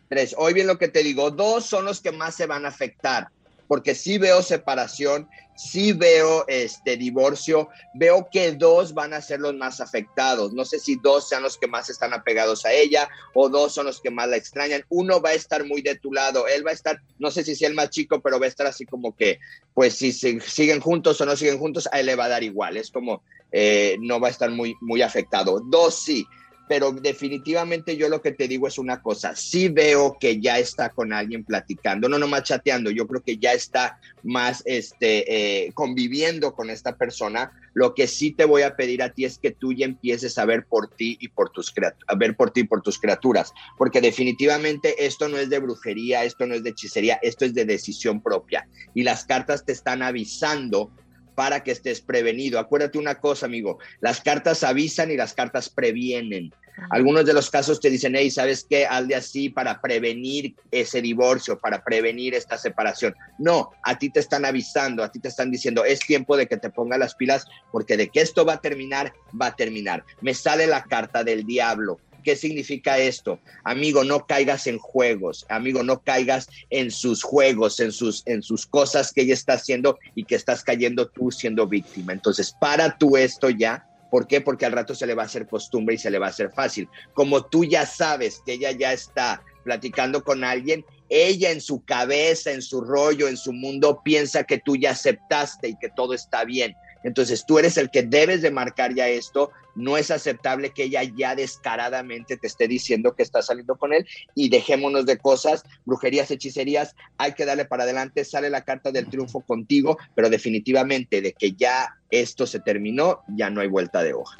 Tres. 0.08 0.34
Hoy 0.38 0.54
bien 0.54 0.66
lo 0.66 0.78
que 0.78 0.88
te 0.88 1.02
digo, 1.02 1.30
dos 1.30 1.66
son 1.66 1.84
los 1.84 2.00
que 2.00 2.12
más 2.12 2.34
se 2.34 2.46
van 2.46 2.64
a 2.64 2.68
afectar, 2.68 3.28
porque 3.66 3.94
sí 3.94 4.16
veo 4.16 4.42
separación, 4.42 5.28
sí 5.54 5.92
veo 5.92 6.46
este 6.48 6.96
divorcio, 6.96 7.68
veo 7.92 8.28
que 8.32 8.52
dos 8.52 8.94
van 8.94 9.12
a 9.12 9.20
ser 9.20 9.40
los 9.40 9.54
más 9.54 9.80
afectados. 9.82 10.54
No 10.54 10.64
sé 10.64 10.78
si 10.78 10.96
dos 10.96 11.28
sean 11.28 11.42
los 11.42 11.58
que 11.58 11.66
más 11.66 11.90
están 11.90 12.14
apegados 12.14 12.64
a 12.64 12.72
ella 12.72 13.06
o 13.34 13.50
dos 13.50 13.74
son 13.74 13.84
los 13.84 14.00
que 14.00 14.10
más 14.10 14.28
la 14.28 14.36
extrañan. 14.36 14.82
Uno 14.88 15.20
va 15.20 15.30
a 15.30 15.34
estar 15.34 15.66
muy 15.66 15.82
de 15.82 15.96
tu 15.96 16.10
lado, 16.10 16.46
él 16.48 16.66
va 16.66 16.70
a 16.70 16.74
estar, 16.74 17.02
no 17.18 17.30
sé 17.30 17.44
si 17.44 17.54
sea 17.54 17.68
el 17.68 17.74
más 17.74 17.90
chico, 17.90 18.20
pero 18.20 18.40
va 18.40 18.46
a 18.46 18.48
estar 18.48 18.66
así 18.66 18.86
como 18.86 19.14
que, 19.14 19.40
pues 19.74 19.94
si 19.94 20.12
siguen 20.12 20.80
juntos 20.80 21.20
o 21.20 21.26
no 21.26 21.36
siguen 21.36 21.58
juntos, 21.58 21.86
a 21.92 22.00
él 22.00 22.06
le 22.06 22.16
va 22.16 22.24
a 22.24 22.30
dar 22.30 22.42
igual. 22.42 22.78
Es 22.78 22.90
como, 22.90 23.22
eh, 23.52 23.98
no 24.00 24.20
va 24.20 24.28
a 24.28 24.30
estar 24.30 24.50
muy, 24.50 24.74
muy 24.80 25.02
afectado. 25.02 25.60
Dos 25.60 25.96
sí 25.96 26.26
pero 26.68 26.92
definitivamente 26.92 27.96
yo 27.96 28.08
lo 28.08 28.20
que 28.20 28.32
te 28.32 28.46
digo 28.46 28.68
es 28.68 28.78
una 28.78 29.00
cosa, 29.00 29.34
sí 29.34 29.68
veo 29.68 30.16
que 30.20 30.40
ya 30.40 30.58
está 30.58 30.90
con 30.90 31.12
alguien 31.12 31.44
platicando, 31.44 32.08
no 32.08 32.18
nomás 32.18 32.44
chateando, 32.44 32.90
yo 32.90 33.06
creo 33.06 33.22
que 33.22 33.38
ya 33.38 33.52
está 33.52 33.98
más 34.22 34.62
este, 34.66 35.64
eh, 35.66 35.72
conviviendo 35.72 36.54
con 36.54 36.70
esta 36.70 36.96
persona. 36.96 37.52
Lo 37.74 37.94
que 37.94 38.06
sí 38.06 38.32
te 38.32 38.44
voy 38.44 38.62
a 38.62 38.76
pedir 38.76 39.02
a 39.02 39.12
ti 39.12 39.24
es 39.24 39.38
que 39.38 39.52
tú 39.52 39.72
ya 39.72 39.86
empieces 39.86 40.36
a 40.38 40.44
ver 40.44 40.66
por 40.66 40.88
ti 40.88 41.16
y 41.20 41.28
por 41.28 41.50
tus 41.50 41.72
a 42.06 42.14
ver 42.16 42.36
por 42.36 42.50
ti 42.50 42.60
y 42.60 42.64
por 42.64 42.82
tus 42.82 42.98
criaturas, 42.98 43.52
porque 43.76 44.00
definitivamente 44.00 45.06
esto 45.06 45.28
no 45.28 45.38
es 45.38 45.48
de 45.48 45.60
brujería, 45.60 46.24
esto 46.24 46.46
no 46.46 46.54
es 46.54 46.62
de 46.62 46.70
hechicería, 46.70 47.18
esto 47.22 47.44
es 47.44 47.54
de 47.54 47.64
decisión 47.64 48.20
propia. 48.20 48.68
Y 48.94 49.04
las 49.04 49.24
cartas 49.24 49.64
te 49.64 49.72
están 49.72 50.02
avisando 50.02 50.90
para 51.38 51.62
que 51.62 51.70
estés 51.70 52.00
prevenido. 52.00 52.58
Acuérdate 52.58 52.98
una 52.98 53.20
cosa, 53.20 53.46
amigo, 53.46 53.78
las 54.00 54.20
cartas 54.20 54.64
avisan 54.64 55.12
y 55.12 55.16
las 55.16 55.34
cartas 55.34 55.68
previenen. 55.68 56.52
Algunos 56.90 57.24
de 57.26 57.32
los 57.32 57.48
casos 57.48 57.78
te 57.78 57.90
dicen, 57.90 58.16
hey, 58.16 58.28
¿sabes 58.28 58.66
qué? 58.68 58.86
Hazle 58.86 59.14
así 59.14 59.48
para 59.48 59.80
prevenir 59.80 60.56
ese 60.72 61.00
divorcio, 61.00 61.56
para 61.56 61.84
prevenir 61.84 62.34
esta 62.34 62.58
separación. 62.58 63.14
No, 63.38 63.70
a 63.84 63.96
ti 63.96 64.10
te 64.10 64.18
están 64.18 64.44
avisando, 64.46 65.04
a 65.04 65.12
ti 65.12 65.20
te 65.20 65.28
están 65.28 65.52
diciendo, 65.52 65.84
es 65.84 66.00
tiempo 66.00 66.36
de 66.36 66.48
que 66.48 66.56
te 66.56 66.70
pongas 66.70 66.98
las 66.98 67.14
pilas, 67.14 67.46
porque 67.70 67.96
de 67.96 68.08
que 68.08 68.20
esto 68.20 68.44
va 68.44 68.54
a 68.54 68.60
terminar, 68.60 69.12
va 69.40 69.46
a 69.46 69.54
terminar. 69.54 70.04
Me 70.20 70.34
sale 70.34 70.66
la 70.66 70.82
carta 70.82 71.22
del 71.22 71.44
diablo. 71.44 72.00
¿Qué 72.22 72.36
significa 72.36 72.98
esto? 72.98 73.38
Amigo, 73.64 74.04
no 74.04 74.26
caigas 74.26 74.66
en 74.66 74.78
juegos, 74.78 75.46
amigo, 75.48 75.82
no 75.82 76.02
caigas 76.02 76.48
en 76.70 76.90
sus 76.90 77.22
juegos, 77.22 77.80
en 77.80 77.92
sus, 77.92 78.22
en 78.26 78.42
sus 78.42 78.66
cosas 78.66 79.12
que 79.12 79.22
ella 79.22 79.34
está 79.34 79.54
haciendo 79.54 79.98
y 80.14 80.24
que 80.24 80.34
estás 80.34 80.62
cayendo 80.62 81.08
tú 81.08 81.30
siendo 81.30 81.66
víctima. 81.66 82.12
Entonces, 82.12 82.54
para 82.60 82.96
tú 82.98 83.16
esto 83.16 83.50
ya. 83.50 83.84
¿Por 84.10 84.26
qué? 84.26 84.40
Porque 84.40 84.64
al 84.64 84.72
rato 84.72 84.94
se 84.94 85.06
le 85.06 85.14
va 85.14 85.24
a 85.24 85.26
hacer 85.26 85.46
costumbre 85.46 85.94
y 85.94 85.98
se 85.98 86.10
le 86.10 86.18
va 86.18 86.26
a 86.26 86.30
hacer 86.30 86.50
fácil. 86.50 86.88
Como 87.12 87.44
tú 87.44 87.64
ya 87.64 87.84
sabes 87.84 88.40
que 88.44 88.54
ella 88.54 88.70
ya 88.70 88.94
está 88.94 89.42
platicando 89.64 90.24
con 90.24 90.44
alguien, 90.44 90.82
ella 91.10 91.50
en 91.50 91.60
su 91.60 91.84
cabeza, 91.84 92.52
en 92.52 92.62
su 92.62 92.80
rollo, 92.80 93.28
en 93.28 93.36
su 93.36 93.52
mundo, 93.52 94.00
piensa 94.02 94.44
que 94.44 94.58
tú 94.58 94.76
ya 94.76 94.92
aceptaste 94.92 95.68
y 95.68 95.76
que 95.76 95.90
todo 95.90 96.14
está 96.14 96.44
bien. 96.44 96.74
Entonces 97.04 97.44
tú 97.46 97.58
eres 97.58 97.76
el 97.76 97.90
que 97.90 98.02
debes 98.02 98.42
de 98.42 98.50
marcar 98.50 98.94
ya 98.94 99.08
esto. 99.08 99.50
No 99.74 99.96
es 99.96 100.10
aceptable 100.10 100.70
que 100.70 100.84
ella 100.84 101.02
ya 101.04 101.36
descaradamente 101.36 102.36
te 102.36 102.46
esté 102.46 102.66
diciendo 102.66 103.14
que 103.14 103.22
está 103.22 103.42
saliendo 103.42 103.76
con 103.76 103.92
él 103.92 104.06
y 104.34 104.48
dejémonos 104.48 105.06
de 105.06 105.18
cosas, 105.18 105.62
brujerías, 105.84 106.30
hechicerías. 106.30 106.96
Hay 107.16 107.34
que 107.34 107.44
darle 107.44 107.64
para 107.64 107.84
adelante. 107.84 108.24
Sale 108.24 108.50
la 108.50 108.64
carta 108.64 108.90
del 108.90 109.08
triunfo 109.08 109.40
contigo, 109.40 109.98
pero 110.14 110.30
definitivamente 110.30 111.20
de 111.20 111.32
que 111.32 111.52
ya 111.52 111.96
esto 112.10 112.46
se 112.46 112.60
terminó, 112.60 113.22
ya 113.28 113.50
no 113.50 113.60
hay 113.60 113.68
vuelta 113.68 114.02
de 114.02 114.14
hoja. 114.14 114.36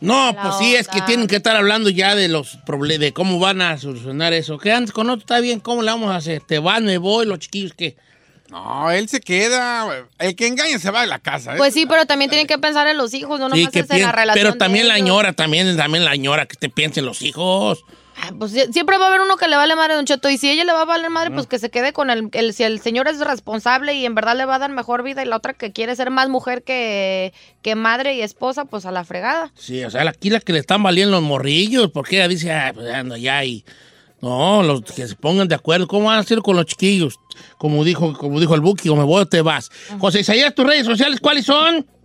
No, 0.00 0.34
pues 0.40 0.54
sí, 0.58 0.76
es 0.76 0.86
que 0.86 1.00
tienen 1.02 1.26
que 1.26 1.36
estar 1.36 1.56
hablando 1.56 1.90
ya 1.90 2.14
de 2.14 2.28
los 2.28 2.56
problemas, 2.64 3.00
de 3.00 3.12
cómo 3.12 3.40
van 3.40 3.60
a 3.60 3.76
solucionar 3.78 4.32
eso. 4.32 4.56
Que 4.56 4.70
antes 4.70 4.92
con 4.92 5.10
otro 5.10 5.20
está 5.20 5.40
bien, 5.40 5.58
¿cómo 5.58 5.82
le 5.82 5.90
vamos 5.90 6.10
a 6.10 6.16
hacer? 6.16 6.40
Te 6.40 6.60
van, 6.60 6.84
me 6.84 6.98
voy, 6.98 7.26
los 7.26 7.40
chiquillos 7.40 7.74
que... 7.74 7.96
No, 8.50 8.90
él 8.90 9.08
se 9.08 9.20
queda. 9.20 9.86
El 10.18 10.34
que 10.34 10.46
engaña 10.46 10.78
se 10.78 10.90
va 10.90 11.02
de 11.02 11.06
la 11.06 11.18
casa. 11.18 11.54
¿eh? 11.54 11.58
Pues 11.58 11.74
sí, 11.74 11.84
pero 11.86 12.06
también 12.06 12.30
tienen 12.30 12.46
que 12.46 12.58
pensar 12.58 12.86
en 12.86 12.96
los 12.96 13.12
hijos, 13.14 13.38
no 13.40 13.50
Sí, 13.50 13.56
nomás 13.58 13.72
que 13.72 13.80
es 13.80 13.90
en 13.90 14.02
la 14.02 14.12
relación. 14.12 14.42
pero 14.46 14.56
también 14.58 14.84
de 14.84 14.88
la 14.88 14.96
ellos. 14.96 15.08
ñora, 15.08 15.32
también, 15.34 15.76
también 15.76 16.04
la 16.04 16.16
ñora, 16.16 16.46
que 16.46 16.56
te 16.56 16.68
piensen 16.70 17.04
los 17.04 17.20
hijos. 17.22 17.84
Ah, 18.20 18.32
Pues 18.36 18.52
sie- 18.52 18.72
siempre 18.72 18.98
va 18.98 19.04
a 19.04 19.08
haber 19.08 19.20
uno 19.20 19.36
que 19.36 19.46
le 19.46 19.54
vale 19.56 19.76
madre 19.76 19.92
a 19.92 19.96
Don 19.96 20.04
Cheto. 20.04 20.28
Y 20.28 20.38
si 20.38 20.50
ella 20.50 20.64
le 20.64 20.72
va 20.72 20.80
a 20.82 20.84
valer 20.86 21.08
madre, 21.08 21.30
pues 21.30 21.46
que 21.46 21.60
se 21.60 21.70
quede 21.70 21.92
con 21.92 22.10
el, 22.10 22.30
el- 22.32 22.52
Si 22.52 22.64
el 22.64 22.80
señor 22.80 23.06
es 23.06 23.20
responsable 23.20 23.94
y 23.94 24.04
en 24.06 24.16
verdad 24.16 24.36
le 24.36 24.44
va 24.44 24.56
a 24.56 24.58
dar 24.58 24.70
mejor 24.72 25.04
vida, 25.04 25.22
y 25.22 25.26
la 25.26 25.36
otra 25.36 25.52
que 25.54 25.70
quiere 25.72 25.94
ser 25.94 26.10
más 26.10 26.28
mujer 26.28 26.64
que, 26.64 27.32
que 27.62 27.76
madre 27.76 28.14
y 28.14 28.22
esposa, 28.22 28.64
pues 28.64 28.86
a 28.86 28.90
la 28.90 29.04
fregada. 29.04 29.52
Sí, 29.56 29.84
o 29.84 29.90
sea, 29.90 30.02
aquí 30.08 30.30
la 30.30 30.40
que 30.40 30.52
le 30.52 30.58
están 30.58 30.82
valiendo 30.82 31.12
los 31.12 31.22
morrillos, 31.22 31.90
porque 31.92 32.16
ella 32.16 32.26
dice, 32.28 32.50
ah, 32.52 32.72
pues 32.74 32.92
ando 32.92 33.16
ya 33.16 33.44
y. 33.44 33.64
No, 34.20 34.62
los 34.62 34.82
que 34.82 35.06
se 35.06 35.14
pongan 35.14 35.46
de 35.46 35.54
acuerdo. 35.54 35.86
¿Cómo 35.86 36.06
van 36.06 36.16
a 36.16 36.20
hacer 36.20 36.40
con 36.40 36.56
los 36.56 36.66
chiquillos? 36.66 37.18
Como 37.56 37.84
dijo, 37.84 38.12
como 38.14 38.40
dijo 38.40 38.54
el 38.54 38.60
Buki, 38.60 38.88
o 38.88 38.96
me 38.96 39.04
voy 39.04 39.22
o 39.22 39.26
te 39.26 39.42
vas. 39.42 39.70
José 39.98 40.20
Isaías, 40.20 40.54
tus 40.54 40.66
redes 40.66 40.86
sociales, 40.86 41.20
¿cuáles 41.20 41.44
son? 41.44 41.86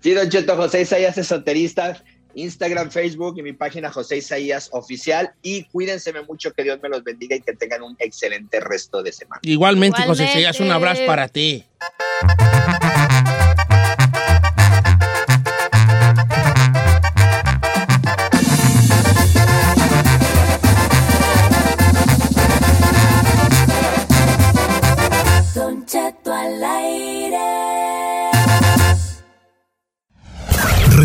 Sí, 0.00 0.14
Don 0.14 0.26
Cheto, 0.30 0.56
José 0.56 0.80
Isaías 0.80 1.18
Esoterista, 1.18 2.02
Instagram, 2.34 2.90
Facebook 2.90 3.34
y 3.36 3.42
mi 3.42 3.52
página 3.52 3.90
José 3.90 4.16
Isaías 4.16 4.70
Oficial. 4.72 5.32
Y 5.42 5.64
cuídense 5.64 6.14
mucho, 6.26 6.52
que 6.54 6.62
Dios 6.62 6.78
me 6.82 6.88
los 6.88 7.04
bendiga 7.04 7.36
y 7.36 7.42
que 7.42 7.52
tengan 7.52 7.82
un 7.82 7.94
excelente 7.98 8.58
resto 8.60 9.02
de 9.02 9.12
semana. 9.12 9.40
Igualmente, 9.42 9.98
José 9.98 10.22
Igualmente. 10.22 10.40
Isaías, 10.40 10.60
un 10.60 10.72
abrazo 10.72 11.02
para 11.04 11.28
ti. 11.28 11.66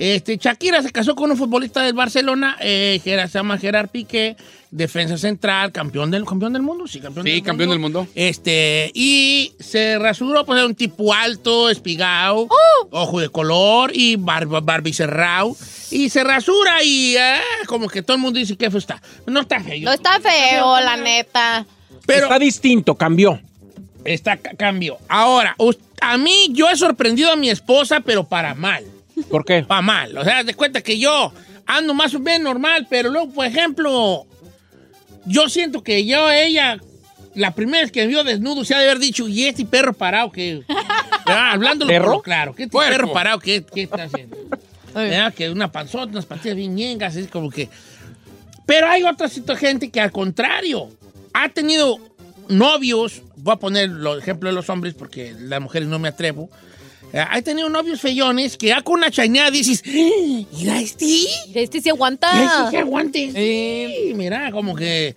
este 0.00 0.36
Shakira 0.38 0.82
se 0.82 0.90
casó 0.90 1.14
con 1.14 1.30
un 1.30 1.36
futbolista 1.36 1.82
del 1.82 1.92
Barcelona, 1.94 2.56
eh, 2.60 3.00
se 3.04 3.28
llama 3.28 3.58
Gerard 3.58 3.88
Piqué, 3.88 4.36
defensa 4.70 5.18
central, 5.18 5.72
campeón 5.72 6.10
del, 6.10 6.24
campeón 6.24 6.52
del 6.52 6.62
mundo, 6.62 6.86
sí, 6.86 7.00
campeón 7.00 7.26
Sí, 7.26 7.32
del 7.32 7.42
campeón 7.42 7.68
mundo. 7.70 7.72
del 8.00 8.04
mundo. 8.06 8.12
Este, 8.14 8.90
y 8.94 9.52
se 9.58 9.98
rasuró, 9.98 10.46
pues 10.46 10.58
era 10.58 10.66
un 10.66 10.74
tipo 10.74 11.12
alto, 11.12 11.68
espigado, 11.68 12.48
ojo 12.90 13.20
de 13.20 13.28
color 13.28 13.90
y 13.94 14.16
barba, 14.16 14.60
barbicerrao. 14.60 15.56
Y 15.90 16.08
se 16.08 16.22
rasura 16.24 16.82
y 16.84 17.16
ah, 17.16 17.40
como 17.66 17.88
que 17.88 18.02
todo 18.02 18.16
el 18.16 18.22
mundo 18.22 18.38
dice 18.38 18.56
que 18.56 18.70
feo 18.70 18.78
está. 18.78 19.02
No 19.26 19.40
está 19.40 19.60
feo. 19.60 19.80
No 19.84 19.92
está 19.92 20.20
feo, 20.20 20.80
la 20.80 20.96
neta. 20.96 21.66
Pero 22.06 22.24
Está 22.26 22.38
distinto, 22.38 22.94
cambió. 22.94 23.40
Está 24.04 24.36
ca- 24.36 24.54
cambio. 24.56 24.98
Ahora, 25.08 25.54
a 26.00 26.16
mí 26.16 26.48
yo 26.52 26.70
he 26.70 26.76
sorprendido 26.76 27.32
a 27.32 27.36
mi 27.36 27.50
esposa, 27.50 28.00
pero 28.00 28.24
para 28.24 28.54
mal. 28.54 28.84
¿Por 29.28 29.44
qué? 29.44 29.62
Para 29.62 29.82
mal. 29.82 30.16
O 30.16 30.24
sea, 30.24 30.44
de 30.44 30.54
cuenta 30.54 30.80
que 30.80 30.98
yo 30.98 31.32
ando 31.66 31.94
más 31.94 32.14
o 32.14 32.20
menos 32.20 32.54
normal, 32.54 32.86
pero 32.88 33.10
luego, 33.10 33.32
por 33.32 33.46
ejemplo, 33.46 34.26
yo 35.26 35.48
siento 35.48 35.82
que 35.82 36.04
yo, 36.04 36.30
ella, 36.30 36.78
la 37.34 37.52
primera 37.52 37.82
vez 37.82 37.92
que 37.92 38.02
me 38.02 38.08
vio 38.08 38.24
desnudo, 38.24 38.64
se 38.64 38.74
ha 38.74 38.78
de 38.78 38.86
haber 38.86 38.98
dicho, 38.98 39.28
¿y 39.28 39.46
este 39.46 39.64
perro 39.64 39.92
parado 39.92 40.32
que 40.32 40.62
Hablando 41.24 41.86
¿Perro? 41.86 42.20
claro. 42.22 42.54
¿Qué 42.54 42.66
Puerco. 42.66 42.90
perro 42.90 43.12
parado? 43.12 43.38
¿Qué, 43.38 43.64
qué 43.64 43.82
está 43.82 44.04
haciendo? 44.04 44.36
¿Verdad? 44.94 45.32
Que 45.32 45.50
una 45.50 45.70
panzota, 45.70 46.06
unas 46.06 46.26
patillas 46.26 46.56
bien 46.56 46.74
ñengas, 46.74 47.16
es 47.16 47.28
como 47.28 47.50
que... 47.50 47.68
Pero 48.66 48.88
hay 48.88 49.02
otra 49.04 49.28
gente 49.56 49.90
que 49.90 50.00
al 50.00 50.12
contrario, 50.12 50.88
ha 51.32 51.48
tenido 51.48 51.98
novios, 52.48 53.22
voy 53.36 53.54
a 53.54 53.56
poner 53.56 53.90
el 53.90 54.18
ejemplo 54.18 54.48
de 54.48 54.54
los 54.54 54.68
hombres 54.68 54.94
porque 54.94 55.34
las 55.38 55.60
mujeres 55.60 55.88
no 55.88 55.98
me 55.98 56.08
atrevo, 56.08 56.50
eh, 57.12 57.24
ha 57.28 57.42
tenido 57.42 57.68
novios 57.68 58.00
feyones 58.00 58.56
que 58.56 58.68
ya 58.68 58.82
con 58.82 58.96
una 58.96 59.10
chañada 59.10 59.50
dices, 59.50 59.82
"Ah, 59.86 60.44
mira 60.56 60.80
este, 60.80 61.06
Este 61.54 61.80
se 61.80 61.90
aguanta. 61.90 62.32
mira 62.34 62.44
este 62.64 62.70
que 62.70 62.78
aguante, 62.78 63.32
sí, 63.34 64.12
mira, 64.14 64.50
como 64.52 64.74
que 64.76 65.14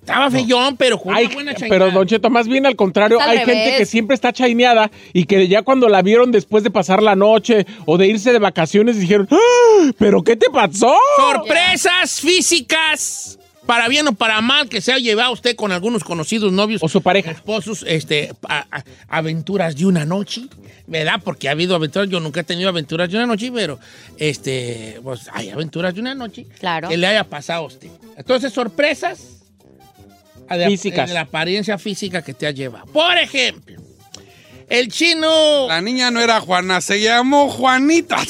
estaba 0.00 0.30
feyón, 0.30 0.76
pero 0.76 0.98
con 0.98 1.14
Hay- 1.14 1.26
una 1.26 1.34
buena 1.34 1.54
chañada. 1.54 1.68
pero, 1.68 1.90
Don 1.92 2.06
Cheto, 2.06 2.30
más 2.30 2.48
bien 2.48 2.66
al 2.66 2.74
contrario, 2.74 3.20
al 3.20 3.28
hay 3.30 3.38
revés. 3.38 3.54
gente 3.54 3.78
que 3.78 3.86
siempre 3.86 4.14
está 4.14 4.32
chaineada 4.32 4.90
y 5.12 5.24
que 5.24 5.46
ya 5.46 5.62
cuando 5.62 5.88
la 5.88 6.02
vieron 6.02 6.32
después 6.32 6.64
de 6.64 6.70
pasar 6.70 7.02
la 7.02 7.14
noche 7.16 7.66
o 7.86 7.96
de 7.98 8.08
irse 8.08 8.32
de 8.32 8.38
vacaciones 8.38 8.98
dijeron, 8.98 9.28
"¡Ah! 9.30 9.90
¿pero 9.98 10.22
qué 10.22 10.36
te 10.36 10.46
pasó? 10.50 10.94
Sorpresas 11.16 12.20
físicas, 12.20 13.38
para 13.66 13.88
bien 13.88 14.08
o 14.08 14.12
para 14.12 14.40
mal, 14.40 14.68
que 14.68 14.80
se 14.80 14.92
ha 14.92 14.98
llevado 14.98 15.32
usted 15.32 15.54
con 15.56 15.70
algunos 15.72 16.02
conocidos 16.04 16.52
novios. 16.52 16.82
O 16.82 16.88
su 16.88 17.02
pareja. 17.02 17.30
Esposos, 17.30 17.84
este, 17.86 18.32
a- 18.48 18.66
a- 18.70 18.84
aventuras 19.08 19.76
de 19.76 19.86
una 19.86 20.04
noche, 20.04 20.42
¿verdad? 20.86 21.20
Porque 21.24 21.48
ha 21.48 21.52
habido 21.52 21.74
aventuras, 21.76 22.08
yo 22.08 22.20
nunca 22.20 22.40
he 22.40 22.44
tenido 22.44 22.68
aventuras 22.68 23.08
de 23.10 23.16
una 23.16 23.26
noche, 23.26 23.50
pero, 23.54 23.78
este, 24.16 24.98
pues 25.02 25.28
hay 25.32 25.50
aventuras 25.50 25.94
de 25.94 26.00
una 26.00 26.14
noche. 26.14 26.46
Claro. 26.58 26.88
Que 26.88 26.96
le 26.96 27.06
haya 27.06 27.24
pasado 27.24 27.64
a 27.64 27.66
usted. 27.66 27.88
Entonces, 28.16 28.52
sorpresas 28.52 29.20
de, 30.48 30.66
Físicas. 30.66 31.08
de 31.08 31.14
la 31.14 31.20
apariencia 31.22 31.78
física 31.78 32.22
que 32.22 32.34
te 32.34 32.46
ha 32.46 32.50
llevado. 32.50 32.86
Por 32.86 33.16
ejemplo, 33.18 33.79
el 34.70 34.88
chino... 34.88 35.66
La 35.68 35.80
niña 35.82 36.10
no 36.10 36.20
era 36.20 36.40
Juana, 36.40 36.80
se 36.80 37.00
llamó 37.00 37.48
Juanita. 37.50 38.16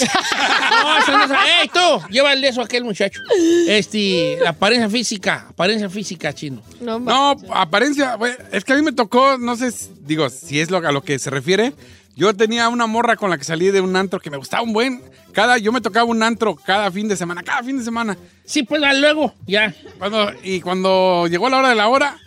No, 0.82 0.98
eso 0.98 1.12
no 1.28 1.34
¡Ey, 1.34 1.68
tú! 1.68 2.06
Llévale 2.10 2.48
eso 2.48 2.60
a 2.62 2.64
aquel 2.64 2.84
muchacho. 2.84 3.20
Este, 3.68 4.38
la 4.42 4.50
apariencia 4.50 4.88
física, 4.88 5.46
apariencia 5.50 5.90
física, 5.90 6.32
chino. 6.32 6.62
No, 6.80 7.34
apariencia, 7.52 8.14
güey, 8.14 8.32
es 8.52 8.64
que 8.64 8.72
a 8.72 8.76
mí 8.76 8.82
me 8.82 8.92
tocó, 8.92 9.36
no 9.36 9.56
sé, 9.56 9.72
si- 9.72 9.90
digo, 10.00 10.30
si 10.30 10.60
es 10.60 10.70
lo, 10.70 10.78
a 10.78 10.92
lo 10.92 11.02
que 11.02 11.18
se 11.18 11.28
refiere. 11.30 11.74
Yo 12.16 12.34
tenía 12.34 12.68
una 12.68 12.86
morra 12.86 13.16
con 13.16 13.30
la 13.30 13.38
que 13.38 13.44
salí 13.44 13.70
de 13.70 13.80
un 13.80 13.94
antro 13.96 14.20
que 14.20 14.30
me 14.30 14.36
gustaba 14.36 14.62
un 14.62 14.72
buen. 14.72 15.02
Cada, 15.32 15.58
yo 15.58 15.70
me 15.72 15.80
tocaba 15.80 16.04
un 16.06 16.22
antro 16.22 16.54
cada 16.56 16.90
fin 16.90 17.08
de 17.08 17.16
semana, 17.16 17.42
cada 17.42 17.62
fin 17.62 17.78
de 17.78 17.84
semana. 17.84 18.16
Sí, 18.44 18.62
pues 18.62 18.80
luego, 18.98 19.34
ya. 19.46 19.74
Cuando, 19.98 20.30
y 20.42 20.60
cuando 20.60 21.26
llegó 21.28 21.48
la 21.50 21.58
hora 21.58 21.68
de 21.70 21.74
la 21.76 21.88
hora, 21.88 22.18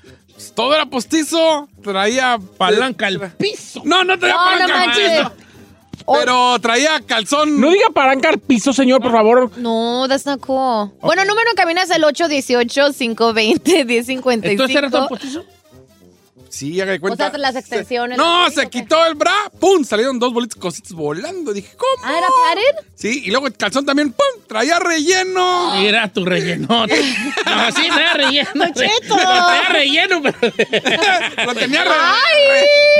todo 0.56 0.74
era 0.74 0.86
postizo, 0.86 1.68
traía... 1.84 2.40
Palanca 2.58 3.08
al 3.08 3.32
piso. 3.34 3.82
No, 3.86 4.04
no 4.04 4.18
traía 4.20 4.36
No, 4.36 4.44
no 4.44 4.50
palanca 4.52 4.82
al 4.82 4.88
manches. 4.88 5.20
piso. 5.20 5.32
Pero 6.20 6.60
traía 6.60 7.00
calzón. 7.06 7.62
No 7.62 7.72
diga 7.72 7.88
palanca 7.94 8.28
al 8.30 8.40
piso, 8.40 8.74
señor, 8.74 9.02
por 9.02 9.12
favor. 9.14 9.52
No, 9.58 10.06
that's 10.10 10.26
not 10.26 10.42
cool. 10.42 10.92
Bueno, 11.02 11.24
número 11.24 11.50
en 11.50 11.56
cabina 11.56 11.84
es 11.84 11.90
el 11.92 12.04
818-520-1055. 12.04 14.44
¿Entonces 14.44 14.76
era 14.76 14.90
todo 14.90 15.08
postizo? 15.08 15.46
Sí, 16.54 16.80
haga 16.80 16.92
de 16.92 16.98
O 17.00 17.02
cuenta. 17.02 17.32
sea, 17.32 17.40
las 17.40 17.56
extensiones. 17.56 18.16
No, 18.16 18.46
¿así 18.46 18.58
se 18.58 18.66
o 18.68 18.70
quitó 18.70 19.04
el 19.08 19.16
bra, 19.16 19.34
¡pum! 19.60 19.84
Salieron 19.84 20.20
dos 20.20 20.32
bolitas 20.32 20.56
cositas 20.60 20.92
volando. 20.94 21.52
Dije, 21.52 21.70
¿cómo? 21.76 22.04
Ah, 22.08 22.16
¿era 22.16 22.28
padded? 22.28 22.88
Sí, 22.96 23.24
y 23.26 23.32
luego 23.32 23.48
el 23.48 23.54
calzón 23.54 23.88
también, 23.88 24.12
¡pum! 24.12 24.44
Traía 24.48 24.78
relleno. 24.78 25.74
Era 25.82 26.08
tu 26.14 26.24
relleno. 26.24 26.86
No, 27.46 27.72
sí, 27.72 27.88
traía 27.94 28.14
relleno. 28.14 28.66
Cheto. 28.74 29.16
Traía 29.16 29.70
relleno, 29.72 30.22
pero... 30.22 30.38
Lo 31.46 31.56
tenía 31.56 31.84
re- 31.84 31.90
Ay. 31.92 32.42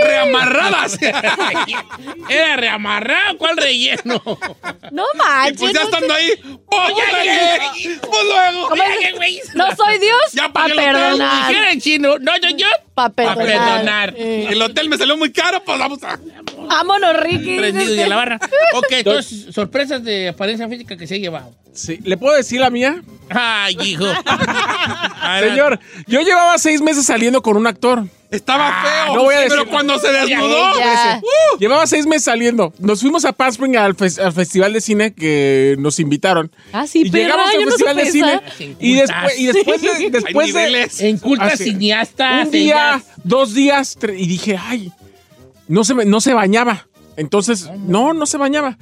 re- 0.02 0.08
reamarradas. 0.08 0.98
Era 2.30 2.56
reamarrado, 2.58 3.38
¿cuál 3.38 3.58
relleno? 3.58 4.22
No 4.92 5.04
y 5.14 5.18
manches. 5.18 5.60
pues 5.60 5.74
ya 5.74 5.80
no 5.80 5.86
estando 5.86 6.14
sé- 6.16 6.20
ahí, 6.20 6.32
¡pues 6.66 6.90
Ya, 6.98 7.24
ya, 7.24 7.58
ya, 7.58 7.72
¡Pues 8.02 8.24
luego! 8.24 8.70
¿Cómo 8.70 8.84
Ya, 8.84 9.08
es? 9.10 9.16
güey. 9.16 9.42
No 9.56 9.76
soy 9.76 10.00
Dios. 10.00 10.32
Ya 10.34 10.50
para 10.52 10.74
perdonar. 10.76 11.48
Dijera 11.48 11.72
en 11.72 11.82
chino, 11.82 12.20
no, 12.20 12.32
yo, 12.38 12.50
yo. 12.56 12.68
Para 12.94 13.10
Para 13.10 13.30
perdonar. 13.36 13.43
Perdonar. 13.46 14.14
Eh. 14.18 14.48
El 14.50 14.62
hotel 14.62 14.90
me 14.90 14.98
salió 14.98 15.18
muy 15.18 15.32
caro, 15.32 15.64
pues 15.64 15.78
vamos 15.78 16.04
a... 16.04 16.20
Vámonos, 16.58 17.20
Ricky. 17.20 17.58
Prendido 17.58 17.96
y 17.96 18.00
a 18.00 18.08
la 18.08 18.16
barra. 18.16 18.40
Ok, 18.76 18.88
entonces, 18.92 19.54
sorpresas 19.54 20.04
de 20.04 20.30
apariencia 20.30 20.68
física 20.68 20.98
que 20.98 21.08
se 21.08 21.16
ha 21.16 21.18
llevado. 21.18 21.54
Sí, 21.74 22.00
¿Le 22.04 22.18
puedo 22.18 22.36
decir 22.36 22.60
la 22.60 22.70
mía? 22.70 23.02
Ay, 23.30 23.78
hijo. 23.82 24.06
Señor, 25.40 25.80
yo 26.08 26.22
llevaba 26.22 26.58
seis 26.58 26.82
meses 26.82 27.06
saliendo 27.06 27.42
con 27.42 27.58
un 27.58 27.68
actor. 27.68 28.06
Estaba 28.30 28.68
Ah, 28.70 29.06
feo, 29.06 29.16
no 29.16 29.24
voy 29.26 29.36
a 29.36 29.40
pero 29.44 29.56
decir- 29.58 29.70
cuando 29.70 30.00
se 30.00 30.12
desnudó... 30.12 30.80
Ya. 30.80 31.22
Uh, 31.22 31.60
llevaba 31.60 31.86
seis 31.86 32.08
meses 32.08 32.24
saliendo. 32.24 32.74
Nos 32.80 33.02
fuimos 33.02 33.26
a 33.26 33.32
Palm 33.34 33.52
Springs 33.52 33.78
al, 33.78 33.96
fes- 33.96 34.20
al 34.20 34.34
festival 34.34 34.74
de 34.74 34.82
cine 34.82 35.14
que 35.14 35.76
nos 35.78 36.00
invitaron. 36.00 36.52
Ah, 36.72 36.88
sí, 36.88 37.04
y 37.06 37.12
perra, 37.12 37.36
llegamos 37.52 37.54
al 37.54 37.66
no 37.66 37.72
festival 37.72 37.96
de 37.98 38.12
cine. 38.12 38.42
Y 38.80 38.96
después, 38.96 39.40
y 39.40 39.46
después 39.48 39.82
de, 39.82 40.10
después 40.12 40.54
de. 40.54 40.90
En 41.10 41.18
culta 41.20 41.46
Así. 41.46 41.66
cineasta. 41.66 42.42
un 42.46 42.52
día, 42.52 43.04
dos 43.24 43.54
días, 43.54 43.98
y 44.18 44.26
dije, 44.28 44.58
ay, 44.60 44.92
no 45.68 45.84
se, 45.84 45.94
me- 45.94 46.06
no 46.06 46.20
se 46.20 46.34
bañaba. 46.34 46.88
Entonces, 47.18 47.70
no, 47.88 48.14
no 48.14 48.26
se 48.26 48.38
bañaba. 48.38 48.78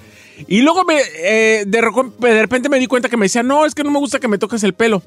Y 0.47 0.61
luego 0.61 0.84
me, 0.86 1.01
eh, 1.19 1.63
de, 1.67 1.82
repente 1.82 2.69
me 2.69 2.79
di 2.79 2.88
cuenta 2.88 3.09
que 3.09 3.17
me 3.17 3.25
decía, 3.25 3.43
no, 3.43 3.65
es 3.65 3.75
que 3.75 3.84
no 3.84 3.91
me 3.91 3.99
gusta 3.99 4.19
que 4.19 4.27
me 4.27 4.38
toques 4.38 4.63
el 4.63 4.73
pelo. 4.73 5.01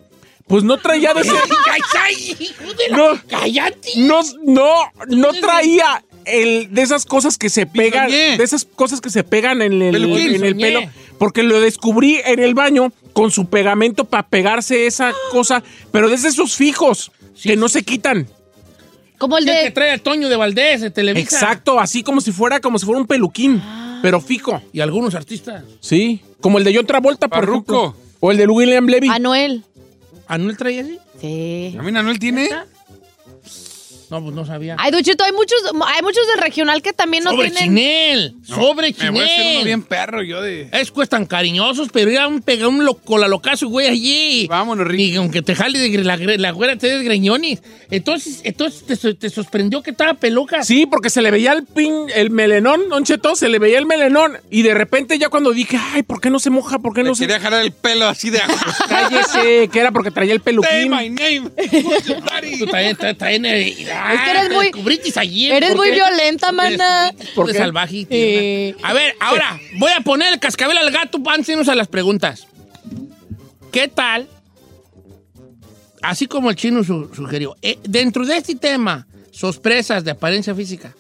Pues 0.47 0.63
no 0.63 0.77
traía 0.77 1.15
de 1.15 1.23
ese... 1.23 1.31
¡Ay, 2.03 2.37
hijo 2.39 2.65
de 2.75 2.89
la- 2.91 2.97
No, 2.97 3.21
¡Cállate! 3.29 3.93
no, 3.97 4.21
no, 4.45 4.75
no 5.09 5.33
traía 5.33 6.05
el, 6.27 6.69
de 6.73 6.83
esas 6.83 7.07
cosas 7.07 7.39
que 7.39 7.49
se 7.49 7.67
pegan, 7.67 8.11
de 8.11 8.43
esas 8.43 8.67
cosas 8.67 9.01
que 9.01 9.11
se 9.11 9.25
pegan 9.25 9.63
en 9.63 9.81
el, 9.81 9.93
Peluquín. 9.93 10.35
en 10.35 10.45
el 10.45 10.55
Bisoñé. 10.55 10.81
pelo, 10.81 10.93
porque 11.19 11.43
lo 11.43 11.61
descubrí 11.61 12.21
en 12.25 12.41
el 12.41 12.55
baño 12.55 12.93
con 13.15 13.31
su 13.31 13.47
pegamento 13.47 14.05
para 14.05 14.27
pegarse 14.29 14.87
esa 14.87 15.13
cosa, 15.31 15.63
pero 15.93 16.11
desde 16.11 16.29
esos 16.29 16.57
fijos 16.57 17.11
que 17.43 17.57
no 17.57 17.69
se 17.69 17.83
quitan. 17.83 18.29
Como 19.19 19.39
el 19.39 19.45
de... 19.45 19.63
que 19.65 19.71
trae 19.71 19.93
a 19.93 19.99
Toño 19.99 20.29
de 20.29 20.37
Valdés 20.37 20.81
de 20.81 20.91
Televisa. 20.91 21.37
Exacto, 21.37 21.79
así 21.81 22.03
como 22.03 22.21
si 22.21 22.33
fuera 22.33 22.61
como 22.61 22.79
si 22.79 22.87
fuera 22.87 23.01
un 23.01 23.07
peluquín, 23.07 23.63
pero 24.03 24.21
fijo. 24.21 24.61
Y 24.73 24.81
algunos 24.81 25.15
artistas. 25.15 25.65
Sí, 25.81 26.21
como 26.41 26.59
el 26.59 26.65
de 26.65 26.75
John 26.75 26.87
Travolta, 26.87 27.29
por 27.29 27.41
Parruco. 27.41 27.75
ejemplo. 27.75 28.05
O 28.21 28.31
el 28.31 28.37
de 28.39 28.47
William 28.47 28.87
Levy. 28.87 29.09
Anuel. 29.09 29.65
¿Anuel 30.27 30.57
traía 30.57 30.83
así? 30.83 30.99
Sí. 31.21 31.77
A 31.79 31.83
mí 31.83 31.97
Anuel 31.97 32.19
tiene. 32.19 32.49
No, 34.11 34.23
pues 34.23 34.35
no 34.35 34.45
sabía. 34.47 34.77
Ay, 34.79 34.91
Don 34.91 35.03
Cheto, 35.03 35.25
hay 35.25 35.33
muchos, 35.33 35.59
hay 35.87 36.03
muchos 36.03 36.27
del 36.29 36.39
regional 36.39 36.83
que 36.83 36.93
también 36.93 37.25
no 37.25 37.31
sobre 37.31 37.51
tienen... 37.51 37.69
chinel, 37.77 38.35
sobre 38.45 38.95
Me 38.99 39.11
voy 39.11 39.21
a 39.21 39.25
hacer 39.25 39.41
uno 39.41 39.49
chinel. 39.51 39.65
bien 39.65 39.83
perro 39.83 40.23
yo 40.23 40.41
de. 40.43 40.69
Es 40.73 40.91
cuestan 40.91 41.27
cariñosos, 41.27 41.89
pero 41.93 42.11
era 42.11 42.29
un 42.29 42.41
pega 42.43 42.69
un 42.69 42.85
loco, 42.85 43.19
la 43.19 43.29
locazo, 43.29 43.69
güey, 43.69 43.89
allí. 43.89 44.47
Vámonos, 44.49 44.87
Rick. 44.87 45.11
Ni 45.13 45.17
aunque 45.17 45.43
te 45.43 45.55
jale 45.55 45.79
de 45.79 46.39
la, 46.39 46.51
güera 46.51 46.77
te 46.77 46.87
des 46.89 47.03
greñones. 47.03 47.63
Entonces, 47.91 48.41
entonces 48.45 49.01
te, 49.01 49.15
te 49.15 49.31
sorprendió 49.31 49.83
que 49.83 49.91
estaba 49.91 50.15
peluca. 50.15 50.63
Sí, 50.63 50.87
porque 50.87 51.11
se 51.11 51.23
le 51.23 51.31
veía 51.31 51.53
el 51.53 51.65
pin, 51.65 52.07
el 52.15 52.31
melenón, 52.31 52.89
Don 52.89 53.05
Cheto, 53.05 53.37
se 53.37 53.49
le 53.49 53.59
veía 53.59 53.79
el 53.79 53.87
melenón. 53.87 54.39
Y 54.51 54.63
de 54.63 54.75
repente 54.75 55.19
ya 55.19 55.29
cuando 55.29 55.53
dije, 55.53 55.79
ay, 55.93 56.03
¿por 56.03 56.21
qué 56.21 56.31
no 56.31 56.39
se 56.39 56.51
moja? 56.51 56.79
¿Por 56.79 56.95
qué 56.95 57.03
Le 57.03 57.09
no 57.11 57.15
se...? 57.15 57.25
quería 57.25 57.41
jalar 57.41 57.63
el 57.63 57.73
pelo 57.73 58.07
así 58.07 58.31
de. 58.31 58.41
Cállese, 58.89 59.69
que 59.69 59.81
era 59.81 59.91
porque 59.93 60.11
traía 60.11 60.33
el 60.35 60.41
Say 60.43 60.45
peluquín. 60.45 60.91
my 60.91 61.09
name. 61.11 61.51
Eh, 64.11 64.15
Es 64.15 64.21
que 64.23 64.31
eres 64.31 64.51
muy- 64.51 64.71
violenta, 65.93 66.53
mana. 66.53 67.13
¿Por 67.35 67.47
qué? 67.47 67.53
qué? 67.53 67.59
salvaje. 67.59 68.05
tierna. 68.05 68.79
A 68.89 68.93
ver, 68.93 69.15
ahora 69.21 69.61
voy 69.79 69.91
a 69.93 70.01
poner 70.01 70.33
el 70.33 70.39
cascabel 70.41 70.77
al 70.79 70.91
gato 70.91 71.19
antes 71.27 71.69
a 71.69 71.75
las 71.75 71.89
preguntas. 71.89 72.47
¿Qué 73.73 73.89
tal? 73.89 74.29
Así 76.03 76.27
como 76.27 76.51
el 76.51 76.57
chino 76.57 76.85
su- 76.85 77.11
sugirió, 77.15 77.57
eh, 77.63 77.79
dentro 77.83 78.27
de 78.27 78.37
este 78.37 78.55
tema, 78.55 79.07
sorpresas 79.31 80.05
de 80.05 80.11
apariencia 80.11 80.55
física, 80.55 80.95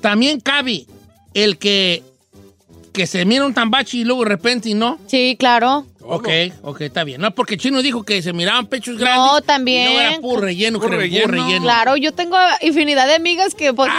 también 0.00 0.40
cabe 0.40 0.86
el 1.34 1.56
que, 1.56 2.02
que 2.92 3.06
se 3.06 3.24
mira 3.24 3.46
un 3.46 3.54
tambachi 3.54 4.00
y 4.00 4.04
luego 4.04 4.24
de 4.24 4.30
repente 4.30 4.68
y 4.70 4.74
no. 4.74 4.98
Sí, 5.06 5.36
claro. 5.38 5.86
Ok, 6.04 6.28
ok, 6.62 6.80
está 6.82 7.04
bien. 7.04 7.20
No, 7.20 7.34
porque 7.34 7.56
chino 7.56 7.80
dijo 7.82 8.02
que 8.02 8.20
se 8.22 8.32
miraban 8.32 8.66
pechos 8.66 8.98
grandes. 8.98 9.16
No, 9.32 9.38
y 9.38 9.42
también. 9.42 9.92
No 9.94 10.00
era 10.00 10.20
puro 10.20 10.40
relleno, 10.42 10.78
Puro 10.78 10.88
creo, 10.88 11.00
puro 11.00 11.02
relleno. 11.26 11.44
relleno. 11.44 11.62
Claro, 11.64 11.96
yo 11.96 12.12
tengo 12.12 12.36
infinidad 12.60 13.06
de 13.06 13.14
amigas 13.14 13.54
que... 13.54 13.72
pues, 13.72 13.90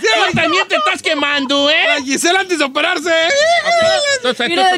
Tú 0.00 0.36
también 0.36 0.66
te 0.68 0.76
estás 0.76 1.02
quemando, 1.02 1.68
¿eh? 1.70 1.74
La 1.88 2.04
Gisela 2.04 2.40
antes 2.40 2.58
de 2.58 2.64
operarse. 2.64 3.10
Entonces, 4.16 4.48
Mira, 4.48 4.70
no, 4.72 4.76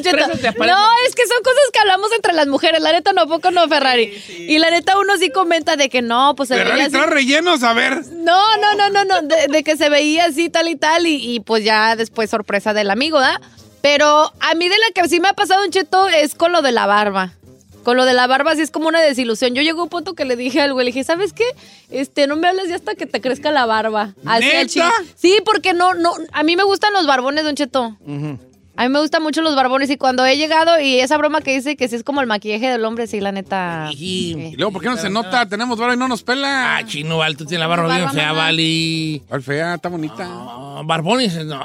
es 1.06 1.14
que 1.14 1.26
son 1.26 1.42
cosas 1.42 1.62
que 1.72 1.78
hablamos 1.80 2.10
entre 2.12 2.32
las 2.32 2.46
mujeres. 2.46 2.80
La 2.80 2.92
neta, 2.92 3.12
no, 3.12 3.26
poco 3.26 3.50
no, 3.50 3.68
Ferrari. 3.68 4.12
Y 4.48 4.58
la 4.58 4.70
neta, 4.70 4.98
uno 4.98 5.16
sí 5.18 5.30
comenta 5.30 5.76
de 5.76 5.88
que 5.88 6.02
no, 6.02 6.34
pues 6.36 6.48
se 6.48 6.54
veía 6.54 6.64
Ferrari 6.64 6.82
así. 6.82 6.92
trae 6.92 7.06
rellenos, 7.06 7.62
a 7.62 7.72
ver. 7.72 8.02
No, 8.12 8.56
no, 8.56 8.74
no, 8.74 8.90
no, 8.90 9.04
no, 9.04 9.22
de, 9.22 9.48
de 9.48 9.64
que 9.64 9.76
se 9.76 9.88
veía 9.88 10.26
así, 10.26 10.48
tal 10.48 10.68
y 10.68 10.76
tal, 10.76 11.06
y, 11.06 11.34
y 11.34 11.40
pues 11.40 11.64
ya 11.64 11.96
después 11.96 12.30
sorpresa 12.30 12.72
del 12.72 12.90
amigo, 12.90 13.20
¿da? 13.20 13.40
Pero 13.82 14.32
a 14.40 14.54
mí 14.54 14.68
de 14.68 14.76
la 14.78 14.86
que 14.94 15.08
sí 15.08 15.20
me 15.20 15.28
ha 15.28 15.32
pasado 15.34 15.64
un 15.64 15.70
cheto 15.70 16.08
es 16.08 16.34
con 16.34 16.52
lo 16.52 16.62
de 16.62 16.72
la 16.72 16.86
barba. 16.86 17.32
Con 17.82 17.96
lo 17.96 18.04
de 18.04 18.12
la 18.12 18.28
barba 18.28 18.54
sí 18.54 18.62
es 18.62 18.70
como 18.70 18.86
una 18.86 19.00
desilusión. 19.00 19.54
Yo 19.54 19.62
llegué 19.62 19.78
a 19.78 19.82
un 19.82 19.88
punto 19.88 20.14
que 20.14 20.24
le 20.24 20.36
dije 20.36 20.60
al 20.60 20.72
güey, 20.72 20.86
le 20.86 20.92
dije, 20.92 21.02
¿sabes 21.02 21.32
qué? 21.32 21.44
Este, 21.90 22.28
no 22.28 22.36
me 22.36 22.46
hables 22.46 22.68
ya 22.68 22.76
hasta 22.76 22.94
que 22.94 23.06
te 23.06 23.20
crezca 23.20 23.50
la 23.50 23.66
barba. 23.66 24.14
Así. 24.24 24.44
Sí, 25.16 25.38
porque 25.44 25.72
no, 25.72 25.92
no, 25.94 26.14
a 26.32 26.42
mí 26.44 26.54
me 26.54 26.62
gustan 26.62 26.92
los 26.92 27.06
barbones, 27.06 27.42
Don 27.42 27.56
Cheto. 27.56 27.96
A 28.74 28.84
mí 28.84 28.88
me 28.88 29.00
gustan 29.00 29.22
mucho 29.22 29.42
los 29.42 29.54
barbones 29.54 29.90
y 29.90 29.96
cuando 29.98 30.24
he 30.24 30.36
llegado 30.38 30.80
y 30.80 30.98
esa 30.98 31.18
broma 31.18 31.42
que 31.42 31.54
dice 31.54 31.76
que 31.76 31.88
sí 31.88 31.96
es 31.96 32.02
como 32.04 32.22
el 32.22 32.26
maquillaje 32.26 32.70
del 32.70 32.84
hombre, 32.86 33.06
sí, 33.06 33.20
la 33.20 33.30
neta. 33.30 33.90
Sí. 33.92 34.34
Y 34.52 34.56
luego, 34.56 34.72
¿por 34.72 34.82
qué 34.82 34.88
no 34.88 34.96
se 34.96 35.10
nota? 35.10 35.46
Tenemos 35.46 35.78
barba 35.78 35.94
y 35.94 35.98
no 35.98 36.08
nos 36.08 36.22
pela. 36.22 36.78
Ah, 36.78 36.86
chino, 36.86 37.18
Val, 37.18 37.36
tú 37.36 37.44
tienes 37.44 37.60
la 37.60 37.66
barba 37.66 37.86
bien 37.88 38.06
Barba, 38.06 38.12
fea, 38.12 38.28
mamá. 38.28 38.42
Vali. 38.44 39.22
¿Cuál 39.28 39.42
fea? 39.42 39.74
Está 39.74 39.90
bonita. 39.90 40.24
No, 40.24 40.82
Barbones, 40.84 41.44
no, 41.44 41.60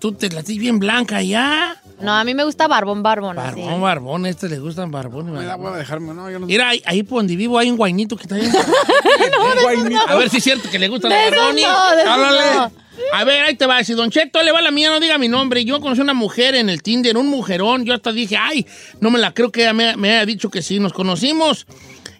tú 0.00 0.12
te 0.12 0.28
la 0.30 0.42
tienes 0.44 0.60
bien 0.60 0.78
blanca 0.78 1.20
ya. 1.22 1.76
No, 2.00 2.12
a 2.12 2.22
mí 2.24 2.34
me 2.34 2.44
gusta 2.44 2.68
barbón, 2.68 3.02
barbón. 3.02 3.36
así. 3.38 3.60
Barbón, 3.60 3.80
barbón, 3.82 4.24
a 4.26 4.28
este 4.28 4.48
le 4.48 4.58
gustan 4.60 4.90
barbones. 4.92 5.32
Me 5.34 5.40
da 5.40 5.48
barbón. 5.48 5.64
hueva 5.66 5.78
dejarme, 5.78 6.14
no, 6.14 6.30
yo 6.30 6.38
no. 6.38 6.46
Mira, 6.46 6.68
ahí, 6.68 6.82
ahí 6.86 7.02
por 7.02 7.18
donde 7.18 7.34
vivo 7.34 7.58
hay 7.58 7.68
un 7.70 7.76
guainito 7.76 8.16
que 8.16 8.22
está 8.22 8.36
bien. 8.36 8.52
Guainito. 9.62 10.00
A 10.08 10.14
ver 10.16 10.30
si 10.30 10.36
es 10.38 10.44
cierto 10.44 10.70
que 10.70 10.78
le 10.78 10.88
gustan 10.88 11.10
De 11.10 11.30
los 11.30 11.38
barbones. 11.38 11.64
no, 11.64 12.12
Háblale. 12.12 12.70
No. 12.96 13.18
A 13.18 13.24
ver, 13.24 13.44
ahí 13.44 13.54
te 13.54 13.66
va. 13.66 13.82
Si 13.84 13.94
Don 13.94 14.10
Cheto 14.10 14.42
le 14.42 14.52
va 14.52 14.62
la 14.62 14.70
mía, 14.70 14.90
no 14.90 15.00
diga 15.00 15.18
mi 15.18 15.28
nombre. 15.28 15.64
Yo 15.64 15.80
conocí 15.80 16.00
una 16.00 16.14
mujer 16.14 16.54
en 16.54 16.68
el 16.68 16.82
Tinder, 16.82 17.16
un 17.16 17.28
mujerón. 17.28 17.84
Yo 17.84 17.94
hasta 17.94 18.12
dije, 18.12 18.36
ay, 18.36 18.66
no 19.00 19.10
me 19.10 19.18
la 19.18 19.32
creo 19.32 19.50
que 19.50 19.62
ella 19.62 19.72
me, 19.72 19.96
me 19.96 20.12
haya 20.12 20.26
dicho 20.26 20.50
que 20.50 20.62
sí. 20.62 20.78
Nos 20.78 20.92
conocimos. 20.92 21.66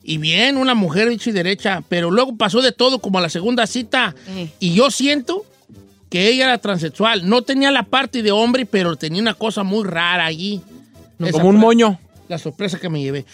Y 0.03 0.19
bien, 0.19 0.59
una 0.59 0.75
mujer 0.75 1.09
hecha 1.09 1.31
y 1.31 1.33
derecha. 1.33 1.83
Pero 1.89 2.11
luego 2.11 2.37
pasó 2.37 2.61
de 2.61 2.73
todo 2.73 2.99
como 2.99 3.19
a 3.19 3.23
la 3.23 3.31
segunda 3.31 3.67
cita. 3.67 4.15
Eh. 4.29 4.51
Y 4.61 4.75
yo 4.75 4.91
siento 4.91 5.45
que 6.11 6.29
ella 6.29 6.45
era 6.45 6.59
transexual. 6.59 7.29
No 7.29 7.43
tenía 7.43 7.71
la 7.71 7.85
parte 7.85 8.23
de 8.23 8.31
hombre, 8.31 8.67
pero 8.67 8.97
tenía 8.97 9.23
una 9.23 9.35
cosa 9.35 9.63
muy 9.63 9.85
rara 9.85 10.27
allí. 10.27 10.61
Esa 11.19 11.33
Como 11.33 11.49
un 11.49 11.57
moño. 11.57 11.99
La 12.29 12.39
sorpresa 12.39 12.79
que 12.79 12.89
me 12.89 13.01
llevé. 13.01 13.25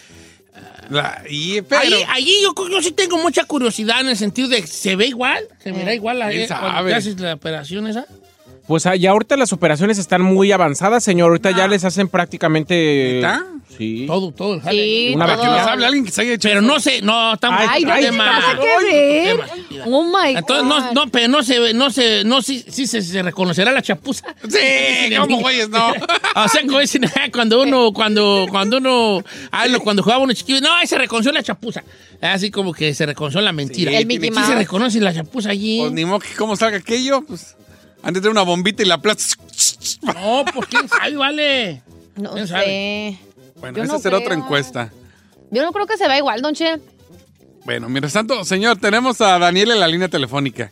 La- 0.91 1.23
y, 1.29 1.61
pero, 1.61 1.81
Ahí, 1.81 1.93
allí 2.09 2.35
yo, 2.43 2.53
yo 2.69 2.81
sí 2.81 2.91
tengo 2.91 3.17
mucha 3.17 3.45
curiosidad 3.45 4.01
en 4.01 4.09
el 4.09 4.17
sentido 4.17 4.49
de, 4.49 4.67
¿se 4.67 4.95
ve 4.97 5.07
igual? 5.07 5.47
¿Se 5.63 5.71
verá 5.71 5.93
igual 5.93 6.19
la, 6.19 6.29
¿Quién 6.29 6.41
eh, 6.41 6.47
cuando 6.49 6.67
sabe? 6.69 6.89
te 6.91 6.95
haces 6.97 7.19
la 7.19 7.33
operación 7.33 7.87
esa? 7.87 8.05
Pues 8.67 8.85
ah, 8.85 8.95
ya 8.95 9.11
ahorita 9.11 9.35
las 9.37 9.51
operaciones 9.53 9.97
están 9.97 10.21
muy 10.21 10.51
avanzadas, 10.51 11.03
señor. 11.03 11.29
Ahorita 11.29 11.51
ya 11.51 11.67
les 11.67 11.83
hacen 11.83 12.07
prácticamente... 12.07 13.13
¿Neta? 13.15 13.45
Sí. 13.77 14.03
Todo, 14.05 14.31
todo. 14.31 14.55
el 14.55 14.61
jale. 14.61 14.83
Sí, 14.83 15.11
Una 15.15 15.25
para 15.25 15.37
que 15.37 15.45
todo. 15.47 15.57
nos 15.57 15.67
hable 15.67 15.85
alguien 15.85 16.05
que 16.05 16.11
se 16.11 16.21
haya 16.21 16.33
hecho. 16.33 16.49
Pero 16.49 16.61
no 16.61 16.79
sé, 16.79 17.01
no, 17.01 17.33
estamos 17.33 17.61
Ay, 17.67 17.83
no, 17.83 17.93
Ay, 17.93 18.03
¿qué 18.03 18.11
ver? 18.11 19.39
Oh 19.85 20.03
my 20.03 20.35
Entonces, 20.37 20.65
God. 20.67 20.69
no, 20.93 20.93
no, 21.05 21.11
pero 21.11 21.27
no 21.29 21.41
se 21.41 21.59
ve, 21.59 21.73
no 21.73 21.89
se, 21.89 22.23
no, 22.25 22.41
sí, 22.41 22.63
sí 22.67 22.85
se, 22.85 23.01
se 23.01 23.23
reconocerá 23.23 23.71
la 23.71 23.81
chapuza. 23.81 24.35
Sí, 24.47 25.15
¿cómo 25.17 25.39
güeyes? 25.39 25.69
No. 25.69 25.93
O 26.33 26.47
sea, 26.47 26.61
como 26.61 26.79
dicen, 26.79 27.03
cuando 27.33 27.61
uno, 27.61 27.91
cuando, 27.91 28.45
cuando 28.49 28.77
uno, 28.77 29.21
ah, 29.51 29.67
lo- 29.67 29.81
cuando 29.81 30.01
jugaba 30.01 30.23
uno 30.23 30.33
chiquillo, 30.33 30.61
no, 30.61 30.73
ahí 30.73 30.87
se 30.87 30.97
reconoció 30.97 31.31
la 31.33 31.43
chapuza. 31.43 31.83
Así 32.21 32.51
como 32.51 32.73
que 32.73 32.93
se 32.93 33.05
reconoció 33.05 33.41
la 33.41 33.51
mentira. 33.51 33.91
Sí, 33.91 33.97
El 33.97 34.07
Sí 34.21 34.43
se 34.45 34.55
reconoce 34.55 35.01
la 35.01 35.13
chapuza 35.13 35.49
allí. 35.49 35.79
Pues 35.81 35.91
ni 35.91 36.05
modo 36.05 36.19
que 36.19 36.29
cómo 36.37 36.55
salga 36.55 36.77
aquello, 36.77 37.21
pues. 37.21 37.55
Antes 38.03 38.23
de 38.23 38.29
una 38.29 38.41
bombita 38.41 38.83
y 38.83 38.85
la 38.85 38.97
plata. 38.99 39.23
No, 40.01 40.43
pues 40.53 40.67
quién 40.67 40.87
sabe, 40.89 41.15
vale. 41.15 41.81
No 42.15 42.33
¿Quién 42.33 42.47
sé. 42.47 42.53
sabe? 42.53 43.17
Bueno, 43.59 43.77
Yo 43.77 43.83
esa 43.83 43.93
no 43.93 43.99
será 43.99 44.17
otra 44.17 44.33
encuesta. 44.35 44.91
Yo 45.51 45.63
no 45.63 45.71
creo 45.71 45.85
que 45.85 45.97
se 45.97 46.07
vea 46.07 46.17
igual, 46.17 46.41
Don 46.41 46.53
Che. 46.55 46.79
Bueno, 47.65 47.89
mientras 47.89 48.13
tanto, 48.13 48.43
señor, 48.43 48.77
tenemos 48.77 49.21
a 49.21 49.37
Daniel 49.37 49.71
en 49.71 49.79
la 49.79 49.87
línea 49.87 50.07
telefónica. 50.07 50.71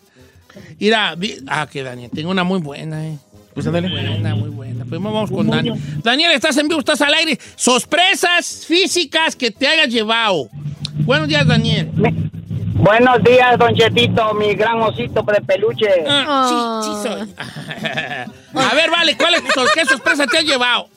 Mira, 0.79 1.13
vi- 1.15 1.37
ah, 1.47 1.67
que 1.71 1.83
Daniel, 1.83 2.09
tengo 2.13 2.31
una 2.31 2.43
muy 2.43 2.59
buena, 2.59 3.05
eh. 3.07 3.17
Pues. 3.53 3.65
Muy 3.67 3.81
buena, 3.89 4.35
muy 4.35 4.49
buena. 4.49 4.85
Pues 4.85 5.01
vamos 5.01 5.29
con 5.29 5.47
Daniel. 5.47 5.75
Daniel, 6.03 6.31
estás 6.31 6.55
en 6.57 6.67
vivo, 6.67 6.79
estás 6.79 7.01
al 7.01 7.13
aire. 7.13 7.37
Sorpresas 7.55 8.65
físicas 8.65 9.35
que 9.35 9.51
te 9.51 9.67
hayas 9.67 9.89
llevado. 9.89 10.49
Buenos 11.05 11.27
días, 11.27 11.45
Daniel. 11.45 11.91
Buenos 12.79 13.21
días, 13.23 13.57
Don 13.57 13.75
Chetito, 13.75 14.33
mi 14.35 14.55
gran 14.55 14.81
osito 14.81 15.21
de 15.23 15.41
peluche. 15.41 15.89
Ah, 16.07 16.81
sí, 16.81 16.89
sí 16.89 17.09
soy. 17.09 17.35
A 18.63 18.73
ver, 18.73 18.89
vale, 18.89 19.17
¿cuál 19.17 19.33
es 19.33 19.41
qué 19.73 19.85
sorpresa 19.85 20.25
te 20.25 20.37
has 20.37 20.45
llevado? 20.45 20.87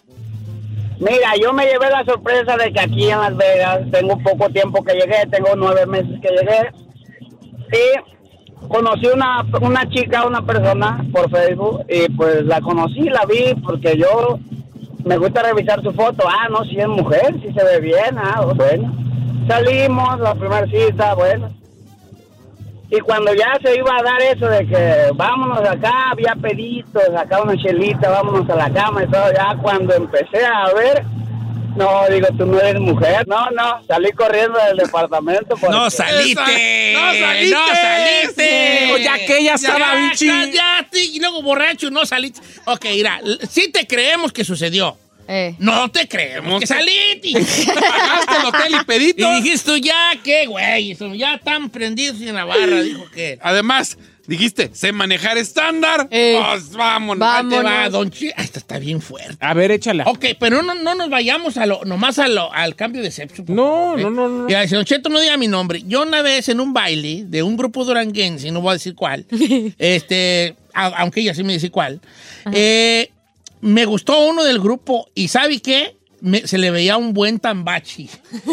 Mira, 1.01 1.33
yo 1.43 1.53
me 1.53 1.65
llevé 1.67 1.91
la 1.91 2.05
sorpresa 2.05 2.57
de 2.57 2.73
que 2.73 2.81
aquí 2.81 3.11
en 3.11 3.19
Las 3.19 3.37
Vegas 3.37 3.81
tengo 3.91 4.17
poco 4.19 4.49
tiempo 4.51 4.85
que 4.85 4.93
llegué, 4.93 5.27
tengo 5.29 5.57
nueve 5.57 5.85
meses 5.87 6.21
que 6.23 6.29
llegué. 6.29 6.71
Y 7.73 8.69
conocí 8.69 9.09
una, 9.09 9.45
una 9.61 9.89
chica, 9.91 10.25
una 10.25 10.47
persona 10.47 11.05
por 11.13 11.31
Facebook, 11.33 11.85
y 11.89 12.09
pues 12.13 12.45
la 12.45 12.61
conocí, 12.61 13.03
la 13.11 13.25
vi, 13.27 13.61
porque 13.61 13.99
yo 13.99 14.39
me 15.05 15.17
gusta 15.17 15.43
revisar 15.43 15.83
su 15.83 15.93
foto. 15.93 16.29
Ah, 16.29 16.49
no, 16.49 16.63
si 16.65 16.79
es 16.79 16.87
mujer, 16.87 17.35
si 17.43 17.53
se 17.53 17.65
ve 17.65 17.81
bien, 17.81 18.17
ah, 18.19 18.43
bueno. 18.55 18.95
Salimos, 19.49 20.21
la 20.21 20.37
primera 20.37 20.67
cita, 20.69 21.15
bueno. 21.15 21.62
Y 22.95 23.01
cuando 23.01 23.33
ya 23.35 23.59
se 23.63 23.75
iba 23.75 23.97
a 23.99 24.03
dar 24.03 24.21
eso 24.21 24.47
de 24.49 24.67
que 24.67 25.11
vámonos 25.15 25.67
acá, 25.67 26.11
había 26.11 26.35
peditos, 26.35 27.03
acá 27.17 27.41
una 27.41 27.57
chelita, 27.57 28.11
vámonos 28.11 28.49
a 28.51 28.55
la 28.55 28.71
cama 28.71 29.03
y 29.05 29.07
todo, 29.11 29.33
ya 29.33 29.57
cuando 29.63 29.95
empecé 29.95 30.45
a 30.45 30.71
ver, 30.75 31.03
no, 31.75 32.03
digo, 32.11 32.27
tú 32.37 32.45
no 32.45 32.61
eres 32.61 32.79
mujer. 32.79 33.27
No, 33.27 33.51
no, 33.51 33.83
salí 33.89 34.13
corriendo 34.13 34.59
del 34.69 34.77
departamento. 34.77 35.57
porque- 35.59 35.75
No 35.75 35.89
saliste. 35.89 36.93
¡No 36.93 37.13
saliste! 37.15 37.51
No 37.51 37.67
saliste. 37.75 39.03
Ya 39.03 39.15
que 39.27 39.39
ella 39.39 39.55
estaba 39.55 39.95
bien 39.95 40.13
ya, 40.15 40.45
ya, 40.53 40.87
y 40.93 41.19
luego 41.19 41.41
borracho, 41.41 41.91
no 41.91 42.05
saliste. 42.05 42.41
Ok, 42.67 42.85
mira, 42.91 43.21
sí 43.49 43.73
te 43.73 43.87
creemos 43.87 44.35
que 44.35 44.45
sucedió. 44.45 44.99
Eh. 45.29 45.55
No 45.59 45.91
te 45.91 46.09
creemos 46.09 46.61
que 46.61 46.67
salí. 46.67 46.93
tío. 47.23 47.39
Pagaste 47.75 48.37
el 48.41 48.47
hotel 48.47 48.75
y 48.81 48.85
pedito. 48.85 49.33
Y 49.33 49.43
dijiste 49.43 49.71
tú, 49.71 49.77
ya, 49.79 50.13
qué 50.23 50.47
güey, 50.47 50.95
ya 51.17 51.35
están 51.35 51.71
prendidos 51.71 52.21
en 52.21 52.35
la 52.35 52.45
barra, 52.45 52.83
dijo 52.83 53.05
que. 53.15 53.39
Además, 53.43 53.97
dijiste, 54.27 54.71
sé 54.75 54.93
manejar 54.93 55.39
estándar. 55.39 56.09
Eh, 56.11 56.39
Pues 56.41 56.71
vámonos. 56.73 57.49
Te 57.49 57.63
va, 57.63 57.89
don 57.89 58.13
Ah, 58.37 58.43
Esta 58.43 58.59
está 58.59 58.79
bien 58.79 59.01
fuerte. 59.01 59.37
A 59.41 59.55
ver, 59.55 59.71
échala. 59.71 60.05
Ok, 60.07 60.25
pero 60.39 60.63
no, 60.63 60.75
no 60.75 60.95
nos 60.95 61.09
vayamos 61.09 61.57
a 61.57 61.67
lo, 61.67 61.85
nomás 61.85 62.19
a 62.19 62.29
lo, 62.29 62.53
al 62.53 62.75
cambio 62.77 63.01
de 63.03 63.11
sexo. 63.11 63.45
por 63.45 63.55
No, 63.55 63.97
¿eh? 63.99 64.03
no, 64.03 64.11
no, 64.11 64.29
no. 64.29 64.49
Ya, 64.49 64.67
si 64.69 64.75
Don 64.75 64.85
Cheto 64.85 65.09
no 65.09 65.21
diga 65.21 65.37
mi 65.37 65.49
nombre. 65.49 65.83
Yo 65.87 66.03
una 66.03 66.23
vez 66.23 66.49
en 66.49 66.61
un 66.61 66.73
baile 66.73 67.25
de 67.27 67.43
un 67.43 67.57
grupo 67.57 67.85
duranguense, 67.85 68.51
no 68.51 68.61
voy 68.61 68.71
a 68.71 68.75
decir 68.75 68.95
cuál, 68.95 69.25
este, 69.79 70.57
a- 70.75 70.87
aunque 71.01 71.21
ella 71.21 71.35
sí 71.35 71.43
me 71.45 71.53
dice 71.55 71.71
cuál, 71.71 72.01
eh, 72.53 73.11
me 73.63 73.87
gustó 73.87 74.27
uno 74.27 74.45
del 74.45 74.61
grupo 74.61 75.09
y 75.15 75.29
¿sabe 75.29 75.61
qué? 75.61 75.97
Me- 76.21 76.47
se 76.47 76.57
le 76.59 76.71
veía 76.71 76.97
un 76.99 77.13
buen 77.15 77.39
tambachi. 77.41 78.09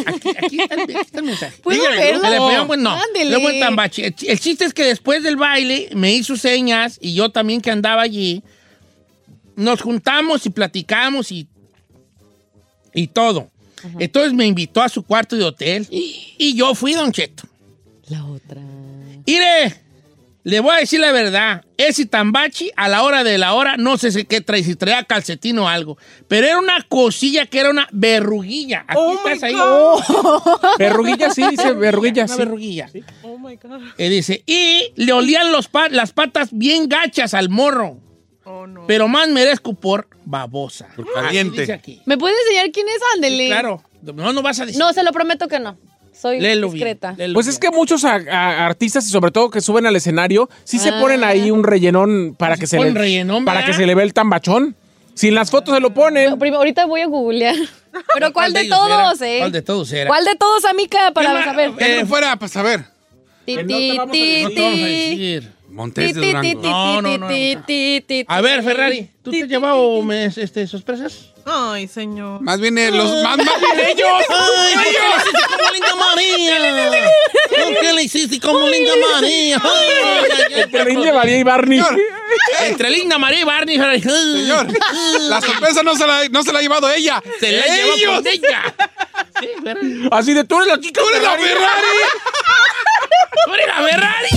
Aquí, 0.08 0.30
aquí 0.38 0.60
está, 0.62 0.76
el, 0.76 0.82
aquí 0.82 0.94
está 0.96 1.20
el 1.20 1.26
mensaje. 1.26 1.58
¿Puedo 1.62 1.78
Dígale, 1.82 1.98
verlo? 1.98 2.22
Se 2.24 2.30
le 2.30 2.40
veía 2.40 2.62
un 2.62 2.68
buen, 2.68 2.82
no, 2.82 2.96
un 2.96 3.42
buen 3.42 3.60
tambachi. 3.60 4.04
El, 4.04 4.16
el 4.28 4.40
chiste 4.40 4.64
es 4.66 4.74
que 4.74 4.86
después 4.86 5.22
del 5.22 5.36
baile 5.36 5.90
me 5.94 6.14
hizo 6.14 6.36
señas 6.38 6.98
y 7.02 7.14
yo 7.14 7.30
también 7.30 7.60
que 7.62 7.70
andaba 7.70 8.02
allí, 8.02 8.42
nos 9.56 9.82
juntamos 9.82 10.46
y 10.46 10.50
platicamos 10.52 11.32
y, 11.32 11.48
y 12.94 13.08
todo. 13.08 13.50
Entonces 14.00 14.34
me 14.34 14.46
invitó 14.46 14.82
a 14.82 14.90
su 14.90 15.04
cuarto 15.04 15.36
de 15.36 15.44
hotel 15.44 15.88
y 15.92 16.56
yo 16.56 16.74
fui, 16.76 16.94
Don 16.94 17.12
Cheto. 17.12 17.44
La 18.08 18.26
otra. 18.26 18.62
Mire, 19.28 19.76
le 20.50 20.60
voy 20.60 20.76
a 20.76 20.80
decir 20.80 21.00
la 21.00 21.12
verdad. 21.12 21.64
Ese 21.78 22.06
tambachi, 22.06 22.72
a 22.76 22.90
la 22.90 23.04
hora 23.04 23.24
de 23.24 23.38
la 23.38 23.54
hora, 23.54 23.78
no 23.78 23.98
sé 23.98 24.12
si 24.12 24.26
qué 24.26 24.42
trae, 24.42 24.64
si 24.64 24.76
traía 24.76 25.04
calcetín 25.06 25.58
o 25.60 25.70
algo. 25.70 25.98
Pero 26.28 26.46
era 26.48 26.60
una 26.60 26.84
cosilla 26.90 27.46
que 27.46 27.60
era 27.60 27.70
una 27.70 27.88
verruguilla. 27.92 28.84
Aquí 28.88 29.00
estás 29.18 29.44
ahí. 29.44 29.56
Verruguilla, 30.78 31.30
sí, 31.32 31.44
dice 31.50 31.74
verruguilla, 31.74 32.24
Una 32.26 32.34
sí. 32.34 32.40
verruguilla. 32.40 32.90
Y 33.98 34.10
dice, 34.10 34.44
y 34.46 34.92
le 34.96 35.14
olían 35.14 35.52
los 35.52 35.68
pa- 35.68 35.90
las 35.90 36.12
patas 36.12 36.50
bien 36.52 36.88
gachas 36.90 37.34
al 37.34 37.50
morro. 37.50 38.00
Pero 38.88 39.08
más 39.08 39.30
merezco 39.30 39.74
por 39.74 40.08
babosa. 40.26 40.88
Por 40.96 41.12
caliente. 41.14 41.62
dice 41.62 41.74
aquí. 41.74 42.02
¿Me 42.06 42.18
puede 42.18 42.36
enseñar 42.42 42.72
quién 42.72 42.88
es? 42.90 42.98
Ándele. 43.16 43.48
Claro. 43.48 43.84
No, 44.02 44.34
no 44.34 44.42
vas 44.42 44.60
a 44.60 44.66
decir. 44.66 44.80
No, 44.80 44.92
se 44.94 45.04
lo 45.04 45.12
prometo 45.12 45.48
que 45.48 45.60
no. 45.60 45.78
Soy 46.20 46.40
discreta. 46.40 47.14
Pues 47.16 47.46
bien. 47.46 47.50
es 47.50 47.60
que 47.60 47.72
muchos 47.72 48.04
a- 48.04 48.16
a- 48.30 48.66
artistas 48.66 49.06
y 49.08 49.10
sobre 49.10 49.32
todo 49.32 49.50
que 49.50 49.62
suben 49.62 49.86
al 49.86 49.96
escenario, 49.96 50.50
sí 50.64 50.78
se 50.80 50.90
Ah. 50.90 51.00
ponen 51.00 51.24
ahí 51.24 51.50
un 51.52 51.64
rellenón 51.64 52.36
para 52.38 52.58
que 52.58 52.68
se 52.68 52.78
le, 52.80 52.92
rellenón, 52.92 53.46
para 53.46 53.66
que 53.66 53.74
se 53.74 53.86
le 53.86 53.96
ve 53.96 54.04
el 54.04 54.14
tambachón. 54.14 54.76
Si 55.14 55.28
en 55.30 55.36
las 55.36 55.52
fotos 55.52 55.74
se 55.76 55.82
lo 55.82 55.94
ponen. 55.94 56.38
Pero 56.40 56.58
ahorita 56.58 56.86
voy 56.86 57.02
a 57.02 57.08
googlear. 57.08 57.56
Pero 58.14 58.32
¿cuál, 58.34 58.54
de 58.54 58.66
todos, 58.70 59.22
era? 59.22 59.30
eh? 59.30 59.40
¿Cuál 59.40 59.52
de 59.52 59.62
todos 59.62 59.92
era? 59.92 60.08
¿Cuál 60.08 60.26
de 60.26 60.36
todos, 60.36 60.66
amiga? 60.66 61.12
Para 61.14 61.38
¿Qué 61.38 61.44
saber. 61.44 61.72
Eh, 61.80 62.06
fuera 62.06 62.36
para 62.38 62.50
saber. 62.50 62.86
Ti, 63.46 63.56
no 63.56 63.62
te 63.62 63.68
ti, 63.68 63.98
vamos 63.98 64.10
a 64.10 64.12
ti, 64.12 65.40
Montes 65.70 66.16
de 66.16 66.22
Durango. 66.22 66.62
No, 66.62 67.02
no, 67.02 67.18
no, 67.18 67.28
A 68.28 68.42
ver, 68.42 68.64
Ferrari, 68.64 69.10
¿tú 69.22 69.32
te 69.32 69.44
has 69.44 69.50
llevado 69.50 70.02
mes, 70.02 70.38
este, 70.38 70.66
sorpresas? 70.68 71.30
Ay, 71.46 71.88
señor. 71.88 72.42
Más 72.42 72.60
bien 72.60 72.78
eh, 72.78 72.92
los 72.92 73.24
más, 73.24 73.38
más 73.38 73.60
bien 73.60 73.88
ellos. 73.88 74.08
¡Ay, 74.30 74.76
¿por 77.50 77.80
qué 77.80 77.94
le 77.94 78.04
hiciste 78.04 78.40
como 78.40 78.68
Linda 78.68 78.92
María? 79.16 79.60
¿Por 79.60 79.72
qué 79.72 79.84
le 79.84 79.94
hiciste 79.94 80.10
como 80.10 80.30
Linda 80.30 80.52
María? 80.56 80.64
Entre 80.64 80.86
Linda 80.86 81.14
María 81.14 81.38
y 81.38 81.44
Barney. 81.44 81.80
Señor, 81.80 82.00
Entre 82.66 82.90
Linda 82.90 83.18
María 83.18 83.40
y 83.40 83.44
Barney. 83.44 83.78
Ferrari. 83.78 84.02
señor, 84.02 84.68
la 85.22 85.42
sorpresa 85.42 85.82
no 85.84 85.96
se 85.96 86.06
la, 86.06 86.28
no 86.30 86.44
se 86.44 86.54
la 86.54 86.60
ha 86.60 86.62
llevado 86.62 86.90
ella. 86.92 87.22
Se 87.40 87.52
la 87.52 87.66
ellos. 87.66 88.16
con 88.16 88.28
ella. 88.28 88.76
Sí, 89.40 89.48
Ferrari. 89.64 90.10
Así 90.12 90.34
de 90.34 90.44
tú 90.44 90.56
eres 90.58 90.68
la 90.68 90.80
chica. 90.80 91.02
¡Tú 91.02 91.10
eres 91.10 91.24
la 91.24 91.32
Ferrari. 91.32 91.54
Ferrari! 91.54 91.88
¡Tú 93.46 93.54
eres 93.54 93.68
la 93.68 93.88
Ferrari! 93.88 94.30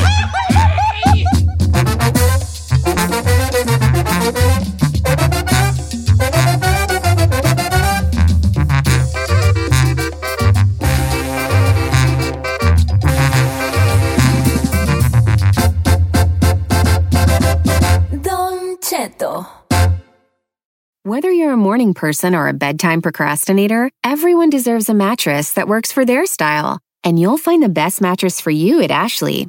Whether 21.05 21.31
you're 21.31 21.53
a 21.53 21.57
morning 21.57 21.95
person 21.95 22.35
or 22.35 22.49
a 22.49 22.53
bedtime 22.53 23.03
procrastinator, 23.03 23.91
everyone 24.03 24.51
deserves 24.51 24.89
a 24.89 24.95
mattress 24.95 25.53
that 25.53 25.69
works 25.69 25.93
for 25.93 26.05
their 26.05 26.27
style. 26.27 26.79
And 27.05 27.19
you'll 27.19 27.39
find 27.39 27.63
the 27.63 27.69
best 27.69 28.01
mattress 28.01 28.41
for 28.41 28.51
you 28.51 28.81
at 28.81 28.91
Ashley. 28.91 29.49